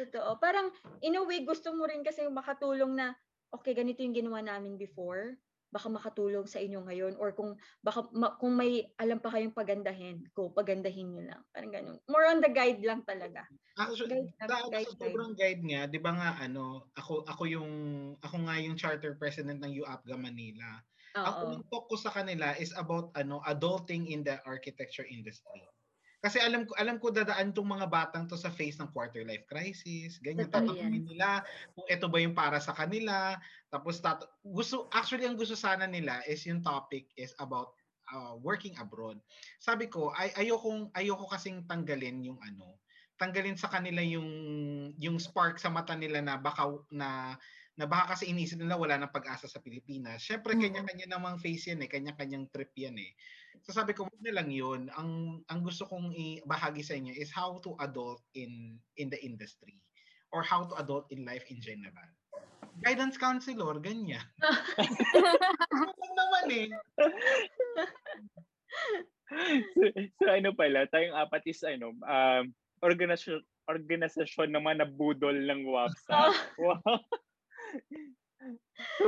Totoo. 0.00 0.40
Parang, 0.40 0.72
in 1.04 1.20
a 1.20 1.22
way, 1.22 1.44
gusto 1.44 1.76
mo 1.76 1.84
rin 1.84 2.00
kasi 2.00 2.24
makatulong 2.26 2.96
na, 2.96 3.12
okay, 3.52 3.76
ganito 3.76 4.00
yung 4.00 4.16
ginawa 4.16 4.40
namin 4.40 4.80
before, 4.80 5.36
baka 5.74 5.90
makatulong 5.90 6.46
sa 6.46 6.62
inyo 6.62 6.86
ngayon. 6.86 7.14
Or 7.20 7.34
kung, 7.36 7.58
baka, 7.84 8.06
ma- 8.14 8.38
kung 8.38 8.54
may 8.56 8.88
alam 8.96 9.20
pa 9.20 9.34
kayong 9.34 9.52
pagandahin, 9.52 10.24
ko, 10.32 10.54
pagandahin 10.54 11.10
nyo 11.12 11.22
lang. 11.34 11.42
Parang 11.52 11.72
ganun. 11.74 11.98
More 12.08 12.26
on 12.30 12.40
the 12.40 12.48
guide 12.48 12.80
lang 12.80 13.02
talaga. 13.02 13.44
Actually, 13.74 14.30
Guide, 14.38 14.46
dahil 14.46 14.66
guide, 14.70 14.86
sa 14.86 14.98
sobrang 15.02 15.34
guide 15.34 15.62
nga, 15.66 15.80
'di 15.90 15.98
ba 15.98 16.14
nga 16.14 16.30
ano, 16.38 16.86
ako 16.94 17.26
ako 17.26 17.42
yung 17.50 17.70
ako 18.22 18.36
nga 18.46 18.54
yung 18.62 18.78
charter 18.78 19.18
president 19.18 19.58
ng 19.66 19.82
UAPGA 19.82 20.14
Manila. 20.14 20.78
Ang 21.14 21.24
Oo. 21.30 21.42
unang 21.46 21.64
talk 21.70 21.86
ko 21.86 21.94
sa 21.94 22.10
kanila 22.10 22.58
is 22.58 22.74
about 22.74 23.14
ano, 23.14 23.38
adulting 23.46 24.10
in 24.10 24.26
the 24.26 24.42
architecture 24.42 25.06
industry. 25.06 25.62
Kasi 26.24 26.40
alam 26.40 26.64
ko 26.64 26.72
alam 26.80 26.96
ko 26.96 27.12
dadaan 27.12 27.52
tong 27.52 27.68
mga 27.68 27.84
batang 27.84 28.24
to 28.24 28.34
sa 28.34 28.48
phase 28.48 28.80
ng 28.80 28.88
quarter 28.96 29.28
life 29.28 29.44
crisis, 29.44 30.16
ganyan 30.24 30.48
tatanungin 30.48 31.04
nila 31.04 31.44
kung 31.76 31.84
ito 31.84 32.08
ba 32.08 32.16
yung 32.16 32.32
para 32.32 32.56
sa 32.64 32.72
kanila. 32.72 33.36
Tapos 33.68 34.00
tat- 34.00 34.24
gusto 34.40 34.88
actually 34.88 35.28
ang 35.28 35.36
gusto 35.36 35.52
sana 35.52 35.84
nila 35.84 36.24
is 36.24 36.40
yung 36.48 36.64
topic 36.64 37.12
is 37.20 37.36
about 37.36 37.76
uh, 38.08 38.40
working 38.40 38.72
abroad. 38.80 39.20
Sabi 39.60 39.92
ko, 39.92 40.16
ay 40.16 40.32
ayokong 40.32 40.96
ayoko 40.96 41.28
kasing 41.28 41.68
tanggalin 41.68 42.24
yung 42.24 42.40
ano, 42.40 42.80
tanggalin 43.20 43.60
sa 43.60 43.68
kanila 43.70 44.02
yung 44.02 44.28
yung 44.98 45.20
spark 45.20 45.60
sa 45.60 45.70
mata 45.70 45.94
nila 45.94 46.24
na 46.24 46.40
baka 46.40 46.72
na 46.90 47.36
na 47.74 47.90
baka 47.90 48.14
kasi 48.14 48.30
inisip 48.30 48.62
nila 48.62 48.78
wala 48.78 48.94
nang 48.94 49.10
pag-asa 49.10 49.50
sa 49.50 49.58
Pilipinas. 49.58 50.22
Syempre 50.22 50.54
Mm. 50.54 50.62
kanya-kanya 50.62 51.06
namang 51.10 51.42
face 51.42 51.74
yan 51.74 51.82
eh, 51.82 51.90
kanya-kanyang 51.90 52.46
trip 52.54 52.70
yan 52.78 52.94
eh. 52.98 53.10
So 53.66 53.74
sabi 53.74 53.94
ko, 53.94 54.06
na 54.22 54.34
lang 54.34 54.50
'yun. 54.50 54.90
Ang 54.94 55.42
ang 55.50 55.60
gusto 55.62 55.86
kong 55.86 56.14
ibahagi 56.14 56.82
sa 56.86 56.94
inyo 56.94 57.14
is 57.14 57.34
how 57.34 57.58
to 57.66 57.74
adult 57.82 58.22
in 58.38 58.78
in 58.98 59.10
the 59.10 59.18
industry 59.22 59.78
or 60.30 60.42
how 60.42 60.66
to 60.66 60.74
adult 60.78 61.06
in 61.10 61.26
life 61.26 61.46
in 61.50 61.58
general. 61.62 62.10
Guidance 62.82 63.14
counselor, 63.14 63.78
ganyan. 63.78 64.22
Ano 65.74 66.10
naman 66.14 66.46
eh. 66.50 66.66
so, 69.74 69.82
so 70.18 70.24
ano 70.26 70.50
pala, 70.54 70.86
tayong 70.90 71.14
apat 71.14 71.42
is 71.46 71.62
ano, 71.62 71.94
um, 72.02 72.44
organisasyon, 72.82 73.40
organisasyon 73.70 74.50
naman 74.50 74.82
na 74.82 74.90
budol 74.90 75.34
ng 75.34 75.62
WAPSA. 75.70 76.34
wow. 76.58 76.98
so. 78.98 79.04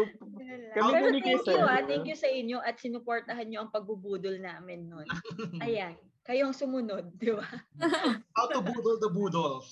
Kami 0.76 0.90
Pero 0.92 1.06
ni 1.12 1.20
thank 1.22 1.46
you 1.46 1.62
ah. 1.62 1.82
Thank 1.84 2.06
you 2.08 2.16
sa 2.18 2.28
inyo 2.30 2.58
at 2.62 2.76
sinuportahan 2.80 3.46
nyo 3.48 3.66
ang 3.66 3.70
pagbubudol 3.72 4.38
namin 4.40 4.90
nun. 4.90 5.06
Ayan. 5.64 5.96
Kayong 6.26 6.58
sumunod, 6.58 7.14
di 7.22 7.30
ba? 7.30 7.46
how 8.36 8.50
to 8.50 8.58
budol 8.58 8.98
the 8.98 9.10
budol. 9.14 9.62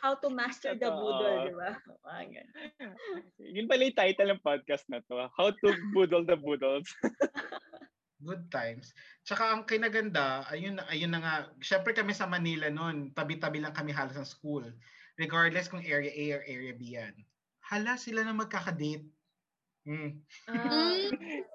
How 0.00 0.16
to 0.16 0.32
master 0.32 0.72
the 0.72 0.88
budol, 0.88 1.52
di 1.52 1.52
ba? 1.52 1.76
Yun 3.36 3.68
pala 3.68 3.92
yung 3.92 3.98
title 4.00 4.32
ng 4.32 4.40
podcast 4.40 4.88
na 4.88 5.04
to. 5.04 5.28
How 5.36 5.52
to 5.52 5.68
budol 5.92 6.24
the 6.24 6.40
budels. 6.40 6.88
Good 8.24 8.48
times. 8.48 8.96
Tsaka 9.20 9.52
ang 9.52 9.68
kinaganda, 9.68 10.48
ayun, 10.48 10.80
ayun 10.88 11.12
na 11.12 11.20
nga, 11.20 11.34
syempre 11.60 11.92
kami 11.92 12.16
sa 12.16 12.24
Manila 12.24 12.72
noon, 12.72 13.12
tabi-tabi 13.12 13.60
lang 13.60 13.76
kami 13.76 13.92
halos 13.92 14.16
ng 14.16 14.24
school. 14.24 14.64
Regardless 15.22 15.70
kung 15.70 15.86
area 15.86 16.10
A 16.10 16.24
or 16.34 16.42
area 16.50 16.74
B 16.74 16.98
yan. 16.98 17.14
Hala, 17.62 17.94
sila 17.94 18.26
na 18.26 18.34
magkakadate. 18.34 19.06
Hmm. 19.86 20.18
Ah, 20.50 20.94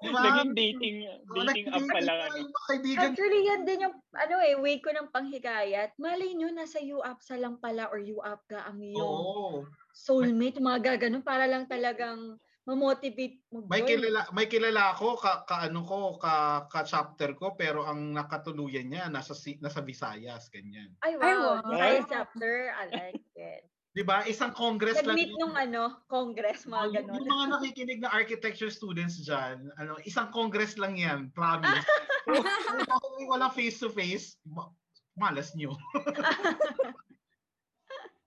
Diba? 0.04 0.20
Naging 0.24 0.52
dating, 0.56 0.98
Oo, 1.04 1.44
dating 1.44 1.68
app 1.72 1.84
nagkikita 1.84 1.96
pala. 1.96 2.14
Ano. 2.32 2.48
Actually, 2.96 3.42
yan 3.44 3.68
din 3.68 3.84
yung, 3.88 3.96
ano 4.16 4.36
eh, 4.40 4.56
way 4.56 4.80
ko 4.80 4.92
ng 4.96 5.12
panghikayat. 5.12 5.96
Malay 6.00 6.32
nyo, 6.36 6.48
nasa 6.52 6.80
UAPSA 6.80 7.36
lang 7.40 7.60
pala 7.60 7.92
or 7.92 8.00
UAP 8.00 8.40
ka 8.48 8.68
ang 8.72 8.80
iyong 8.80 9.04
Oo. 9.04 9.68
soulmate, 9.92 10.64
mga 10.64 10.96
gaganon, 10.96 11.24
para 11.24 11.44
lang 11.44 11.68
talagang 11.68 12.40
mamotivate 12.68 13.48
mo. 13.48 13.64
May 13.72 13.88
kilala, 13.88 14.28
may 14.36 14.52
kilala 14.52 14.92
ako, 14.92 15.16
ka, 15.16 15.48
ka 15.48 15.72
ano 15.72 15.88
ko, 15.88 16.20
ka, 16.20 16.68
ka 16.68 16.84
chapter 16.84 17.32
ko, 17.40 17.56
pero 17.56 17.88
ang 17.88 18.12
nakatuluyan 18.12 18.92
niya 18.92 19.08
nasa 19.08 19.32
nasa 19.64 19.80
Visayas, 19.80 20.52
ganyan. 20.52 20.92
Ay, 21.00 21.16
Ay, 21.16 21.40
wow. 21.40 21.64
wow. 21.64 21.80
Science 21.80 22.12
chapter, 22.12 22.76
I 22.76 22.84
like 22.92 23.24
it. 23.40 23.64
'Di 23.98 24.06
ba? 24.06 24.22
Isang 24.30 24.54
congress 24.54 25.02
lang. 25.02 25.18
Nag-meet 25.18 25.34
nung 25.42 25.58
ano, 25.58 26.06
congress, 26.06 26.70
mga 26.70 27.02
ganon. 27.02 27.18
yung 27.18 27.34
mga 27.34 27.46
nakikinig 27.58 28.00
na 28.06 28.14
architecture 28.14 28.70
students 28.70 29.26
dyan, 29.26 29.74
ano, 29.82 29.98
isang 30.06 30.30
congress 30.30 30.78
lang 30.78 31.02
yan, 31.02 31.34
promise. 31.34 31.82
Kung 33.02 33.26
wala 33.26 33.50
face 33.50 33.82
to 33.82 33.90
face, 33.90 34.38
ma- 34.46 34.70
malas 35.18 35.58
nyo. 35.58 35.74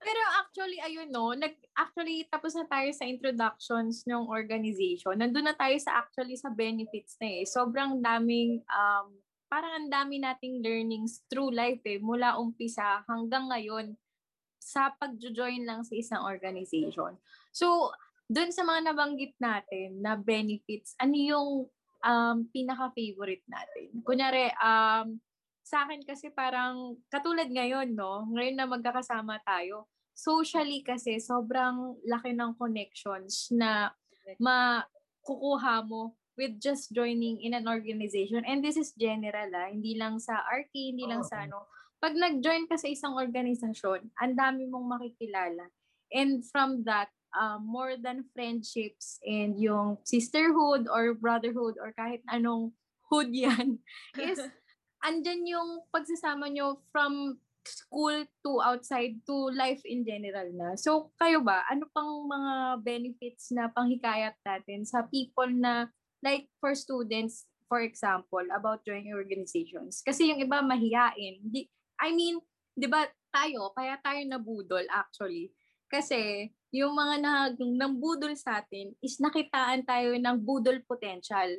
Pero 0.01 0.21
actually, 0.41 0.81
ayun 0.81 1.13
no, 1.13 1.29
nag, 1.37 1.53
actually, 1.77 2.25
tapos 2.25 2.57
na 2.57 2.65
tayo 2.65 2.89
sa 2.89 3.05
introductions 3.05 4.01
ng 4.09 4.25
organization. 4.25 5.13
Nandun 5.13 5.45
na 5.45 5.53
tayo 5.53 5.77
sa 5.77 6.01
actually 6.01 6.33
sa 6.33 6.49
benefits 6.49 7.21
na 7.21 7.29
eh. 7.29 7.45
Sobrang 7.45 8.01
daming 8.01 8.65
um, 8.65 9.13
parang 9.45 9.83
ang 9.83 9.89
dami 9.91 10.17
nating 10.17 10.63
learnings 10.63 11.21
through 11.29 11.51
life 11.51 11.83
eh, 11.83 11.99
mula 11.99 12.39
umpisa 12.39 13.03
hanggang 13.05 13.51
ngayon 13.51 13.99
sa 14.57 14.95
pag-join 14.95 15.67
lang 15.67 15.83
sa 15.83 15.93
isang 15.93 16.23
organization. 16.23 17.19
So, 17.51 17.91
dun 18.31 18.55
sa 18.55 18.63
mga 18.63 18.95
nabanggit 18.95 19.35
natin 19.43 19.99
na 19.99 20.15
benefits, 20.15 20.95
ano 20.95 21.15
yung 21.19 21.49
um, 21.99 22.37
pinaka-favorite 22.55 23.43
natin? 23.51 23.91
Kunyari, 24.07 24.55
um, 24.55 25.19
sa 25.67 25.83
akin 25.83 25.99
kasi 26.07 26.31
parang 26.31 26.95
katulad 27.11 27.51
ngayon, 27.51 27.91
no? 27.91 28.23
Ngayon 28.31 28.55
na 28.55 28.67
magkakasama 28.71 29.43
tayo, 29.43 29.90
socially 30.13 30.83
kasi 30.85 31.17
sobrang 31.17 31.97
laki 32.05 32.35
ng 32.35 32.53
connections 32.59 33.49
na 33.51 33.91
makukuha 34.37 35.83
mo 35.87 36.15
with 36.39 36.57
just 36.57 36.93
joining 36.95 37.41
in 37.43 37.53
an 37.53 37.67
organization. 37.67 38.43
And 38.47 38.63
this 38.63 38.77
is 38.79 38.95
general, 38.95 39.51
ah. 39.53 39.67
hindi 39.69 39.99
lang 39.99 40.17
sa 40.17 40.41
RK, 40.47 40.73
hindi 40.73 41.05
lang 41.05 41.21
sa 41.21 41.45
ano. 41.45 41.67
Pag 42.01 42.17
nag-join 42.17 42.65
ka 42.65 42.81
sa 42.81 42.89
isang 42.89 43.13
organisasyon, 43.13 44.09
ang 44.17 44.33
dami 44.33 44.65
mong 44.65 44.97
makikilala. 44.97 45.69
And 46.09 46.41
from 46.41 46.81
that, 46.89 47.13
uh, 47.35 47.61
more 47.61 47.95
than 47.95 48.27
friendships 48.33 49.21
and 49.23 49.55
yung 49.59 50.01
sisterhood 50.03 50.89
or 50.89 51.13
brotherhood 51.13 51.79
or 51.79 51.93
kahit 51.95 52.25
anong 52.27 52.73
hood 53.11 53.31
yan, 53.45 53.79
is 54.17 54.41
andyan 55.07 55.45
yung 55.45 55.85
pagsasama 55.93 56.49
nyo 56.49 56.81
from 56.89 57.37
school 57.65 58.25
to 58.41 58.51
outside 58.61 59.21
to 59.25 59.53
life 59.53 59.81
in 59.85 60.01
general 60.05 60.49
na. 60.53 60.73
So, 60.77 61.13
kayo 61.21 61.45
ba, 61.45 61.65
ano 61.69 61.85
pang 61.93 62.25
mga 62.25 62.81
benefits 62.81 63.53
na 63.53 63.69
panghikayat 63.69 64.37
natin 64.41 64.85
sa 64.85 65.05
people 65.05 65.49
na 65.49 65.89
like 66.25 66.49
for 66.57 66.73
students, 66.73 67.45
for 67.69 67.81
example, 67.81 68.43
about 68.53 68.85
joining 68.85 69.13
organizations. 69.13 70.01
Kasi 70.01 70.29
yung 70.33 70.41
iba 70.41 70.61
mahiyain. 70.61 71.41
Di, 71.45 71.69
I 72.01 72.13
mean, 72.13 72.41
di 72.73 72.87
ba 72.89 73.05
tayo, 73.29 73.73
kaya 73.77 73.97
tayo 74.01 74.21
nabudol 74.25 74.85
actually. 74.89 75.53
Kasi 75.91 76.49
yung 76.71 76.95
mga 76.95 77.15
nag, 77.19 77.53
nang 77.75 77.99
budol 77.99 78.31
sa 78.39 78.63
atin 78.63 78.95
is 79.03 79.19
nakitaan 79.19 79.83
tayo 79.83 80.15
ng 80.15 80.37
budol 80.39 80.79
potential. 80.87 81.51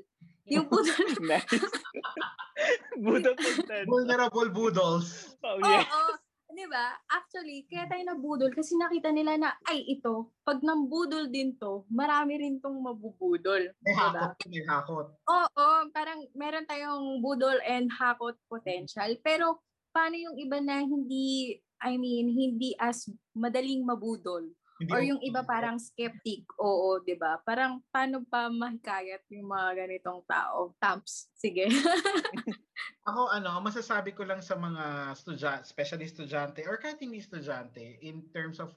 Yung 0.49 0.67
budol... 0.73 0.97
budol 3.01 3.35
potential. 3.37 3.85
Vulnerable 3.89 4.51
budol's. 4.51 5.35
Oh, 5.43 5.57
Oo, 5.57 5.65
yeah. 5.65 5.85
oh, 5.89 6.15
di 6.53 6.69
ba? 6.69 6.93
Actually, 7.09 7.65
kaya 7.67 7.89
tayo 7.89 8.05
nabudol 8.05 8.53
kasi 8.53 8.77
nakita 8.77 9.09
nila 9.09 9.41
na, 9.41 9.51
ay, 9.67 9.89
ito, 9.89 10.31
pag 10.45 10.61
nambudol 10.61 11.33
din 11.33 11.57
to, 11.57 11.89
marami 11.89 12.37
rin 12.37 12.61
tong 12.61 12.77
mabubudol. 12.77 13.73
May 13.81 13.97
Diba? 13.97 14.37
hakot, 14.37 14.37
may 14.53 14.63
hakot. 14.69 15.07
Oo, 15.17 15.67
parang 15.97 16.21
meron 16.37 16.69
tayong 16.69 17.25
budol 17.25 17.57
and 17.65 17.89
hakot 17.89 18.37
potential. 18.53 19.09
Pero, 19.25 19.65
paano 19.97 20.17
yung 20.17 20.37
iba 20.37 20.61
na 20.61 20.85
hindi, 20.85 21.57
I 21.81 21.97
mean, 21.97 22.29
hindi 22.31 22.77
as 22.77 23.09
madaling 23.33 23.83
mabudol? 23.83 24.53
Hindi 24.83 24.91
Or 24.91 24.99
yung 24.99 25.23
iba 25.23 25.47
parang 25.47 25.79
skeptic, 25.79 26.43
oo, 26.59 26.99
'di 26.99 27.15
ba? 27.15 27.39
Parang 27.47 27.79
paano 27.95 28.27
pa 28.27 28.51
mahikayat 28.51 29.23
yung 29.31 29.47
mga 29.47 29.87
ganitong 29.87 30.27
tao? 30.27 30.75
Tamps, 30.83 31.31
sige. 31.39 31.71
Ako 33.09 33.31
ano, 33.31 33.63
masasabi 33.63 34.11
ko 34.11 34.27
lang 34.27 34.43
sa 34.43 34.59
mga 34.59 35.15
estudyante, 35.15 35.63
especially 35.63 36.11
estudyante 36.11 36.67
or 36.67 36.83
kahit 36.83 36.99
hindi 36.99 37.23
estudyante 37.23 38.03
in 38.03 38.27
terms 38.35 38.59
of 38.59 38.75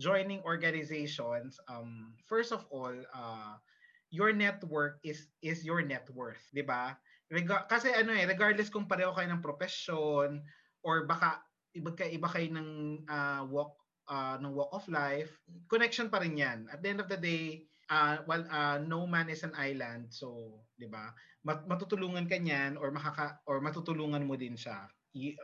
joining 0.00 0.40
organizations, 0.48 1.60
um 1.68 2.16
first 2.24 2.48
of 2.48 2.64
all, 2.72 2.96
uh 3.12 3.60
your 4.08 4.32
network 4.32 5.04
is 5.04 5.28
is 5.44 5.60
your 5.68 5.84
net 5.84 6.08
worth, 6.16 6.40
'di 6.56 6.64
ba? 6.64 6.96
Rega- 7.28 7.68
kasi 7.68 7.92
ano 7.92 8.16
eh, 8.16 8.24
regardless 8.24 8.72
kung 8.72 8.88
pareho 8.88 9.12
kayo 9.12 9.28
ng 9.28 9.44
profession 9.44 10.40
or 10.80 11.04
baka 11.04 11.44
iba 11.76 11.92
ka 11.92 12.08
iba 12.08 12.28
kayo 12.28 12.48
ng 12.56 12.68
uh, 13.04 13.44
walk 13.52 13.81
uh, 14.08 14.36
ng 14.40 14.52
walk 14.54 14.72
of 14.74 14.86
life, 14.90 15.36
connection 15.70 16.08
pa 16.10 16.22
rin 16.22 16.38
'yan. 16.38 16.66
At 16.70 16.80
the 16.82 16.88
end 16.90 17.00
of 17.02 17.10
the 17.10 17.18
day, 17.20 17.66
uh, 17.90 18.22
well, 18.26 18.44
uh, 18.48 18.78
no 18.82 19.06
man 19.06 19.28
is 19.28 19.42
an 19.46 19.54
island. 19.58 20.10
So, 20.14 20.62
'di 20.78 20.88
ba? 20.90 21.12
mat- 21.42 21.66
matutulungan 21.66 22.26
ka 22.30 22.38
niyan 22.38 22.78
or 22.78 22.94
makaka 22.94 23.42
or 23.46 23.58
matutulungan 23.58 24.22
mo 24.26 24.38
din 24.38 24.54
siya. 24.54 24.86
I- 25.18 25.36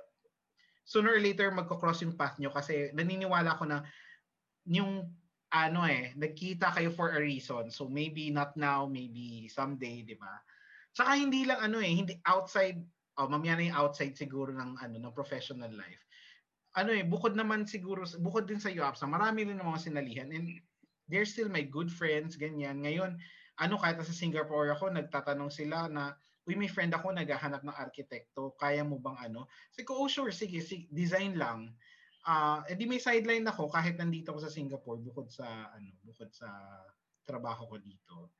sooner 0.88 1.12
or 1.18 1.20
later 1.20 1.52
magko-cross 1.52 2.00
yung 2.00 2.16
path 2.16 2.40
nyo 2.40 2.48
kasi 2.48 2.90
naniniwala 2.96 3.58
ako 3.58 3.64
na 3.68 3.78
yung 4.64 5.12
ano 5.48 5.80
eh, 5.88 6.12
nagkita 6.16 6.72
kayo 6.76 6.92
for 6.92 7.12
a 7.16 7.20
reason. 7.20 7.72
So 7.72 7.88
maybe 7.88 8.28
not 8.28 8.56
now, 8.56 8.84
maybe 8.88 9.48
someday, 9.48 10.04
'di 10.04 10.16
ba? 10.20 10.40
Tsaka 10.92 11.16
hindi 11.16 11.44
lang 11.48 11.60
ano 11.60 11.80
eh, 11.80 11.92
hindi 11.92 12.14
outside 12.24 12.80
oh, 13.20 13.28
mamaya 13.28 13.56
na 13.58 13.68
yung 13.68 13.78
outside 13.80 14.14
siguro 14.16 14.52
ng 14.52 14.76
ano 14.80 14.96
ng 15.00 15.14
professional 15.16 15.72
life. 15.72 16.07
Ano 16.78 16.94
eh, 16.94 17.02
bukod 17.02 17.34
naman 17.34 17.66
siguro 17.66 18.06
bukod 18.22 18.46
din 18.46 18.62
sa 18.62 18.70
UAPSA, 18.70 19.10
marami 19.10 19.42
rin 19.42 19.58
ng 19.58 19.66
mga 19.66 19.82
sinalihan 19.82 20.30
and 20.30 20.62
they're 21.10 21.26
still 21.26 21.50
my 21.50 21.66
good 21.66 21.90
friends, 21.90 22.38
ganyan. 22.38 22.78
Ngayon, 22.86 23.18
ano 23.58 23.74
kahit 23.82 23.98
sa 23.98 24.14
Singapore 24.14 24.70
ako, 24.70 24.94
nagtatanong 24.94 25.50
sila 25.50 25.90
na, 25.90 26.14
uy, 26.46 26.54
may 26.54 26.70
friend 26.70 26.94
ako 26.94 27.10
naghahanap 27.10 27.66
ng 27.66 27.74
arkitekto, 27.74 28.54
kaya 28.54 28.86
mo 28.86 29.02
bang 29.02 29.18
ano? 29.26 29.50
Sabi 29.74 29.84
ko, 29.90 29.98
oh 29.98 30.06
sure, 30.06 30.30
sige, 30.30 30.62
sige 30.62 30.86
design 30.94 31.34
lang. 31.34 31.74
Ah, 32.28 32.62
edi 32.70 32.86
may 32.86 33.02
sideline 33.02 33.44
ako 33.48 33.72
kahit 33.72 33.98
nandito 33.98 34.30
ako 34.30 34.46
sa 34.46 34.52
Singapore 34.52 35.00
bukod 35.02 35.26
sa 35.32 35.74
ano, 35.74 35.90
bukod 36.06 36.30
sa 36.30 36.46
trabaho 37.26 37.66
ko 37.66 37.76
dito. 37.82 38.36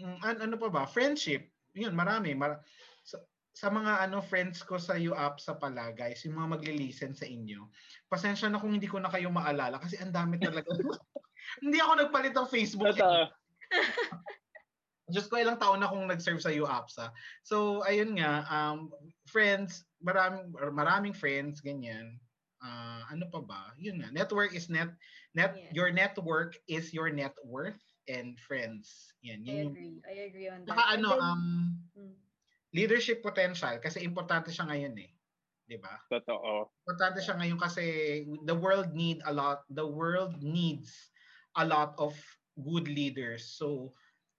Mm, 0.00 0.18
an- 0.20 0.40
ano 0.50 0.54
pa 0.58 0.68
ba? 0.68 0.82
Friendship. 0.88 1.52
Yun, 1.76 1.92
marami. 1.96 2.32
Mar- 2.32 2.64
sa, 3.04 3.20
sa 3.56 3.72
mga 3.72 4.04
ano 4.04 4.20
friends 4.20 4.60
ko 4.60 4.76
sa 4.76 5.00
UAP 5.00 5.40
sa 5.40 5.56
pala, 5.56 5.88
guys, 5.96 6.20
yung 6.28 6.36
mga 6.36 6.60
magli-listen 6.60 7.16
sa 7.16 7.24
inyo. 7.24 7.72
Pasensya 8.04 8.52
na 8.52 8.60
kung 8.60 8.76
hindi 8.76 8.84
ko 8.84 9.00
na 9.00 9.08
kayo 9.08 9.32
maalala 9.32 9.80
kasi 9.80 9.96
ang 9.96 10.12
dami 10.12 10.36
talaga. 10.36 10.68
hindi 11.64 11.80
ako 11.80 12.04
nagpalit 12.04 12.36
ng 12.36 12.52
Facebook. 12.52 12.92
Totoo. 13.00 13.32
Diyos 15.08 15.30
ko, 15.32 15.40
ilang 15.40 15.56
taon 15.56 15.80
na 15.80 15.88
akong 15.88 16.04
nag-serve 16.04 16.42
sa 16.42 16.52
UAPSA. 16.52 17.08
So, 17.46 17.80
ayun 17.88 18.20
nga, 18.20 18.44
um, 18.52 18.92
friends, 19.24 19.88
maraming, 20.04 20.52
or 20.60 20.68
maraming 20.68 21.16
friends, 21.16 21.64
ganyan. 21.64 22.20
Ah, 22.60 23.08
ano 23.08 23.24
pa 23.32 23.40
ba? 23.40 23.62
Yun 23.80 24.04
nga, 24.04 24.12
network 24.12 24.52
is 24.52 24.68
net, 24.68 24.92
net 25.32 25.56
Yes. 25.56 25.72
your 25.72 25.88
network 25.94 26.58
is 26.68 26.90
your 26.92 27.08
net 27.08 27.32
worth 27.46 27.78
and 28.10 28.36
friends. 28.36 29.14
Yan, 29.22 29.40
I 29.40 29.48
yun 29.48 29.56
yung, 29.56 29.72
agree. 29.72 29.96
I 30.04 30.14
agree 30.28 30.48
on 30.50 30.60
that. 30.66 30.74
Saka 30.74 30.84
ano, 30.98 31.08
then- 31.14 31.22
um, 31.24 31.42
Mm. 31.96 32.25
Leadership 32.74 33.22
potential, 33.22 33.78
kasi 33.82 34.02
importante 34.02 34.50
siya 34.50 34.66
ngayon 34.70 34.94
eh. 35.02 35.10
'Di 35.66 35.78
ba? 35.82 35.94
Totoo. 36.10 36.70
Importante 36.86 37.20
siya 37.22 37.36
ngayon 37.38 37.58
kasi 37.60 37.84
the 38.46 38.54
world 38.56 38.94
need 38.94 39.18
a 39.26 39.32
lot, 39.34 39.66
the 39.70 39.84
world 39.86 40.38
needs 40.42 41.10
a 41.58 41.64
lot 41.66 41.94
of 41.98 42.14
good 42.62 42.86
leaders. 42.86 43.46
So, 43.58 43.94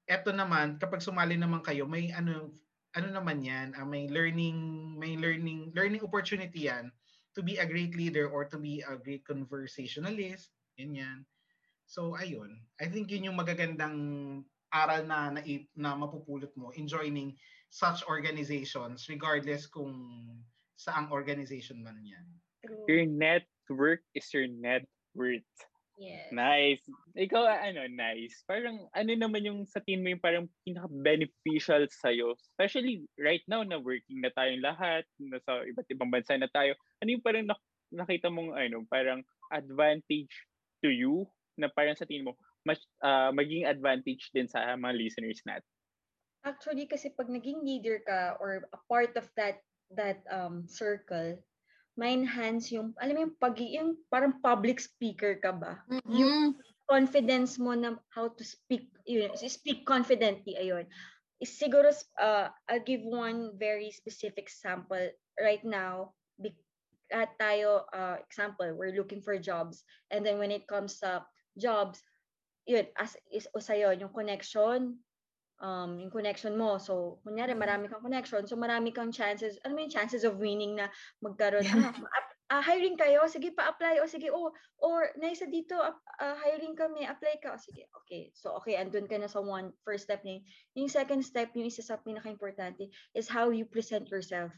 eto 0.08 0.32
naman, 0.36 0.80
kapag 0.80 1.04
sumali 1.04 1.36
naman 1.40 1.64
kayo, 1.64 1.86
may 1.88 2.12
ano 2.16 2.56
ano 2.96 3.08
naman 3.12 3.44
'yan, 3.46 3.76
ah, 3.78 3.86
may 3.88 4.08
learning, 4.10 4.58
may 5.00 5.16
learning 5.20 5.72
learning 5.76 6.04
opportunity 6.04 6.68
'yan 6.72 6.92
to 7.38 7.44
be 7.46 7.60
a 7.62 7.68
great 7.70 7.94
leader 7.96 8.28
or 8.32 8.48
to 8.50 8.58
be 8.58 8.82
a 8.84 8.98
great 8.98 9.24
conversationalist, 9.28 10.56
ganyan. 10.80 11.28
So, 11.88 12.18
ayun. 12.18 12.68
I 12.82 12.90
think 12.92 13.12
yun 13.12 13.32
yung 13.32 13.40
magagandang 13.40 13.98
aral 14.74 15.04
na 15.08 15.32
na, 15.32 15.42
na 15.78 15.92
mapupulot 15.96 16.52
mo 16.60 16.76
in 16.76 16.88
joining 16.90 17.38
such 17.70 18.04
organizations 18.08 19.08
regardless 19.12 19.68
kung 19.68 19.94
saang 20.78 21.10
organization 21.12 21.82
man 21.82 22.00
yan. 22.06 22.26
Your 22.88 23.06
network 23.06 24.04
is 24.14 24.28
your 24.32 24.48
net 24.48 24.86
worth. 25.18 25.46
Yes. 25.98 26.30
Nice. 26.30 26.86
Ikaw, 27.18 27.74
ano, 27.74 27.90
nice. 27.90 28.46
Parang, 28.46 28.86
ano 28.94 29.12
naman 29.18 29.42
yung 29.42 29.66
sa 29.66 29.82
tingin 29.82 30.06
mo 30.06 30.14
yung 30.14 30.22
parang 30.22 30.46
pinaka-beneficial 30.62 31.90
sa'yo? 31.90 32.38
Especially 32.38 33.10
right 33.18 33.42
now 33.50 33.66
na 33.66 33.82
working 33.82 34.22
na 34.22 34.30
tayong 34.38 34.62
lahat, 34.62 35.10
nasa 35.18 35.66
iba't 35.66 35.90
ibang 35.90 36.14
bansa 36.14 36.38
na 36.38 36.46
tayo. 36.54 36.78
Ano 37.02 37.10
yung 37.18 37.26
parang 37.26 37.50
nak- 37.50 37.66
nakita 37.90 38.30
mong, 38.30 38.54
ano, 38.54 38.86
parang 38.86 39.26
advantage 39.50 40.46
to 40.86 40.94
you 40.94 41.26
na 41.58 41.66
parang 41.74 41.98
sa 41.98 42.06
tingin 42.06 42.30
mo, 42.30 42.38
mas, 42.62 42.78
ah, 43.02 43.34
maging 43.34 43.66
advantage 43.66 44.30
din 44.38 44.46
sa 44.46 44.78
mga 44.78 44.94
listeners 44.94 45.42
natin? 45.50 45.66
Actually, 46.48 46.88
kasi 46.88 47.12
pag 47.12 47.28
naging 47.28 47.60
leader 47.60 48.00
ka 48.08 48.40
or 48.40 48.64
a 48.72 48.80
part 48.88 49.12
of 49.20 49.28
that 49.36 49.60
that 49.92 50.24
um 50.32 50.64
circle, 50.64 51.36
ma-enhance 52.00 52.72
yung, 52.72 52.96
alam 53.04 53.14
mo 53.16 53.22
yung 53.28 53.36
pag 53.36 53.60
yung 53.60 54.00
parang 54.08 54.40
public 54.40 54.80
speaker 54.80 55.36
ka 55.44 55.52
ba? 55.52 55.84
Mm-mm. 55.92 56.56
confidence 56.88 57.60
mo 57.60 57.76
na 57.76 58.00
how 58.16 58.32
to 58.32 58.44
speak, 58.48 58.88
yun, 59.04 59.36
speak 59.36 59.84
confidently, 59.84 60.56
ayun. 60.56 60.88
Is 61.44 61.54
siguro, 61.54 61.92
uh, 62.18 62.48
I'll 62.66 62.82
give 62.88 63.04
one 63.04 63.54
very 63.60 63.92
specific 63.92 64.48
example 64.48 65.12
right 65.38 65.62
now. 65.68 66.16
Be, 66.40 66.56
at 67.12 67.36
tayo, 67.38 67.86
uh, 67.92 68.18
example, 68.24 68.72
we're 68.74 68.96
looking 68.96 69.22
for 69.22 69.38
jobs. 69.38 69.84
And 70.10 70.26
then 70.26 70.40
when 70.40 70.50
it 70.50 70.66
comes 70.66 71.04
sa 71.04 71.28
jobs, 71.60 72.02
yun, 72.66 72.88
as 72.98 73.20
is 73.30 73.52
o 73.54 73.60
sa'yo, 73.60 73.94
yung 73.94 74.16
connection, 74.16 74.98
um, 75.62 75.98
yung 75.98 76.14
connection 76.14 76.54
mo. 76.58 76.78
So, 76.78 77.18
kunyari, 77.26 77.58
marami 77.58 77.90
kang 77.90 78.04
connection. 78.04 78.46
So, 78.46 78.58
marami 78.58 78.94
kang 78.94 79.10
chances, 79.10 79.58
ano 79.66 79.78
mo 79.78 79.80
yung 79.86 79.94
chances 79.94 80.24
of 80.24 80.38
winning 80.38 80.78
na 80.78 80.90
magkaroon, 81.22 81.66
ah, 81.66 81.94
ma- 81.98 82.36
ah, 82.54 82.64
hiring 82.64 82.96
kayo, 82.96 83.26
sige, 83.28 83.52
pa-apply, 83.52 84.00
o 84.00 84.08
sige, 84.08 84.32
oh, 84.32 84.54
or 84.80 85.12
naisa 85.20 85.50
dito, 85.50 85.76
ap- 85.82 86.06
ah, 86.22 86.38
hiring 86.40 86.78
kami, 86.78 87.04
apply 87.04 87.42
ka, 87.42 87.58
o 87.58 87.60
sige, 87.60 87.90
okay. 88.04 88.32
So, 88.38 88.56
okay, 88.62 88.78
andun 88.78 89.10
ka 89.10 89.18
na 89.18 89.28
sa 89.28 89.42
one, 89.42 89.74
first 89.84 90.08
step 90.08 90.24
niya. 90.24 90.46
Yung 90.78 90.90
second 90.90 91.22
step, 91.26 91.52
yung 91.58 91.68
isa 91.68 91.84
sa 91.84 92.00
pinaka-importante, 92.00 92.88
is 93.18 93.28
how 93.28 93.50
you 93.50 93.66
present 93.66 94.08
yourself. 94.14 94.54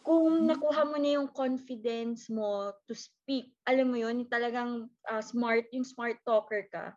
Kung 0.00 0.48
nakuha 0.48 0.88
mo 0.88 0.96
na 0.96 1.20
yung 1.20 1.28
confidence 1.28 2.32
mo 2.32 2.72
to 2.88 2.96
speak, 2.96 3.52
alam 3.68 3.92
mo 3.92 4.00
yun, 4.00 4.24
yung 4.24 4.32
talagang 4.32 4.88
ah, 5.08 5.22
smart, 5.24 5.68
yung 5.72 5.84
smart 5.84 6.20
talker 6.24 6.66
ka, 6.72 6.96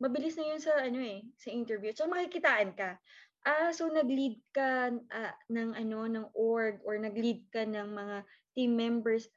mabilis 0.00 0.34
na 0.40 0.48
yun 0.48 0.60
sa 0.60 0.72
ano 0.80 0.98
eh, 0.98 1.20
sa 1.36 1.52
interview. 1.52 1.92
So 1.92 2.08
makikitaan 2.08 2.72
ka. 2.74 2.96
Ah, 3.44 3.72
so 3.72 3.88
nag-lead 3.88 4.40
ka 4.52 4.92
ah, 4.92 5.34
ng 5.48 5.76
ano 5.76 6.08
ng 6.08 6.26
org 6.36 6.80
or 6.84 6.96
nag-lead 6.96 7.44
ka 7.52 7.64
ng 7.64 7.88
mga 7.92 8.16
team 8.56 8.76
members. 8.76 9.28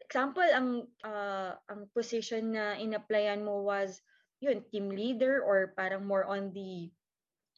Example, 0.00 0.48
ang 0.48 0.88
ah, 1.04 1.56
ang 1.72 1.88
position 1.96 2.52
na 2.52 2.76
in-applyan 2.76 3.44
mo 3.44 3.64
was 3.64 4.00
yun, 4.38 4.62
team 4.70 4.88
leader 4.92 5.42
or 5.42 5.74
parang 5.74 6.06
more 6.06 6.24
on 6.24 6.54
the 6.54 6.88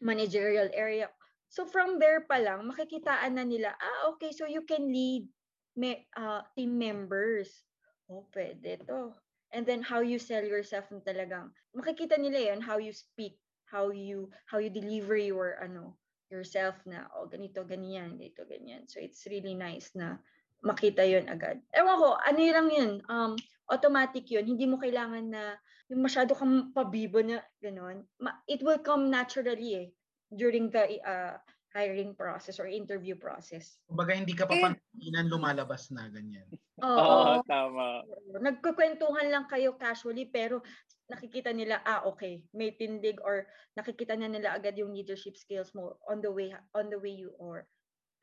managerial 0.00 0.70
area. 0.72 1.12
So 1.50 1.66
from 1.66 1.98
there 1.98 2.24
pa 2.24 2.40
lang, 2.40 2.64
makikitaan 2.70 3.36
na 3.36 3.44
nila, 3.44 3.74
ah, 3.74 4.14
okay, 4.14 4.32
so 4.32 4.46
you 4.46 4.64
can 4.64 4.88
lead 4.88 5.28
me, 5.76 6.06
ah, 6.16 6.46
team 6.56 6.78
members. 6.78 7.50
Oh, 8.10 8.26
pwede 8.34 8.86
to. 8.86 9.14
And 9.50 9.66
then 9.66 9.82
how 9.82 10.00
you 10.00 10.18
sell 10.18 10.42
yourself 10.46 10.86
na 10.94 11.02
talagang, 11.02 11.50
makikita 11.74 12.18
nila 12.18 12.54
yan, 12.54 12.60
how 12.62 12.78
you 12.78 12.94
speak, 12.94 13.38
how 13.66 13.90
you, 13.90 14.30
how 14.46 14.62
you 14.62 14.70
deliver 14.70 15.18
your, 15.18 15.58
ano, 15.58 15.98
yourself 16.30 16.78
na, 16.86 17.10
oh, 17.18 17.26
ganito, 17.26 17.66
ganyan, 17.66 18.14
ganito, 18.14 18.46
ganyan. 18.46 18.86
So 18.86 19.02
it's 19.02 19.26
really 19.26 19.58
nice 19.58 19.90
na 19.98 20.22
makita 20.62 21.02
yon 21.02 21.26
agad. 21.26 21.58
Ewan 21.74 21.98
ko, 21.98 22.08
ano 22.14 22.38
lang 22.38 22.68
yun, 22.70 22.92
um, 23.10 23.32
automatic 23.66 24.30
yun. 24.30 24.46
Hindi 24.46 24.70
mo 24.70 24.78
kailangan 24.78 25.26
na 25.26 25.58
yung 25.90 26.06
masyado 26.06 26.38
kang 26.38 26.70
pabibo 26.70 27.18
na 27.18 27.42
gano'n. 27.58 28.06
Ma- 28.22 28.38
it 28.46 28.62
will 28.62 28.78
come 28.78 29.10
naturally 29.10 29.70
eh 29.74 29.88
during 30.30 30.70
the 30.70 31.02
uh, 31.02 31.34
hiring 31.74 32.14
process 32.14 32.62
or 32.62 32.70
interview 32.70 33.18
process. 33.18 33.78
Kumbaga 33.90 34.14
hindi 34.14 34.34
ka 34.34 34.46
pa 34.46 34.54
Eh- 34.54 35.26
lumalabas 35.26 35.90
na 35.90 36.06
ganyan. 36.06 36.46
Oo, 36.82 37.40
Oo. 37.40 37.44
tama. 37.46 38.04
Nagkukwentuhan 38.40 39.28
lang 39.28 39.46
kayo 39.46 39.76
casually 39.76 40.28
pero 40.28 40.64
nakikita 41.10 41.50
nila 41.50 41.82
ah 41.82 42.06
okay 42.06 42.46
may 42.54 42.70
tindig 42.78 43.18
or 43.26 43.50
nakikita 43.74 44.14
na 44.14 44.30
nila 44.30 44.54
agad 44.54 44.78
yung 44.78 44.94
leadership 44.94 45.34
skills 45.34 45.74
mo 45.74 45.98
on 46.06 46.22
the 46.22 46.30
way 46.30 46.54
on 46.78 46.86
the 46.86 46.96
way 47.02 47.10
you 47.10 47.34
or 47.42 47.66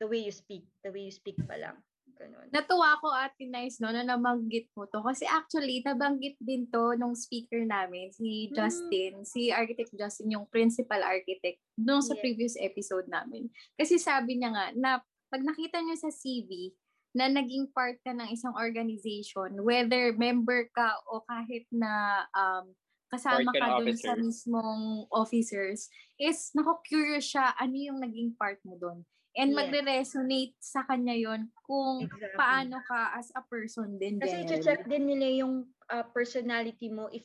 the 0.00 0.08
way 0.08 0.24
you 0.24 0.32
speak 0.32 0.64
the 0.80 0.88
way 0.88 1.04
you 1.04 1.12
speak 1.12 1.36
pa 1.44 1.60
lang 1.60 1.76
ganun 2.16 2.48
Natuwa 2.48 2.96
ko 2.96 3.12
Ate 3.12 3.44
Nice 3.44 3.76
no, 3.84 3.92
na 3.92 4.00
nabanggit 4.00 4.72
mo 4.72 4.88
to. 4.88 5.04
Kasi 5.04 5.28
actually, 5.28 5.84
nabanggit 5.84 6.40
din 6.40 6.64
to 6.72 6.96
nung 6.96 7.12
speaker 7.12 7.60
namin, 7.60 8.08
si 8.08 8.48
Mm. 8.48 8.56
Justin, 8.56 9.12
si 9.28 9.52
Architect 9.52 9.92
Justin, 9.92 10.32
yung 10.32 10.48
principal 10.48 11.04
architect, 11.04 11.60
nung 11.76 12.00
sa 12.00 12.16
Yes. 12.16 12.24
previous 12.24 12.54
episode 12.56 13.04
namin. 13.12 13.52
Kasi 13.76 14.00
sabi 14.00 14.40
niya 14.40 14.50
nga, 14.56 14.66
na 14.72 14.90
pag 15.28 15.44
nakita 15.44 15.84
niyo 15.84 16.00
sa 16.00 16.08
CV, 16.08 16.72
na 17.16 17.28
naging 17.28 17.72
part 17.72 17.96
ka 18.04 18.12
ng 18.12 18.28
isang 18.32 18.52
organization, 18.56 19.64
whether 19.64 20.12
member 20.16 20.68
ka 20.76 20.92
o 21.08 21.24
kahit 21.24 21.64
na 21.72 22.24
um, 22.36 22.72
kasama 23.08 23.52
ka 23.56 23.60
ka 23.60 23.80
dun 23.80 23.96
sa 23.96 24.12
officer. 24.12 24.20
mismong 24.20 24.84
officers, 25.08 25.88
is 26.20 26.52
nako-curious 26.52 27.24
siya 27.32 27.56
ano 27.56 27.76
yung 27.76 27.98
naging 28.04 28.36
part 28.36 28.60
mo 28.68 28.76
dun. 28.76 29.04
And 29.38 29.54
Yes. 29.54 29.58
magre-resonate 29.60 30.54
sa 30.58 30.82
kanya 30.84 31.14
yon 31.14 31.48
kung 31.62 32.04
Exactly. 32.04 32.36
paano 32.36 32.82
ka 32.84 33.14
as 33.16 33.30
a 33.38 33.42
person 33.46 33.94
din 33.96 34.18
Kasi 34.18 34.44
check 34.60 34.82
din 34.84 35.06
nila 35.06 35.46
yung 35.46 35.70
uh, 35.88 36.04
personality 36.10 36.90
mo 36.90 37.06
if 37.14 37.22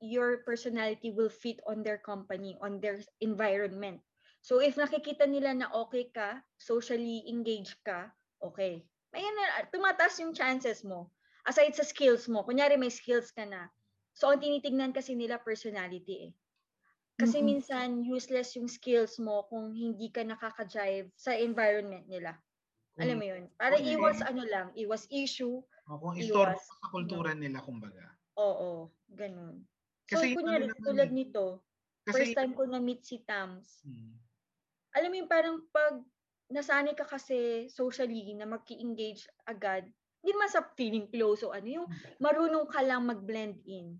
your 0.00 0.40
personality 0.48 1.12
will 1.12 1.28
fit 1.28 1.60
on 1.68 1.84
their 1.84 2.00
company, 2.00 2.56
on 2.64 2.80
their 2.80 3.02
environment. 3.20 4.00
So 4.40 4.64
if 4.64 4.80
nakikita 4.80 5.28
nila 5.28 5.52
na 5.52 5.68
okay 5.76 6.08
ka, 6.08 6.40
socially 6.56 7.28
engaged 7.28 7.76
ka, 7.84 8.08
okay. 8.40 8.88
May 9.12 9.26
tumataas 9.74 10.22
yung 10.22 10.30
chances 10.38 10.86
mo. 10.86 11.10
Aside 11.42 11.74
sa 11.74 11.82
skills 11.82 12.24
mo, 12.30 12.46
kunyari 12.46 12.78
may 12.78 12.92
skills 12.94 13.28
ka 13.34 13.42
na. 13.42 13.62
So 14.14 14.30
ang 14.30 14.38
tinitignan 14.44 14.92
kasi 14.94 15.12
nila 15.18 15.42
personality 15.42 16.14
eh. 16.30 16.32
Kasi 17.20 17.38
Mm-mm. 17.38 17.50
minsan 17.50 18.02
useless 18.16 18.56
yung 18.58 18.68
skills 18.70 19.14
mo 19.26 19.36
kung 19.50 19.66
hindi 19.74 20.08
ka 20.16 20.22
nakaka-jive 20.26 21.08
sa 21.16 21.32
environment 21.38 22.06
nila. 22.10 22.32
Alam 23.02 23.16
mo 23.22 23.26
yun? 23.32 23.44
Para 23.60 23.76
Okay. 23.76 23.94
iwas 23.94 24.20
ano 24.24 24.42
lang, 24.46 24.68
iwas 24.78 25.04
issue, 25.12 25.62
O 25.90 25.94
kung 26.02 26.16
istorbo 26.22 26.56
sa 26.66 26.88
kultura 26.92 27.30
nila 27.34 27.58
kumbaga. 27.66 28.04
Oo, 28.38 28.90
ganun. 29.10 29.66
So, 30.06 30.16
Kasi 30.16 30.34
yung 30.34 30.42
kunyari, 30.42 30.70
ano 30.74 30.74
tulad 30.82 31.10
eh, 31.10 31.14
nito, 31.14 31.62
Kasi 32.06 32.24
first 32.24 32.34
time 32.34 32.54
ko 32.58 32.66
na-meet 32.66 33.02
si 33.06 33.22
Tams, 33.22 33.82
Hmm. 33.84 34.20
alam 34.94 35.10
mo 35.12 35.16
yung 35.22 35.30
parang 35.30 35.56
pag 35.70 36.02
nasanay 36.50 36.98
ka 36.98 37.06
kasi 37.06 37.70
socially 37.70 38.34
na 38.34 38.44
mag-engage 38.44 39.26
agad, 39.46 39.86
hindi 40.20 40.30
naman 40.36 40.50
sa 40.52 40.66
feeling 40.76 41.06
close 41.08 41.40
o 41.46 41.54
ano, 41.54 41.64
yung 41.64 41.88
marunong 42.20 42.68
ka 42.68 42.84
lang 42.84 43.06
mag-blend 43.06 43.56
in. 43.64 43.96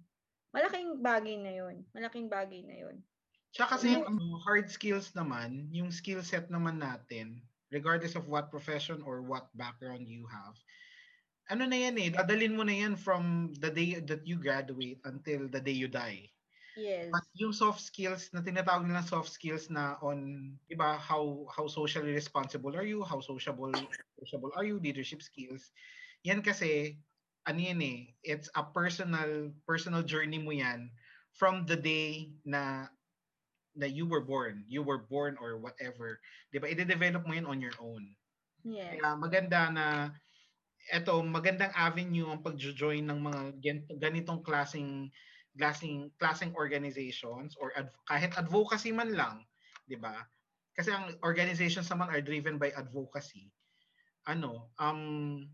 Malaking 0.51 0.98
bagay 1.01 1.38
na 1.38 1.53
yun. 1.55 1.86
Malaking 1.94 2.26
bagay 2.28 2.61
na 2.66 2.76
yun. 2.76 2.96
Tsaka 3.55 3.78
kasi 3.78 3.94
Yung- 3.94 4.07
ano, 4.07 4.38
hard 4.42 4.70
skills 4.70 5.14
naman, 5.14 5.70
yung 5.70 5.90
skill 5.90 6.22
set 6.22 6.51
naman 6.51 6.78
natin, 6.78 7.42
regardless 7.70 8.18
of 8.18 8.26
what 8.26 8.51
profession 8.51 9.03
or 9.03 9.22
what 9.22 9.51
background 9.55 10.07
you 10.07 10.26
have, 10.26 10.55
ano 11.51 11.66
na 11.66 11.78
yan 11.86 11.98
eh, 11.98 12.11
dadalin 12.14 12.55
mo 12.55 12.62
na 12.62 12.74
yan 12.74 12.94
from 12.94 13.51
the 13.59 13.70
day 13.70 13.98
that 13.98 14.22
you 14.22 14.38
graduate 14.38 15.03
until 15.03 15.51
the 15.51 15.59
day 15.59 15.74
you 15.74 15.90
die. 15.90 16.30
Yes. 16.77 17.11
But 17.11 17.27
yung 17.35 17.53
soft 17.53 17.83
skills 17.83 18.31
na 18.31 18.41
tinatawag 18.45 18.87
nilang 18.87 19.07
soft 19.09 19.31
skills 19.35 19.66
na 19.71 19.99
on, 19.99 20.55
iba, 20.71 20.95
how 20.99 21.47
how 21.51 21.66
socially 21.66 22.14
responsible 22.14 22.75
are 22.79 22.87
you, 22.87 23.03
how 23.03 23.18
sociable 23.18 23.73
sociable 24.23 24.53
are 24.55 24.62
you, 24.66 24.79
leadership 24.79 25.23
skills. 25.23 25.75
Yan 26.23 26.45
kasi, 26.45 27.03
ano 27.49 27.59
yan 27.59 27.81
eh, 27.83 28.01
it's 28.23 28.47
a 28.55 28.62
personal 28.62 29.51
personal 29.66 30.05
journey 30.07 30.39
mo 30.39 30.55
yan 30.55 30.93
from 31.35 31.66
the 31.66 31.75
day 31.79 32.31
na 32.47 32.87
na 33.75 33.87
you 33.87 34.07
were 34.07 34.23
born, 34.23 34.66
you 34.66 34.83
were 34.83 34.99
born 35.07 35.39
or 35.39 35.59
whatever. 35.59 36.18
'Di 36.51 36.59
ba? 36.62 36.66
I-develop 36.71 37.27
mo 37.27 37.35
yan 37.35 37.47
on 37.47 37.62
your 37.62 37.75
own. 37.79 38.14
Yes. 38.64 39.01
Kaya 39.01 39.16
maganda 39.18 39.61
na 39.73 39.87
eto 40.91 41.21
magandang 41.23 41.73
avenue 41.77 42.29
ang 42.31 42.43
pag-join 42.43 43.05
ng 43.07 43.21
mga 43.21 43.43
gan- 43.61 43.89
ganitong 44.01 44.41
klasing 44.43 45.11
klaseng 45.61 46.08
klaseng 46.16 46.56
organizations 46.56 47.52
or 47.61 47.76
adv- 47.76 47.92
kahit 48.08 48.32
advocacy 48.40 48.96
man 48.96 49.12
lang, 49.12 49.44
'di 49.84 50.00
ba? 50.00 50.24
Kasi 50.72 50.88
ang 50.88 51.12
organizations 51.20 51.92
naman 51.92 52.08
are 52.08 52.24
driven 52.24 52.56
by 52.56 52.72
advocacy. 52.72 53.52
Ano, 54.24 54.72
um 54.80 55.44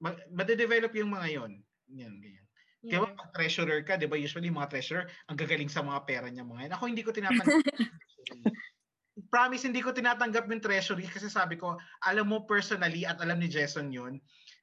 ma- 0.00 0.16
made-develop 0.32 0.96
yung 0.96 1.12
mga 1.12 1.28
'yon. 1.36 1.52
Yan, 1.92 2.16
ganyan. 2.16 2.46
Kaya 2.86 3.02
yes. 3.02 3.18
pag 3.18 3.30
treasurer 3.36 3.80
ka, 3.84 4.00
'di 4.00 4.08
ba? 4.08 4.16
Usually 4.16 4.48
mga 4.48 4.72
treasurer 4.72 5.04
ang 5.28 5.36
gagaling 5.36 5.68
sa 5.68 5.84
mga 5.84 6.00
pera 6.08 6.26
niya 6.32 6.48
mga 6.48 6.70
yan. 6.70 6.74
Ako 6.80 6.84
hindi 6.88 7.04
ko 7.04 7.12
tinatanggap. 7.12 7.60
Promise 9.32 9.64
hindi 9.68 9.80
ko 9.80 9.92
tinatanggap 9.92 10.44
yung 10.48 10.64
treasury 10.64 11.08
kasi 11.08 11.28
sabi 11.28 11.56
ko, 11.56 11.76
alam 12.04 12.28
mo 12.28 12.44
personally 12.44 13.04
at 13.04 13.20
alam 13.20 13.36
ni 13.36 13.52
Jason 13.52 13.92
'yun 13.92 14.16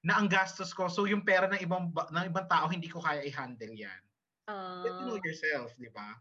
na 0.03 0.19
ang 0.19 0.27
gastos 0.27 0.75
ko 0.75 0.91
so 0.91 1.07
yung 1.07 1.23
pera 1.23 1.47
ng 1.47 1.63
ibang 1.63 1.91
ba- 1.91 2.11
ng 2.11 2.27
ibang 2.27 2.47
tao 2.47 2.67
hindi 2.67 2.87
ko 2.87 3.03
kaya 3.03 3.23
i-handle 3.27 3.75
'yan. 3.75 4.01
Get 4.83 4.99
to 4.99 5.03
know 5.07 5.15
Ah, 5.15 5.23
yourself, 5.23 5.71
'di 5.79 5.87
ba? 5.95 6.19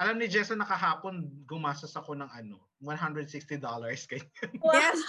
Alam 0.00 0.18
ni 0.20 0.28
Jason 0.30 0.58
na 0.60 0.68
kahapon 0.68 1.44
gumastos 1.46 1.94
ako 1.96 2.16
ng 2.18 2.30
ano, 2.32 2.68
$160 2.80 4.06
kay 4.08 4.20
wow. 4.62 4.80
Yes. 4.80 5.04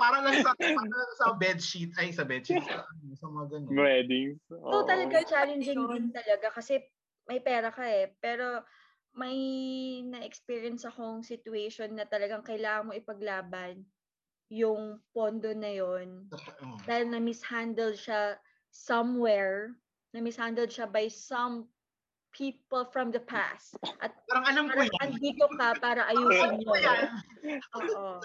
para 0.00 0.18
lang 0.24 0.38
sa 0.40 0.52
para 0.56 0.90
lang 0.92 1.12
sa 1.20 1.28
bed 1.36 1.58
sheet 1.62 1.92
ay 2.00 2.10
sa 2.14 2.24
bed 2.26 2.44
sheet 2.46 2.64
sa, 2.66 2.82
ano, 2.82 3.14
sa 3.18 3.28
mga 3.30 3.46
ganun. 3.60 3.80
Weddings. 3.80 4.40
So 4.70 4.82
Oo. 4.82 4.86
talaga 4.86 5.24
challenging 5.26 5.86
din 5.90 6.10
talaga 6.14 6.50
kasi 6.54 6.82
may 7.28 7.40
pera 7.42 7.70
ka 7.74 7.86
eh. 7.86 8.14
Pero 8.22 8.64
may 9.16 9.36
na-experience 10.06 10.84
akong 10.88 11.22
situation 11.26 11.94
na 11.96 12.06
talagang 12.08 12.44
kailangan 12.46 12.90
mo 12.90 12.92
ipaglaban 12.96 13.86
yung 14.52 15.00
pondo 15.14 15.52
na 15.56 15.70
yon 15.72 16.30
dahil 16.86 17.10
na-mishandle 17.12 17.94
siya 17.98 18.38
somewhere, 18.72 19.76
na-mishandle 20.14 20.70
siya 20.70 20.86
by 20.86 21.10
some 21.10 21.66
people 22.36 22.84
from 22.92 23.08
the 23.08 23.22
past. 23.24 23.74
At 24.04 24.12
Parang 24.28 24.46
alam 24.46 24.64
ko 24.68 24.84
yan. 24.84 25.00
andito 25.08 25.46
ka 25.56 25.72
para 25.80 26.04
ayusin 26.12 26.60
yan. 26.60 27.00
Oo. 27.80 28.20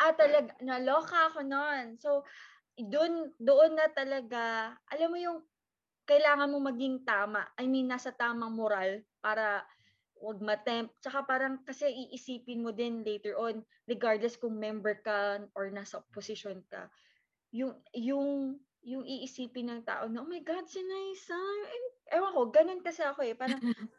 Ah, 0.00 0.12
talaga, 0.16 0.56
naloka 0.64 1.28
ako 1.28 1.44
noon. 1.44 2.00
So, 2.00 2.24
doon, 2.80 3.36
doon 3.36 3.76
na 3.76 3.92
talaga, 3.92 4.72
alam 4.88 5.08
mo 5.12 5.18
yung 5.20 5.38
kailangan 6.08 6.48
mo 6.48 6.58
maging 6.64 7.04
tama. 7.04 7.44
I 7.60 7.68
mean, 7.68 7.92
nasa 7.92 8.16
tamang 8.16 8.56
moral 8.56 9.04
para 9.20 9.62
wag 10.16 10.40
matempt. 10.40 10.96
Tsaka 11.04 11.28
parang 11.28 11.60
kasi 11.68 11.86
iisipin 11.88 12.64
mo 12.64 12.72
din 12.72 13.04
later 13.04 13.36
on, 13.36 13.60
regardless 13.84 14.40
kung 14.40 14.56
member 14.56 15.04
ka 15.04 15.44
or 15.52 15.68
nasa 15.68 16.00
position 16.16 16.64
ka, 16.72 16.88
yung, 17.52 17.76
yung, 17.92 18.56
yung 18.84 19.04
iisipin 19.04 19.68
ng 19.68 19.82
tao 19.84 20.08
na, 20.08 20.24
oh 20.24 20.28
my 20.28 20.40
God, 20.40 20.64
si 20.66 20.80
Naisa. 20.80 21.36
Ewan 22.10 22.32
ko, 22.32 22.40
ganun 22.48 22.80
kasi 22.80 23.04
ako 23.04 23.24
eh. 23.24 23.36
Parang, 23.36 23.60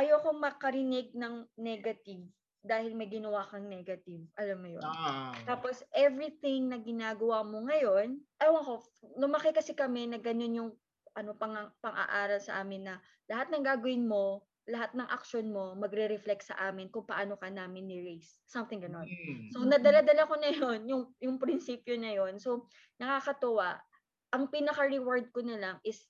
ayoko 0.00 0.36
makarinig 0.36 1.16
ng 1.16 1.48
negative 1.58 2.22
dahil 2.66 2.98
may 2.98 3.06
ginawa 3.06 3.46
kang 3.46 3.70
negative. 3.70 4.26
Alam 4.36 4.58
mo 4.62 4.68
yun? 4.74 4.84
Ah. 4.84 5.34
Tapos, 5.46 5.86
everything 5.94 6.70
na 6.70 6.78
ginagawa 6.82 7.46
mo 7.46 7.62
ngayon, 7.66 8.18
ewan 8.42 8.62
ko, 8.66 8.82
lumaki 9.18 9.54
kasi 9.54 9.72
kami 9.74 10.10
na 10.10 10.18
ganun 10.18 10.58
yung 10.58 10.70
ano 11.16 11.32
pang 11.32 11.72
pang-aaral 11.80 12.36
sa 12.44 12.60
amin 12.60 12.92
na 12.92 13.00
lahat 13.32 13.48
ng 13.48 13.64
gagawin 13.64 14.04
mo, 14.04 14.44
lahat 14.68 14.92
ng 14.92 15.08
action 15.08 15.48
mo 15.48 15.72
magre-reflect 15.78 16.52
sa 16.52 16.58
amin 16.68 16.92
kung 16.92 17.08
paano 17.08 17.40
ka 17.40 17.48
namin 17.48 17.88
ni-raise. 17.88 18.36
Something 18.44 18.84
ganon. 18.84 19.08
Mm. 19.08 19.48
So 19.54 19.64
nadala-dala 19.64 20.28
ko 20.28 20.36
na 20.36 20.50
'yon, 20.52 20.84
yung 20.84 21.02
yung 21.22 21.40
prinsipyo 21.40 21.96
na 21.96 22.12
'yon. 22.12 22.36
So 22.36 22.68
nakakatuwa. 23.00 23.80
Ang 24.34 24.50
pinaka-reward 24.50 25.30
ko 25.30 25.44
na 25.44 25.58
lang 25.58 25.76
is 25.86 26.06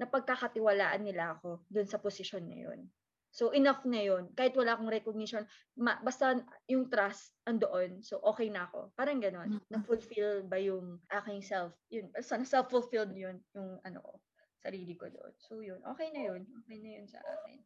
napagkakatiwalaan 0.00 1.04
nila 1.04 1.36
ako 1.36 1.60
dun 1.68 1.84
sa 1.84 2.00
position 2.00 2.48
na 2.48 2.56
'yon. 2.56 2.88
So 3.30 3.52
enough 3.52 3.84
na 3.84 4.00
'yon. 4.00 4.32
Kahit 4.32 4.56
wala 4.56 4.74
akong 4.74 4.90
recognition, 4.90 5.44
ma- 5.76 6.00
basta 6.00 6.40
yung 6.66 6.88
trust 6.88 7.36
andoon. 7.44 8.00
So 8.00 8.18
okay 8.24 8.48
na 8.48 8.66
ako. 8.66 8.90
Parang 8.96 9.20
ganon. 9.20 9.60
Na-fulfill 9.70 10.48
ba 10.48 10.56
yung 10.56 10.98
aking 11.12 11.44
self? 11.44 11.76
Yun, 11.92 12.10
sana 12.24 12.42
self-fulfilled 12.48 13.12
yun 13.14 13.38
yung 13.54 13.78
ano 13.84 14.00
ko 14.00 14.12
sarili 14.60 14.94
ko 14.94 15.08
doon. 15.08 15.32
So 15.40 15.64
yun, 15.64 15.80
okay 15.88 16.12
na 16.12 16.28
yun. 16.30 16.44
Okay 16.64 16.78
na 16.84 16.90
yun 17.00 17.08
sa 17.08 17.18
akin. 17.24 17.58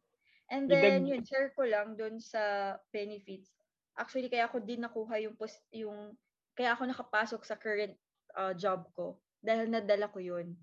And 0.47 0.69
then, 0.69 1.03
yun, 1.09 1.25
share 1.25 1.51
ko 1.51 1.67
lang 1.67 1.99
doon 1.99 2.21
sa 2.21 2.75
benefits. 2.93 3.51
Actually, 3.99 4.31
kaya 4.31 4.47
ako 4.47 4.63
din 4.63 4.83
nakuha 4.83 5.19
yung, 5.19 5.35
pos- 5.35 5.63
yung 5.75 6.15
kaya 6.55 6.75
ako 6.75 6.87
nakapasok 6.87 7.41
sa 7.43 7.59
current 7.59 7.95
uh, 8.37 8.55
job 8.55 8.87
ko 8.95 9.19
dahil 9.41 9.71
nadala 9.71 10.11
ko 10.11 10.19
yun. 10.19 10.55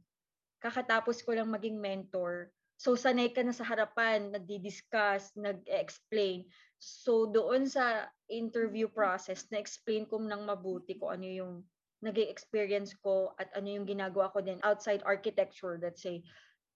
Kakatapos 0.62 1.20
ko 1.26 1.34
lang 1.34 1.50
maging 1.50 1.80
mentor. 1.80 2.52
So, 2.78 2.98
sanay 2.98 3.30
ka 3.30 3.46
na 3.46 3.54
sa 3.54 3.66
harapan, 3.66 4.34
nagdi-discuss, 4.34 5.38
nag-explain. 5.38 6.46
So, 6.82 7.30
doon 7.30 7.70
sa 7.70 8.10
interview 8.26 8.90
process, 8.90 9.46
na-explain 9.54 10.10
ko 10.10 10.18
ng 10.18 10.42
mabuti 10.46 10.98
kung 10.98 11.14
ano 11.14 11.26
yung 11.26 11.54
naging 12.02 12.26
experience 12.26 12.90
ko 12.98 13.30
at 13.38 13.46
ano 13.54 13.70
yung 13.70 13.86
ginagawa 13.86 14.34
ko 14.34 14.42
din 14.42 14.58
outside 14.66 14.98
architecture, 15.06 15.78
let's 15.78 16.02
say, 16.02 16.26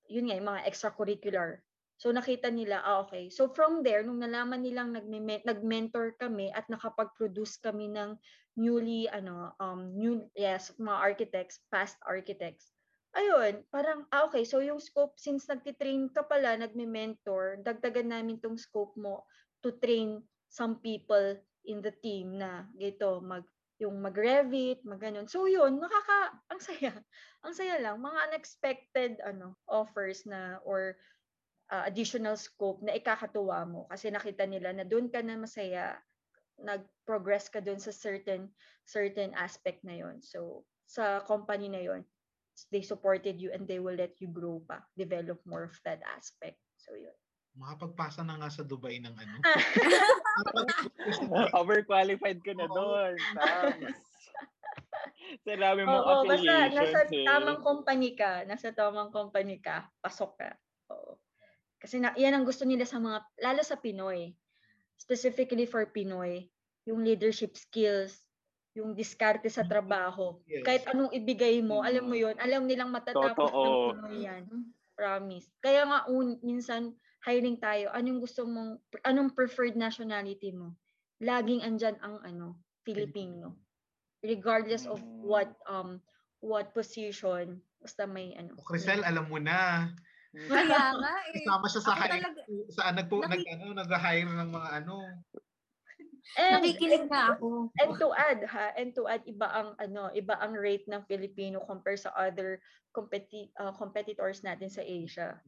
yun 0.07 0.31
nga, 0.31 0.39
yung 0.39 0.47
mga 0.47 0.63
extracurricular. 0.71 1.59
So 1.97 2.13
nakita 2.13 2.53
nila, 2.53 2.85
ah 2.85 3.05
okay. 3.09 3.33
So 3.33 3.49
from 3.49 3.81
there, 3.81 4.05
nung 4.05 4.21
nalaman 4.21 4.65
nilang 4.65 4.93
nagme- 4.93 5.45
nag-mentor 5.45 6.21
kami 6.21 6.53
at 6.53 6.69
nakapag-produce 6.69 7.57
kami 7.61 7.89
ng 7.89 8.17
newly, 8.57 9.09
ano, 9.09 9.53
um, 9.61 9.97
new, 9.97 10.29
yes, 10.37 10.73
mga 10.77 10.99
architects, 11.01 11.61
past 11.73 11.97
architects, 12.05 12.73
ayun, 13.17 13.65
parang, 13.73 14.05
ah 14.13 14.29
okay, 14.29 14.45
so 14.45 14.61
yung 14.61 14.81
scope, 14.81 15.17
since 15.17 15.49
nagtitrain 15.49 16.13
ka 16.13 16.25
pala, 16.25 16.57
nagme-mentor, 16.61 17.65
dagdagan 17.65 18.13
namin 18.13 18.37
tong 18.45 18.61
scope 18.61 18.93
mo 19.01 19.25
to 19.65 19.73
train 19.81 20.21
some 20.53 20.81
people 20.85 21.37
in 21.65 21.81
the 21.81 21.93
team 22.05 22.37
na, 22.37 22.69
gito, 22.77 23.25
mag, 23.25 23.45
yung 23.77 24.01
mag-revit, 24.01 24.81
mag 24.89 25.01
ganun. 25.01 25.29
So 25.29 25.45
yun, 25.45 25.77
nakaka, 25.77 26.41
ang 26.49 26.61
saya. 26.61 26.93
Ang 27.45 27.53
saya 27.53 27.77
lang. 27.77 28.01
Mga 28.01 28.33
unexpected 28.33 29.13
ano 29.21 29.53
offers 29.69 30.25
na 30.25 30.57
or 30.65 30.97
uh, 31.73 31.85
additional 31.87 32.39
scope 32.39 32.83
na 32.83 32.95
ikakatuwa 32.95 33.67
mo 33.67 33.81
kasi 33.91 34.11
nakita 34.11 34.47
nila 34.47 34.75
na 34.75 34.85
doon 34.87 35.11
ka 35.11 35.23
na 35.23 35.39
masaya, 35.39 35.99
nag-progress 36.57 37.53
ka 37.53 37.61
doon 37.61 37.77
sa 37.77 37.93
certain 37.93 38.49
certain 38.89 39.37
aspect 39.37 39.85
na 39.85 39.99
yon. 39.99 40.23
So 40.25 40.65
sa 40.87 41.21
company 41.27 41.69
na 41.69 41.83
yon, 41.83 42.07
they 42.73 42.81
supported 42.81 43.37
you 43.37 43.53
and 43.53 43.69
they 43.69 43.83
will 43.83 43.99
let 43.99 44.17
you 44.23 44.31
grow 44.31 44.65
pa, 44.65 44.81
develop 44.97 45.43
more 45.45 45.69
of 45.69 45.77
that 45.85 46.01
aspect. 46.17 46.57
So 46.81 46.97
yun. 46.97 47.13
Makapagpasa 47.57 48.25
na 48.25 48.37
nga 48.37 48.53
sa 48.53 48.65
Dubai 48.65 49.01
ng 49.01 49.17
ano. 49.17 49.37
Overqualified 51.61 52.45
ka 52.45 52.53
na 52.53 52.69
Oo. 52.69 52.77
doon. 52.77 53.17
Sa 55.45 55.53
dami 55.57 55.89
mong 55.89 56.05
Oo, 56.05 56.23
basta 56.29 56.69
nasa 56.69 57.09
eh. 57.09 57.25
tamang 57.25 57.61
company 57.65 58.13
ka, 58.13 58.45
nasa 58.45 58.77
tamang 58.77 59.09
company 59.09 59.57
ka, 59.61 59.89
pasok 60.05 60.37
ka. 60.37 60.51
Kasi 61.87 62.03
na, 62.03 62.11
yan 62.19 62.35
ang 62.35 62.43
gusto 62.43 62.67
nila 62.67 62.83
sa 62.83 62.99
mga, 62.99 63.23
lalo 63.47 63.63
sa 63.63 63.79
Pinoy, 63.79 64.35
specifically 64.99 65.71
for 65.71 65.87
Pinoy, 65.87 66.51
yung 66.83 67.07
leadership 67.07 67.55
skills, 67.55 68.27
yung 68.75 68.99
diskarte 68.99 69.47
sa 69.47 69.63
trabaho. 69.63 70.43
Yes. 70.51 70.67
Kahit 70.67 70.83
anong 70.91 71.15
ibigay 71.15 71.63
mo, 71.63 71.87
alam 71.87 72.11
mo 72.11 72.19
yon 72.19 72.35
alam 72.43 72.67
nilang 72.67 72.91
matatapos 72.91 73.39
ng 73.39 73.55
Totoo. 73.55 73.95
Pinoy 74.03 74.27
yan. 74.27 74.45
Promise. 74.99 75.47
Kaya 75.63 75.87
nga 75.87 76.11
un, 76.11 76.43
minsan 76.43 76.91
hiring 77.23 77.63
tayo, 77.63 77.95
anong 77.95 78.19
gusto 78.19 78.43
mong, 78.43 78.83
anong 79.07 79.31
preferred 79.31 79.79
nationality 79.79 80.51
mo? 80.51 80.75
Laging 81.23 81.63
andyan 81.63 81.95
ang 82.03 82.19
ano, 82.27 82.59
Filipino. 82.83 83.55
Regardless 84.27 84.91
of 84.91 84.99
Mm. 84.99 85.23
what 85.23 85.51
um 85.71 86.03
what 86.43 86.75
position, 86.75 87.63
basta 87.79 88.11
may 88.11 88.35
ano. 88.35 88.59
O, 88.59 88.67
Crisel, 88.67 89.07
alam 89.07 89.31
mo 89.31 89.39
na. 89.39 89.95
Kaya 90.37 90.81
nga 91.01 91.15
eh. 91.33 91.41
Kasama 91.41 91.67
siya 91.73 91.83
sa 91.83 91.93
Ako 91.97 92.01
hire, 92.05 92.13
talaga, 92.21 92.41
sa 92.69 92.93
nagpo, 92.93 93.17
nag, 93.25 93.43
ano, 93.49 93.65
nag-hire 93.73 94.29
ng 94.29 94.51
mga 94.53 94.71
ano. 94.85 94.97
And, 96.35 96.59
nakikinig 96.59 97.07
na 97.07 97.39
ako. 97.39 97.71
and 97.79 97.93
to 98.03 98.09
add 98.13 98.43
ha, 98.51 98.75
and 98.75 98.91
to 98.99 99.07
add 99.07 99.23
iba 99.31 99.47
ang 99.47 99.79
ano, 99.79 100.11
iba 100.11 100.35
ang 100.43 100.59
rate 100.59 100.85
ng 100.91 101.07
Filipino 101.07 101.63
compare 101.63 101.95
sa 101.95 102.11
other 102.19 102.59
competi 102.91 103.49
uh, 103.63 103.71
competitors 103.71 104.43
natin 104.43 104.67
sa 104.67 104.83
Asia. 104.83 105.39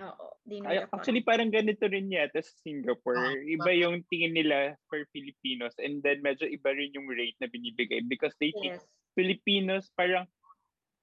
Uh, 0.00 0.10
Oo. 0.10 0.26
Di 0.48 0.64
Ay, 0.64 0.88
actually, 0.88 1.22
parang 1.22 1.52
ganito 1.52 1.84
rin 1.86 2.10
yata 2.10 2.40
sa 2.40 2.54
Singapore. 2.64 3.20
Ah, 3.20 3.36
iba 3.46 3.70
yung 3.78 4.02
tingin 4.08 4.34
nila 4.34 4.74
for 4.88 5.04
Filipinos 5.12 5.76
and 5.78 6.00
then 6.00 6.24
medyo 6.24 6.48
iba 6.48 6.72
rin 6.72 6.90
yung 6.96 7.06
rate 7.06 7.36
na 7.38 7.46
binibigay 7.52 8.00
because 8.08 8.34
they 8.40 8.50
think 8.58 8.80
yes. 8.80 8.86
Filipinos 9.14 9.92
parang 9.94 10.26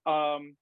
um 0.10 0.59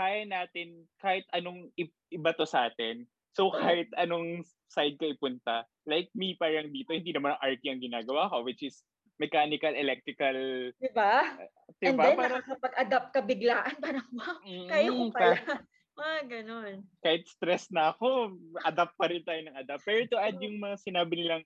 kaya 0.00 0.24
natin 0.24 0.88
kahit 0.96 1.28
anong 1.36 1.68
iba 1.76 2.30
to 2.32 2.48
sa 2.48 2.72
atin. 2.72 3.04
So 3.36 3.52
kahit 3.52 3.92
anong 4.00 4.48
side 4.72 4.96
ka 4.96 5.04
ipunta. 5.12 5.68
Like 5.84 6.08
me 6.16 6.40
parang 6.40 6.72
dito 6.72 6.96
hindi 6.96 7.12
naman 7.12 7.36
archi 7.36 7.68
ang 7.68 7.84
ginagawa 7.84 8.32
ko 8.32 8.40
which 8.40 8.64
is 8.64 8.80
mechanical, 9.20 9.76
electrical, 9.76 10.72
Di 10.80 10.90
ba? 10.96 11.36
And 11.84 12.00
diba? 12.00 12.04
then 12.08 12.16
Parang, 12.16 12.40
nakakapag-adapt 12.40 13.08
ka 13.12 13.20
biglaan, 13.20 13.76
parang 13.84 14.08
wow, 14.16 14.40
kaya 14.64 14.88
ko 14.88 15.04
mm, 15.04 15.12
pala. 15.12 15.36
ka- 15.36 15.64
Mga 16.00 16.20
ganon. 16.32 16.74
kahit 17.04 17.28
stress 17.28 17.68
na 17.68 17.92
ako, 17.92 18.32
adapt 18.64 18.96
pa 18.96 19.12
rin 19.12 19.20
tayo 19.20 19.44
ng 19.44 19.52
adapt. 19.60 19.84
Pero 19.84 20.08
to 20.08 20.16
add 20.16 20.40
yung 20.40 20.56
mga 20.56 20.80
sinabi 20.80 21.12
nilang 21.20 21.44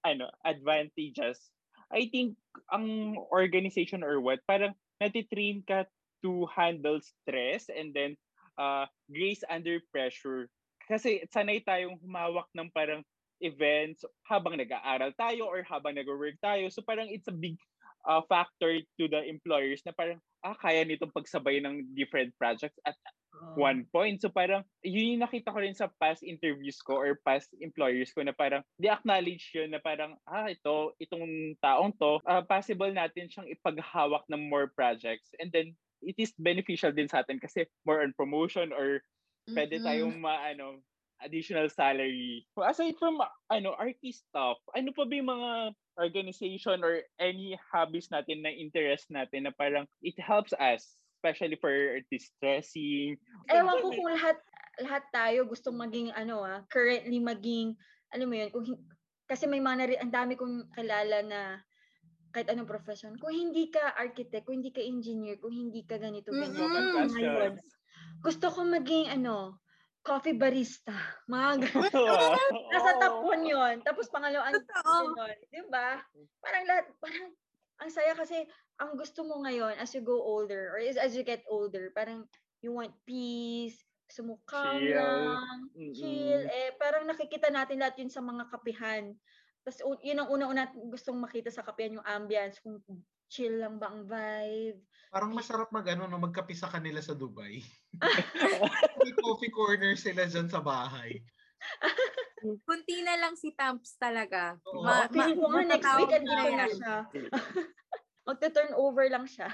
ano, 0.00 0.32
advantages, 0.48 1.52
I 1.92 2.08
think 2.08 2.40
ang 2.72 3.20
organization 3.28 4.00
or 4.00 4.16
what, 4.24 4.40
parang 4.48 4.72
natitrain 4.96 5.60
ka 5.68 5.84
to 6.22 6.46
handle 6.48 6.98
stress 7.02 7.68
and 7.68 7.92
then 7.92 8.16
uh, 8.58 8.86
grace 9.10 9.42
under 9.50 9.82
pressure. 9.92 10.48
Kasi 10.86 11.22
sanay 11.30 11.62
tayong 11.62 11.98
humawak 12.02 12.48
ng 12.54 12.70
parang 12.74 13.02
events 13.42 14.06
habang 14.26 14.54
nag-aaral 14.54 15.10
tayo 15.18 15.50
or 15.50 15.66
habang 15.66 15.98
nag-work 15.98 16.38
tayo. 16.38 16.70
So 16.70 16.82
parang 16.86 17.10
it's 17.10 17.26
a 17.26 17.34
big 17.34 17.58
uh, 18.06 18.22
factor 18.30 18.78
to 18.98 19.04
the 19.10 19.22
employers 19.26 19.82
na 19.86 19.92
parang, 19.94 20.18
ah, 20.46 20.54
kaya 20.58 20.86
nitong 20.86 21.14
pagsabay 21.14 21.62
ng 21.62 21.94
different 21.94 22.34
projects 22.38 22.78
at 22.86 22.94
one 23.58 23.86
point. 23.90 24.22
So 24.22 24.30
parang, 24.30 24.62
yun 24.86 25.18
yung 25.18 25.22
nakita 25.26 25.50
ko 25.50 25.58
rin 25.58 25.74
sa 25.74 25.90
past 25.98 26.22
interviews 26.22 26.78
ko 26.82 26.98
or 26.98 27.18
past 27.26 27.50
employers 27.58 28.14
ko 28.14 28.22
na 28.22 28.34
parang, 28.34 28.62
they 28.78 28.90
acknowledge 28.90 29.50
yun 29.54 29.74
na 29.74 29.82
parang, 29.82 30.14
ah, 30.26 30.46
ito, 30.46 30.94
itong 31.02 31.58
taong 31.58 31.94
to, 31.98 32.22
ah, 32.26 32.42
possible 32.46 32.90
natin 32.90 33.26
siyang 33.26 33.50
ipaghawak 33.50 34.22
ng 34.30 34.50
more 34.50 34.70
projects. 34.70 35.34
And 35.42 35.50
then, 35.50 35.74
it 36.02 36.18
is 36.18 36.34
beneficial 36.36 36.90
din 36.90 37.08
sa 37.08 37.22
atin 37.22 37.38
kasi 37.38 37.64
more 37.86 38.02
on 38.02 38.12
promotion 38.14 38.74
or 38.74 39.00
pwede 39.54 39.78
Mm-mm. 39.78 39.86
tayong 39.86 40.16
ma, 40.18 40.50
ano, 40.50 40.82
additional 41.22 41.70
salary. 41.70 42.42
Aside 42.58 42.98
from, 42.98 43.22
ano, 43.50 43.78
artist 43.78 44.26
stuff, 44.26 44.58
ano 44.74 44.90
pa 44.90 45.06
ba 45.06 45.14
yung 45.14 45.30
mga 45.30 45.50
organization 46.02 46.82
or 46.82 47.04
any 47.22 47.54
hobbies 47.70 48.10
natin 48.10 48.42
na 48.42 48.50
interest 48.50 49.12
natin 49.12 49.46
na 49.46 49.52
parang 49.54 49.84
it 50.00 50.16
helps 50.18 50.50
us 50.56 50.98
especially 51.22 51.54
for 51.54 51.70
distressing. 52.10 53.14
Ewan 53.46 53.78
ko 53.78 53.94
kung 53.94 54.10
lahat 54.10 54.38
lahat 54.82 55.04
tayo 55.14 55.46
gusto 55.46 55.70
maging 55.70 56.10
ano 56.16 56.42
ah, 56.42 56.66
currently 56.66 57.22
maging 57.22 57.78
alam 58.10 58.26
mo 58.26 58.34
yun, 58.34 58.50
kung 58.50 58.66
kasi 59.30 59.46
may 59.46 59.62
mga 59.62 59.76
nari- 59.78 60.00
ang 60.02 60.10
dami 60.10 60.34
kong 60.34 60.66
kilala 60.74 61.22
na 61.22 61.40
kahit 62.32 62.48
anong 62.48 62.68
profession, 62.68 63.14
kung 63.20 63.30
hindi 63.36 63.68
ka 63.68 63.94
architect, 63.94 64.48
kung 64.48 64.58
hindi 64.58 64.72
ka 64.72 64.80
engineer, 64.80 65.36
kung 65.38 65.52
hindi 65.52 65.84
ka 65.84 66.00
ganito 66.00 66.32
ganyan, 66.32 66.56
Mm-mm. 66.56 67.12
ngayon, 67.12 67.52
gusto 68.24 68.48
ko 68.48 68.64
maging 68.64 69.12
ano, 69.12 69.60
coffee 70.02 70.34
barista. 70.34 70.92
Mga. 71.30 71.68
Nasa 72.72 72.90
top 72.98 73.22
one 73.22 73.46
yun. 73.46 73.74
Tapos 73.86 74.10
pangalawang 74.10 74.58
Totoo. 74.58 75.14
yun. 75.14 75.36
Di 75.46 75.62
ba? 75.70 76.02
Parang 76.42 76.64
lahat, 76.66 76.90
parang, 76.98 77.30
ang 77.78 77.90
saya 77.90 78.12
kasi, 78.18 78.42
ang 78.82 78.98
gusto 78.98 79.22
mo 79.22 79.42
ngayon 79.46 79.78
as 79.78 79.94
you 79.94 80.02
go 80.02 80.18
older, 80.18 80.74
or 80.74 80.82
as, 80.82 80.98
as 80.98 81.14
you 81.14 81.22
get 81.22 81.46
older, 81.46 81.94
parang 81.94 82.26
you 82.62 82.74
want 82.74 82.94
peace, 83.06 83.78
gusto 84.10 84.22
mo 84.28 84.34
calm 84.44 84.78
Chill. 84.78 84.98
lang, 84.98 85.58
chill. 85.94 86.42
Eh, 86.46 86.74
parang 86.78 87.08
nakikita 87.08 87.50
natin 87.50 87.80
lahat 87.80 87.96
yun 88.02 88.12
sa 88.12 88.22
mga 88.22 88.44
kapihan. 88.50 89.14
Tapos 89.62 89.78
yun 90.02 90.18
ang 90.18 90.30
una-una 90.30 90.66
gustong 90.74 91.18
makita 91.18 91.50
sa 91.54 91.62
kapihan, 91.62 92.02
yung 92.02 92.06
ambience, 92.06 92.58
kung 92.58 92.82
chill 93.30 93.62
lang 93.62 93.78
ba 93.78 93.88
ang 93.88 94.04
vibe. 94.04 94.82
Parang 95.08 95.32
masarap 95.32 95.70
mag 95.72 95.86
ano, 95.88 96.04
no, 96.10 96.20
magkape 96.20 96.52
sa 96.52 96.68
kanila 96.68 97.00
sa 97.00 97.16
Dubai. 97.16 97.62
May 99.00 99.14
coffee 99.16 99.54
corner 99.54 99.94
sila 99.96 100.28
dyan 100.28 100.50
sa 100.50 100.60
bahay. 100.60 101.22
Kunti 102.68 103.06
na 103.06 103.14
lang 103.16 103.38
si 103.38 103.54
Tamps 103.54 103.94
talaga. 103.96 104.58
Oo. 104.66 104.82
Ma- 104.82 105.06
Feeling 105.08 105.38
ko 105.38 105.46
nga 105.46 105.62
next 105.62 105.90
week, 105.94 106.12
andito 106.12 106.48
na 106.50 106.66
siya. 106.68 106.96
Magta-turn 108.28 108.72
over 108.74 109.06
lang 109.10 109.26
siya. 109.26 109.50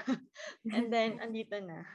And 0.69 0.93
then, 0.93 1.21
andito 1.21 1.57
na. 1.61 1.85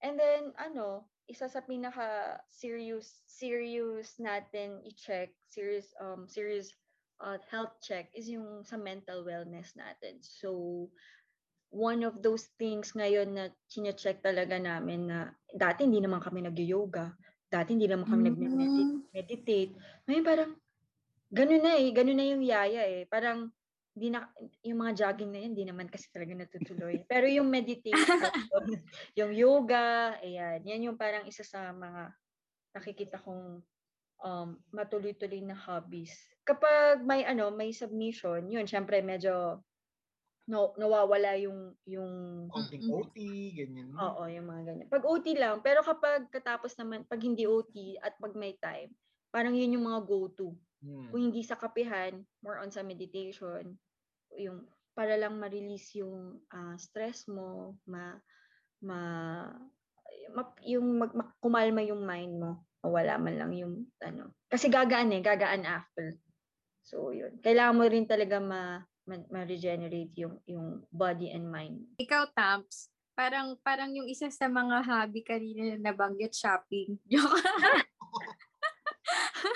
And 0.00 0.16
then, 0.16 0.52
ano, 0.56 1.08
isa 1.30 1.46
sa 1.46 1.62
pinaka 1.62 2.40
serious 2.50 3.22
serious 3.30 4.18
natin 4.18 4.82
i-check, 4.82 5.30
serious 5.46 5.94
um 6.02 6.26
serious 6.26 6.74
uh, 7.20 7.38
health 7.52 7.76
check 7.84 8.08
is 8.16 8.28
yung 8.32 8.64
sa 8.64 8.80
mental 8.80 9.22
wellness 9.22 9.76
natin. 9.76 10.18
So, 10.24 10.88
one 11.70 12.02
of 12.02 12.18
those 12.18 12.50
things 12.58 12.96
ngayon 12.98 13.36
na 13.36 13.44
chine-check 13.70 14.24
talaga 14.24 14.58
namin 14.58 15.06
na 15.06 15.30
dati 15.54 15.86
hindi 15.86 16.02
naman 16.02 16.18
kami 16.18 16.42
nag-yoga. 16.42 17.14
Dati 17.46 17.74
hindi 17.76 17.86
naman 17.86 18.10
kami 18.10 18.22
Mm. 18.26 18.34
nag-meditate. 18.34 19.72
Ngayon 20.08 20.24
parang 20.26 20.52
ganun 21.30 21.62
na 21.62 21.78
eh, 21.78 21.90
ganun 21.94 22.18
na 22.18 22.26
yung 22.26 22.42
yaya 22.42 22.82
eh. 22.88 23.06
Parang 23.06 23.54
hindi 23.94 24.14
na, 24.14 24.26
yung 24.62 24.80
mga 24.86 24.92
jogging 25.02 25.30
na 25.34 25.38
yan, 25.42 25.50
hindi 25.54 25.66
naman 25.66 25.86
kasi 25.90 26.06
talaga 26.14 26.34
natutuloy. 26.34 27.02
Pero 27.10 27.26
yung 27.26 27.50
meditation, 27.50 27.92
yung 29.18 29.34
yoga, 29.34 30.14
ayan, 30.22 30.62
yan 30.62 30.90
yung 30.90 30.98
parang 30.98 31.26
isa 31.26 31.42
sa 31.42 31.74
mga 31.74 32.14
nakikita 32.70 33.18
kong 33.18 33.62
um, 34.22 34.48
matuloy-tuloy 34.70 35.42
na 35.42 35.58
hobbies. 35.58 36.14
Kapag 36.50 37.06
may 37.06 37.22
ano, 37.22 37.54
may 37.54 37.70
submission, 37.70 38.50
yun, 38.50 38.66
syempre 38.66 38.98
medyo 39.06 39.62
no, 40.50 40.74
nawawala 40.74 41.38
yung 41.38 41.78
yung 41.86 42.10
Konting. 42.50 42.90
OT, 42.90 43.16
ganyan. 43.54 43.94
Oo, 43.94 44.26
yung 44.26 44.50
mga 44.50 44.62
ganyan. 44.66 44.88
Pag 44.90 45.06
OT 45.06 45.38
lang, 45.38 45.62
pero 45.62 45.78
kapag 45.86 46.26
katapos 46.26 46.74
naman, 46.74 47.06
pag 47.06 47.22
hindi 47.22 47.46
OT 47.46 48.02
at 48.02 48.18
pag 48.18 48.34
may 48.34 48.58
time, 48.58 48.90
parang 49.30 49.54
yun 49.54 49.78
yung 49.78 49.86
mga 49.86 50.02
go-to. 50.02 50.50
Hmm. 50.82 51.06
Kung 51.14 51.30
hindi 51.30 51.46
sa 51.46 51.54
kapihan, 51.54 52.18
more 52.42 52.58
on 52.58 52.74
sa 52.74 52.82
meditation, 52.82 53.78
yung 54.34 54.66
para 54.98 55.14
lang 55.14 55.38
ma-release 55.38 56.02
yung 56.02 56.42
ah, 56.50 56.74
stress 56.74 57.30
mo, 57.30 57.78
ma, 57.86 58.18
ma, 58.82 58.98
ma- 60.34 60.58
yung 60.66 60.98
mag, 60.98 61.14
ma- 61.14 61.36
kumalma 61.38 61.86
yung 61.86 62.02
mind 62.02 62.34
mo, 62.42 62.66
mawala 62.82 63.22
man 63.22 63.38
lang 63.38 63.52
yung 63.54 63.86
ano. 64.02 64.34
Kasi 64.50 64.66
gagaan 64.66 65.14
eh, 65.14 65.22
gagaan 65.22 65.62
after. 65.62 66.18
So 66.90 67.14
yun. 67.14 67.38
Kailangan 67.38 67.78
mo 67.78 67.86
rin 67.86 68.02
talaga 68.02 68.42
ma, 68.42 68.82
ma- 69.06 69.28
ma-regenerate 69.30 70.10
yung 70.18 70.42
yung 70.42 70.82
body 70.90 71.30
and 71.30 71.46
mind. 71.46 71.86
Ikaw, 72.02 72.34
Tamps, 72.34 72.90
parang 73.14 73.54
parang 73.62 73.94
yung 73.94 74.10
isa 74.10 74.26
sa 74.26 74.50
mga 74.50 74.82
hobby 74.82 75.22
kanina 75.22 75.78
na 75.78 75.94
nabanggit, 75.94 76.34
shopping. 76.34 76.98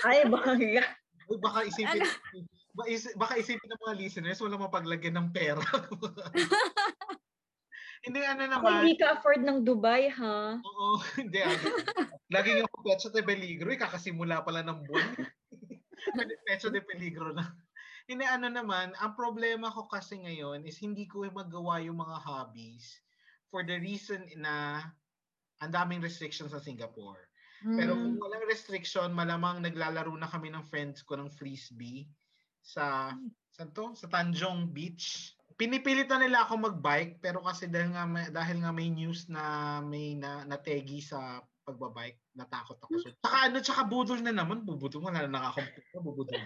Ay, 0.07 0.23
bangga. 0.31 0.87
Uy, 1.27 1.37
baka 1.41 1.67
isipin, 1.67 2.07
ba- 2.71 2.87
is- 2.87 3.17
baka 3.19 3.35
isipin 3.35 3.67
ng 3.67 3.83
mga 3.83 3.97
listeners, 3.99 4.39
wala 4.39 4.55
mapaglagyan 4.55 5.19
ng 5.19 5.29
pera. 5.35 5.59
Hindi, 8.05 8.21
ano 8.21 8.45
Kung 8.45 8.61
naman. 8.61 8.85
hindi 8.85 9.01
ka 9.01 9.17
afford 9.17 9.41
ng 9.41 9.65
Dubai, 9.65 10.13
ha? 10.13 10.61
Oo, 10.61 11.01
hindi. 11.17 11.41
Ano, 11.41 11.57
laging 12.29 12.61
ako 12.61 12.75
Petso 12.85 13.09
de 13.09 13.25
Peligro, 13.25 13.73
eh, 13.73 13.81
kakasimula 13.81 14.45
pala 14.45 14.61
ng 14.61 14.85
buwan. 14.85 15.09
Petso 16.45 16.69
de 16.69 16.81
Peligro 16.81 17.33
na. 17.33 17.55
Hindi, 18.09 18.21
ano 18.21 18.53
naman, 18.53 18.93
ang 19.01 19.17
problema 19.17 19.73
ko 19.73 19.89
kasi 19.89 20.21
ngayon 20.21 20.61
is 20.69 20.77
hindi 20.77 21.09
ko 21.09 21.25
magawa 21.33 21.81
yung 21.81 21.97
mga 21.97 22.21
hobbies 22.21 23.01
for 23.49 23.65
the 23.65 23.81
reason 23.81 24.29
na 24.37 24.85
ang 25.57 25.71
daming 25.73 26.05
restrictions 26.05 26.53
sa 26.53 26.61
Singapore. 26.61 27.33
Pero 27.65 27.97
kung 27.97 28.13
Mm. 28.13 28.21
walang 28.21 28.45
restriction, 28.45 29.09
malamang 29.09 29.57
naglalaro 29.65 30.13
na 30.13 30.29
kami 30.29 30.53
ng 30.53 30.61
friends 30.61 31.01
ko 31.01 31.17
ng 31.17 31.33
frisbee 31.33 32.05
sa 32.61 33.17
saan 33.55 33.71
to? 33.73 33.97
Sa 33.97 34.05
Tanjong 34.05 34.69
Beach. 34.69 35.33
Pinipilitan 35.55 36.19
nila 36.21 36.43
ako 36.45 36.61
mag-bike 36.61 37.23
pero 37.23 37.41
kasi 37.41 37.65
dahil 37.71 37.95
nga 37.95 38.05
may, 38.05 38.27
dahil 38.29 38.59
nga 38.61 38.69
may 38.75 38.91
news 38.91 39.31
na 39.31 39.79
may 39.81 40.13
na, 40.13 40.43
nategi 40.45 40.99
sa 40.99 41.41
pagbabike, 41.65 42.21
natakot 42.37 42.77
ako. 42.77 43.01
So, 43.01 43.09
tsaka 43.25 43.37
ano, 43.49 43.57
tsaka 43.57 43.81
budol 43.89 44.21
na 44.21 44.31
naman, 44.31 44.61
bubudol 44.61 45.01
mo 45.01 45.09
na 45.09 45.25
lang 45.25 45.33
akong 45.33 45.65
bubudol. 45.97 46.37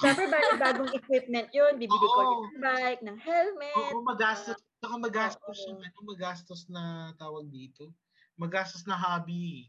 Siyempre, 0.00 0.26
bago 0.32 0.50
bagong 0.56 0.92
equipment 0.96 1.52
yun. 1.52 1.76
Bibili 1.76 1.92
ko 1.92 2.18
ulit 2.24 2.40
ng 2.40 2.62
bike, 2.64 3.02
ng 3.04 3.18
helmet. 3.20 3.76
Oo, 3.76 4.00
magastos. 4.00 4.58
Tsaka 4.80 4.94
magastos 4.96 5.58
yung 5.68 5.78
ano, 5.78 5.98
magastos 6.08 6.60
na 6.72 7.12
tawag 7.20 7.46
dito. 7.52 7.92
Magastos 8.40 8.88
na 8.88 8.96
hobby. 8.96 9.68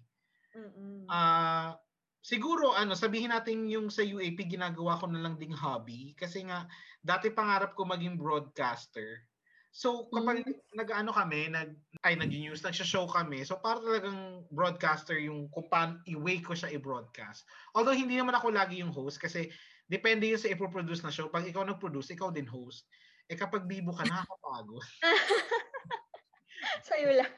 Mm-mm. 0.56 1.06
Ah, 1.12 1.76
siguro 2.24 2.72
ano, 2.72 2.96
sabihin 2.96 3.36
natin 3.36 3.68
yung 3.68 3.92
sa 3.92 4.02
UAP 4.02 4.48
ginagawa 4.48 4.96
ko 4.98 5.12
na 5.12 5.20
lang 5.20 5.36
ding 5.36 5.54
hobby 5.54 6.16
kasi 6.16 6.48
nga 6.48 6.66
dati 7.04 7.28
pangarap 7.28 7.76
ko 7.76 7.84
maging 7.84 8.16
broadcaster. 8.16 9.28
So 9.74 10.06
kapag 10.14 10.46
nag-ano 10.78 11.10
kami, 11.10 11.50
nag 11.50 11.74
ay 12.06 12.14
nag-news, 12.14 12.62
nag-show 12.62 13.10
kami. 13.10 13.42
So 13.42 13.58
para 13.58 13.82
talagang 13.82 14.46
broadcaster 14.54 15.18
yung 15.18 15.50
kung 15.50 15.66
paano 15.66 15.98
i-way 16.06 16.46
ko 16.46 16.54
siya 16.54 16.70
i-broadcast. 16.78 17.50
Although 17.74 17.98
hindi 17.98 18.14
naman 18.14 18.38
ako 18.38 18.54
lagi 18.54 18.86
yung 18.86 18.94
host 18.94 19.18
kasi 19.18 19.50
depende 19.90 20.30
yun 20.30 20.38
sa 20.38 20.54
i-produce 20.54 21.02
na 21.02 21.10
show. 21.10 21.26
Pag 21.34 21.50
ikaw 21.50 21.66
nag-produce, 21.66 22.14
ikaw 22.14 22.30
din 22.30 22.46
host. 22.46 22.86
Eh 23.26 23.34
kapag 23.34 23.66
bibo 23.66 23.98
ka, 23.98 24.06
nakakapagod. 24.06 24.86
Sa'yo 26.88 27.18
lang. 27.18 27.34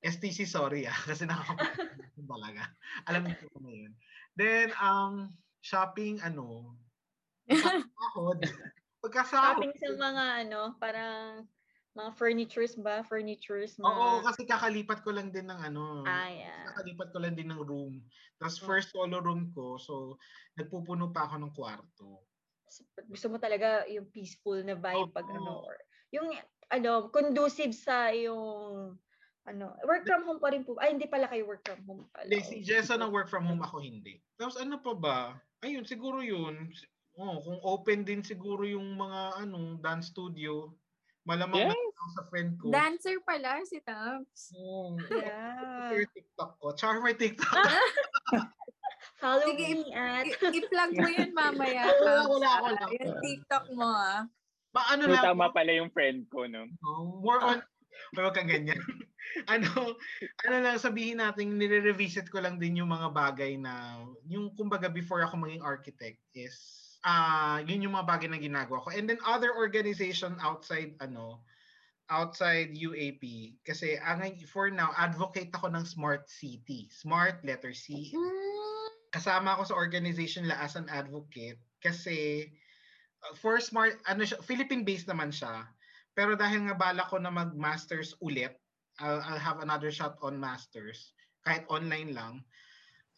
STC, 0.00 0.48
sorry 0.48 0.88
ah. 0.88 0.96
Kasi 1.04 1.28
nakakapagod 1.28 2.24
talaga. 2.32 2.64
Alam 3.12 3.28
niyo 3.28 3.44
ko 3.44 3.60
na 3.60 3.72
yun. 3.76 3.92
Then, 4.40 4.72
um, 4.80 5.36
shopping, 5.60 6.16
ano, 6.24 6.80
pagkasahod. 7.50 8.40
Pagkasahod. 9.04 9.60
Shopping 9.60 9.76
sa 9.76 9.90
mga 10.00 10.24
ano, 10.48 10.60
parang 10.80 11.44
mga 11.98 12.14
furnitures 12.14 12.78
ba? 12.78 13.02
Furnitures, 13.02 13.74
mga... 13.82 13.90
Oo, 13.90 14.22
kasi 14.22 14.46
kakalipat 14.46 15.02
ko 15.02 15.10
lang 15.10 15.34
din 15.34 15.50
ng 15.50 15.58
ano. 15.58 16.06
Ah, 16.06 16.30
yeah. 16.30 16.70
Kakalipat 16.70 17.10
ko 17.10 17.18
lang 17.18 17.34
din 17.34 17.50
ng 17.50 17.62
room. 17.66 17.98
Tapos 18.38 18.62
Oh. 18.62 18.66
first 18.70 18.94
solo 18.94 19.18
room 19.18 19.50
ko. 19.50 19.74
So, 19.82 20.14
nagpupuno 20.54 21.10
pa 21.10 21.26
ako 21.26 21.34
ng 21.42 21.52
kwarto. 21.58 22.22
Gusto 23.10 23.26
mo 23.26 23.42
talaga 23.42 23.82
yung 23.90 24.06
peaceful 24.14 24.62
na 24.62 24.78
vibe 24.78 25.10
pag 25.10 25.26
Oo. 25.26 25.34
ano, 25.34 25.52
or 25.66 25.76
yung 26.14 26.30
ano, 26.70 27.10
conducive 27.10 27.74
sa 27.74 28.14
yung 28.14 28.94
ano, 29.48 29.72
work 29.88 30.04
from 30.04 30.28
home 30.28 30.38
pa 30.38 30.52
rin 30.52 30.62
po. 30.62 30.76
Ay, 30.76 30.92
hindi 30.92 31.08
pala 31.08 31.24
kayo 31.26 31.48
work 31.48 31.64
from 31.64 31.80
home 31.88 32.04
pala. 32.12 32.28
Hindi, 32.28 32.44
si 32.44 32.56
Jason 32.60 33.00
ang 33.00 33.10
work 33.10 33.32
from 33.32 33.48
home, 33.48 33.64
ako 33.64 33.80
hindi. 33.80 34.20
Tapos 34.36 34.60
ano 34.60 34.76
pa 34.76 34.92
ba? 34.92 35.18
Ayun, 35.64 35.88
siguro 35.88 36.20
yun. 36.20 36.68
Oh, 37.16 37.40
kung 37.42 37.58
open 37.64 38.04
din 38.04 38.20
siguro 38.22 38.62
yung 38.68 38.94
mga 38.94 39.48
ano, 39.48 39.80
dance 39.80 40.12
studio. 40.12 40.70
Malamang 41.24 41.72
Yes. 41.72 41.87
Sa 42.12 42.22
friend 42.26 42.56
ko. 42.58 42.72
Dancer 42.72 43.20
pala 43.24 43.60
si 43.64 43.78
Tamps. 43.84 44.52
Oh, 44.56 44.96
Yeah. 45.12 45.92
Your 45.92 46.06
TikTok 46.08 46.50
ko. 46.60 46.72
Charmer 46.74 47.14
TikTok. 47.14 47.54
Follow 49.18 49.50
Sige, 49.50 49.82
me 49.82 49.90
at 49.94 50.30
i-plug 50.30 50.92
mo 50.94 51.08
yun 51.10 51.30
mamaya. 51.34 51.90
Oo, 51.90 52.22
wala, 52.38 52.50
ah. 52.50 52.60
wala. 52.62 52.82
Yung 52.94 53.18
TikTok 53.18 53.66
mo 53.74 53.86
ah. 53.86 54.22
ba, 54.70 54.80
ano 54.94 55.10
So, 55.10 55.12
lang, 55.14 55.24
tama 55.34 55.50
pala 55.50 55.74
yung 55.74 55.90
friend 55.90 56.30
ko, 56.30 56.46
no? 56.46 56.70
no, 56.70 57.18
more 57.18 57.42
on, 57.42 57.58
huwag 58.14 58.34
kang 58.38 58.46
ganyan. 58.46 58.78
ano, 59.52 59.98
ano 60.46 60.56
lang, 60.62 60.78
sabihin 60.78 61.18
natin, 61.18 61.58
nire-revisit 61.58 62.30
ko 62.30 62.38
lang 62.38 62.62
din 62.62 62.78
yung 62.78 62.94
mga 62.94 63.10
bagay 63.10 63.58
na, 63.58 64.02
yung 64.30 64.54
kumbaga 64.54 64.86
before 64.86 65.26
ako 65.26 65.40
maging 65.40 65.66
architect 65.66 66.22
is, 66.38 66.54
ah 67.02 67.62
yun 67.66 67.82
yung 67.82 67.94
mga 67.94 68.06
bagay 68.06 68.28
na 68.30 68.38
ginagawa 68.38 68.82
ko. 68.82 68.94
And 68.94 69.10
then 69.10 69.18
other 69.26 69.54
organization 69.54 70.38
outside, 70.38 70.94
ano, 71.02 71.42
outside 72.08 72.72
UAP. 72.74 73.54
Kasi 73.64 74.00
ang 74.00 74.24
for 74.48 74.72
now, 74.72 74.92
advocate 74.96 75.52
ako 75.52 75.72
ng 75.72 75.84
smart 75.84 76.28
city. 76.28 76.88
Smart 76.88 77.40
letter 77.44 77.72
C. 77.72 78.12
Kasama 79.12 79.56
ako 79.56 79.72
sa 79.72 79.78
organization 79.78 80.48
la 80.48 80.60
as 80.60 80.76
an 80.76 80.88
advocate 80.92 81.60
kasi 81.80 82.48
uh, 83.24 83.32
for 83.38 83.56
smart 83.62 83.96
ano 84.04 84.26
siya, 84.26 84.40
Philippine 84.44 84.84
based 84.84 85.08
naman 85.08 85.32
siya. 85.32 85.64
Pero 86.12 86.34
dahil 86.34 86.66
nga 86.68 86.76
bala 86.76 87.06
ko 87.06 87.16
na 87.16 87.30
mag-masters 87.30 88.18
ulit, 88.20 88.58
I'll, 88.98 89.22
I'll 89.22 89.40
have 89.40 89.62
another 89.62 89.88
shot 89.94 90.18
on 90.20 90.36
masters 90.36 91.14
kahit 91.46 91.64
online 91.70 92.12
lang. 92.12 92.42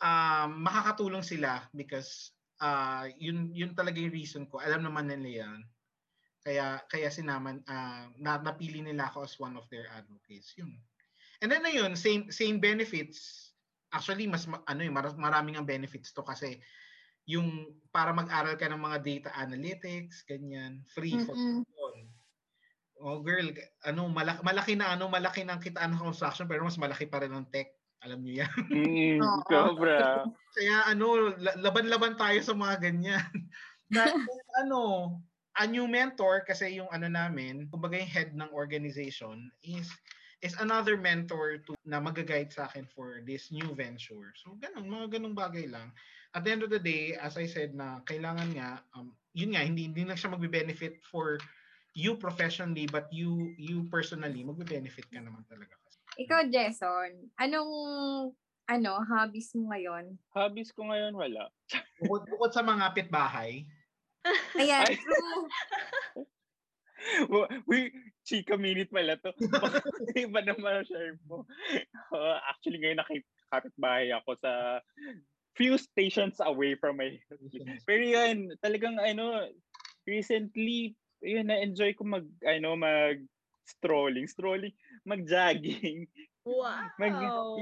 um, 0.01 0.65
makakatulong 0.65 1.25
sila 1.25 1.63
because 1.77 2.33
uh, 2.61 3.07
yun, 3.21 3.53
yun 3.53 3.77
talaga 3.77 4.01
yung 4.01 4.17
reason 4.17 4.45
ko. 4.49 4.59
Alam 4.61 4.89
naman 4.89 5.09
nila 5.09 5.47
yan. 5.47 5.61
Kaya, 6.41 6.81
kaya 6.89 7.09
sinaman, 7.13 7.61
uh, 7.69 8.09
na, 8.17 8.41
napili 8.41 8.81
nila 8.81 9.13
ako 9.13 9.29
as 9.29 9.37
one 9.37 9.57
of 9.61 9.69
their 9.69 9.87
advocates. 9.93 10.57
Yun. 10.57 10.73
And 11.45 11.53
then 11.53 11.65
ayun, 11.65 11.97
same, 11.97 12.33
same 12.33 12.61
benefits. 12.61 13.53
Actually, 13.93 14.29
mas 14.29 14.47
ano 14.47 14.81
yung 14.81 14.97
maraming 14.97 15.59
ang 15.59 15.67
benefits 15.67 16.13
to 16.15 16.23
kasi 16.23 16.61
yung 17.29 17.75
para 17.93 18.15
mag-aral 18.15 18.57
ka 18.57 18.71
ng 18.71 18.81
mga 18.81 18.99
data 19.03 19.31
analytics, 19.37 20.25
ganyan, 20.25 20.81
free 20.91 21.17
mm-hmm. 21.17 21.63
for 21.67 21.91
Oh 23.01 23.25
girl, 23.25 23.49
ano 23.89 24.13
malaki, 24.13 24.41
malaki 24.45 24.73
na 24.77 24.93
ano, 24.93 25.09
malaki 25.09 25.41
na 25.41 25.57
ang 25.57 25.65
kitaan 25.65 25.97
ng 25.97 26.05
construction 26.05 26.45
pero 26.45 26.69
mas 26.69 26.77
malaki 26.77 27.09
pa 27.09 27.25
rin 27.25 27.33
ang 27.33 27.49
tech. 27.49 27.73
Alam 28.05 28.21
niyo 28.21 28.45
yan. 28.45 28.61
Mm, 28.69 29.19
sobra. 29.49 30.29
Kaya 30.53 30.77
ano, 30.85 31.33
laban-laban 31.65 32.21
tayo 32.21 32.37
sa 32.45 32.53
mga 32.53 32.77
ganyan. 32.77 33.25
na, 33.93 34.05
ano, 34.61 35.17
a 35.59 35.65
new 35.67 35.91
mentor 35.91 36.47
kasi 36.47 36.79
yung 36.79 36.91
ano 36.95 37.11
namin, 37.11 37.67
kumbaga 37.73 37.99
yung 37.99 38.11
head 38.11 38.31
ng 38.37 38.51
organization 38.55 39.51
is 39.67 39.91
is 40.41 40.57
another 40.63 40.97
mentor 40.97 41.61
to 41.69 41.77
na 41.85 42.01
mag-guide 42.01 42.49
sa 42.49 42.65
akin 42.71 42.89
for 42.89 43.21
this 43.29 43.53
new 43.53 43.75
venture. 43.77 44.33
So 44.41 44.57
ganun, 44.57 44.89
mga 44.89 45.21
ganung 45.21 45.37
bagay 45.37 45.69
lang. 45.69 45.93
At 46.33 46.47
the 46.47 46.55
end 46.55 46.63
of 46.63 46.71
the 46.71 46.81
day, 46.81 47.19
as 47.19 47.35
I 47.35 47.45
said 47.45 47.75
na 47.75 48.01
kailangan 48.07 48.55
nga 48.55 48.81
um, 48.95 49.13
yun 49.35 49.53
nga 49.53 49.67
hindi 49.67 49.91
hindi 49.91 50.07
lang 50.07 50.17
siya 50.17 50.33
magbe-benefit 50.33 51.03
for 51.05 51.37
you 51.99 52.15
professionally 52.15 52.87
but 52.87 53.11
you 53.11 53.51
you 53.59 53.83
personally 53.91 54.47
magbe-benefit 54.47 55.11
ka 55.11 55.21
naman 55.21 55.43
talaga. 55.51 55.75
Ikaw, 56.19 56.51
Jason, 56.51 57.31
anong 57.39 57.73
ano, 58.71 59.03
hobbies 59.03 59.51
mo 59.59 59.75
ngayon? 59.75 60.15
Hobbies 60.31 60.71
ko 60.71 60.87
ngayon, 60.87 61.15
wala. 61.19 61.51
bukod, 61.99 62.23
bukod 62.31 62.55
sa 62.55 62.63
mga 62.63 62.95
pitbahay. 62.95 63.67
Ayan, 64.61 64.87
true. 64.97 65.49
We, 67.65 67.93
chika 68.29 68.61
minute 68.61 68.93
pala 68.93 69.17
to. 69.25 69.33
Iba 70.21 70.45
naman 70.45 70.85
share 70.85 71.17
mo. 71.25 71.49
Uh, 72.13 72.37
actually, 72.45 72.77
ngayon 72.77 73.01
nakikapit 73.01 73.73
bahay 73.81 74.13
ako 74.13 74.37
sa 74.37 74.85
few 75.57 75.81
stations 75.81 76.37
away 76.45 76.77
from 76.77 77.01
my 77.01 77.17
Pero 77.89 78.05
yun, 78.05 78.53
talagang 78.61 79.01
ano, 79.01 79.49
recently, 80.05 80.95
yun, 81.25 81.49
na-enjoy 81.49 81.97
ko 81.97 82.05
mag, 82.05 82.29
ano, 82.45 82.77
mag 82.77 83.19
strolling, 83.65 84.29
strolling, 84.29 84.75
mag-jogging. 85.09 86.05
Wow! 86.45 86.85
Mag, 87.01 87.15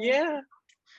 yeah. 0.02 0.42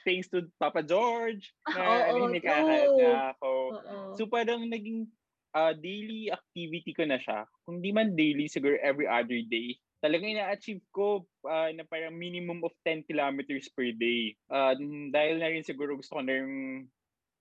Thanks 0.06 0.30
to 0.32 0.46
Papa 0.62 0.86
George, 0.86 1.52
na 1.66 1.82
oh, 2.14 2.30
ninikahat 2.30 2.88
na 2.94 3.34
ako. 3.36 3.52
Oh, 3.74 4.14
so 4.16 4.30
parang 4.30 4.70
naging 4.70 5.10
uh, 5.56 5.74
daily 5.78 6.30
activity 6.30 6.92
ko 6.94 7.06
na 7.06 7.18
siya. 7.18 7.46
Kung 7.66 7.82
di 7.82 7.94
man 7.94 8.14
daily, 8.14 8.50
siguro 8.50 8.78
every 8.82 9.10
other 9.10 9.40
day. 9.48 9.78
Talagang 10.00 10.32
ina-achieve 10.32 10.84
ko 10.96 11.28
uh, 11.44 11.70
na 11.76 11.84
parang 11.88 12.16
minimum 12.16 12.64
of 12.64 12.72
10 12.88 13.04
kilometers 13.10 13.68
per 13.76 13.92
day. 13.92 14.36
Uh, 14.48 14.76
dahil 15.12 15.44
na 15.44 15.52
rin 15.52 15.66
siguro 15.66 16.00
gusto 16.00 16.20
ko 16.20 16.22
na 16.24 16.40
yung 16.40 16.88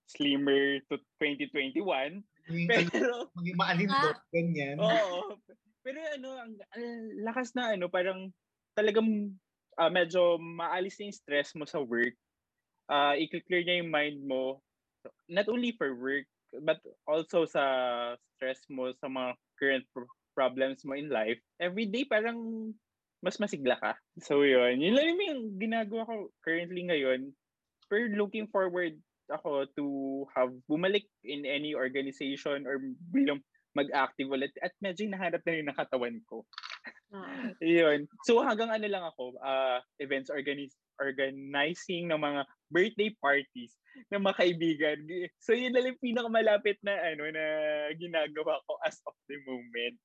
slimmer 0.08 0.82
to 0.90 0.98
2021. 1.22 2.24
Pero, 2.48 3.28
maging 3.36 3.58
maalindot, 3.60 4.18
ganyan. 4.32 4.76
Oo. 4.80 5.36
Pero 5.84 5.98
ano, 6.16 6.28
ang, 6.34 6.52
ang 6.74 6.86
lakas 7.22 7.52
na 7.54 7.76
ano, 7.76 7.86
parang 7.92 8.32
talagang 8.74 9.36
uh, 9.78 9.90
medyo 9.92 10.40
maalis 10.40 10.98
na 10.98 11.12
yung 11.12 11.18
stress 11.20 11.54
mo 11.54 11.68
sa 11.68 11.78
work. 11.78 12.16
Uh, 12.88 13.14
i-clear 13.20 13.62
niya 13.62 13.84
yung 13.84 13.92
mind 13.92 14.18
mo, 14.24 14.64
not 15.28 15.46
only 15.46 15.76
for 15.76 15.92
work, 15.92 16.24
but 16.64 16.80
also 17.04 17.44
sa 17.44 17.64
stress 18.36 18.60
mo 18.72 18.92
sa 18.96 19.08
mga 19.08 19.30
current 19.58 19.86
pro- 19.92 20.16
problems 20.32 20.84
mo 20.86 20.94
in 20.94 21.10
life. 21.10 21.38
Every 21.58 21.90
day 21.90 22.06
parang 22.06 22.70
mas 23.18 23.36
masigla 23.42 23.74
ka. 23.82 23.98
So 24.22 24.46
yun, 24.46 24.78
yun 24.78 24.94
lang 24.94 25.18
yung 25.18 25.58
ginagawa 25.58 26.06
ko 26.06 26.14
currently 26.46 26.86
ngayon. 26.86 27.34
Pero 27.90 28.14
looking 28.14 28.46
forward 28.48 28.94
ako 29.28 29.68
to 29.76 29.86
have 30.32 30.52
bumalik 30.70 31.04
in 31.24 31.44
any 31.44 31.76
organization 31.76 32.64
or 32.64 32.80
bilang 33.12 33.44
mag-active 33.76 34.28
ulit 34.32 34.54
at 34.64 34.72
medyo 34.80 35.04
nahanap 35.06 35.44
na 35.44 35.52
rin 35.52 35.66
ng 35.68 35.76
katawan 35.76 36.16
ko. 36.24 36.48
Uh. 37.12 37.52
Yun. 37.60 38.08
So 38.24 38.40
hanggang 38.40 38.72
ano 38.72 38.86
lang 38.88 39.04
ako, 39.04 39.36
uh, 39.38 39.78
events 40.00 40.32
organize, 40.32 40.74
organizing 40.98 42.10
ng 42.10 42.20
mga 42.20 42.42
birthday 42.68 43.10
parties 43.18 43.74
ng 44.14 44.22
mga 44.22 44.36
kaibigan. 44.38 44.98
So 45.42 45.54
yun 45.56 45.74
na 45.74 45.82
lang 45.82 45.98
pinakamalapit 45.98 46.78
na 46.86 46.94
ano 46.94 47.26
na 47.30 47.44
ginagawa 47.98 48.62
ko 48.68 48.78
as 48.86 49.00
of 49.06 49.16
the 49.26 49.38
moment. 49.46 49.96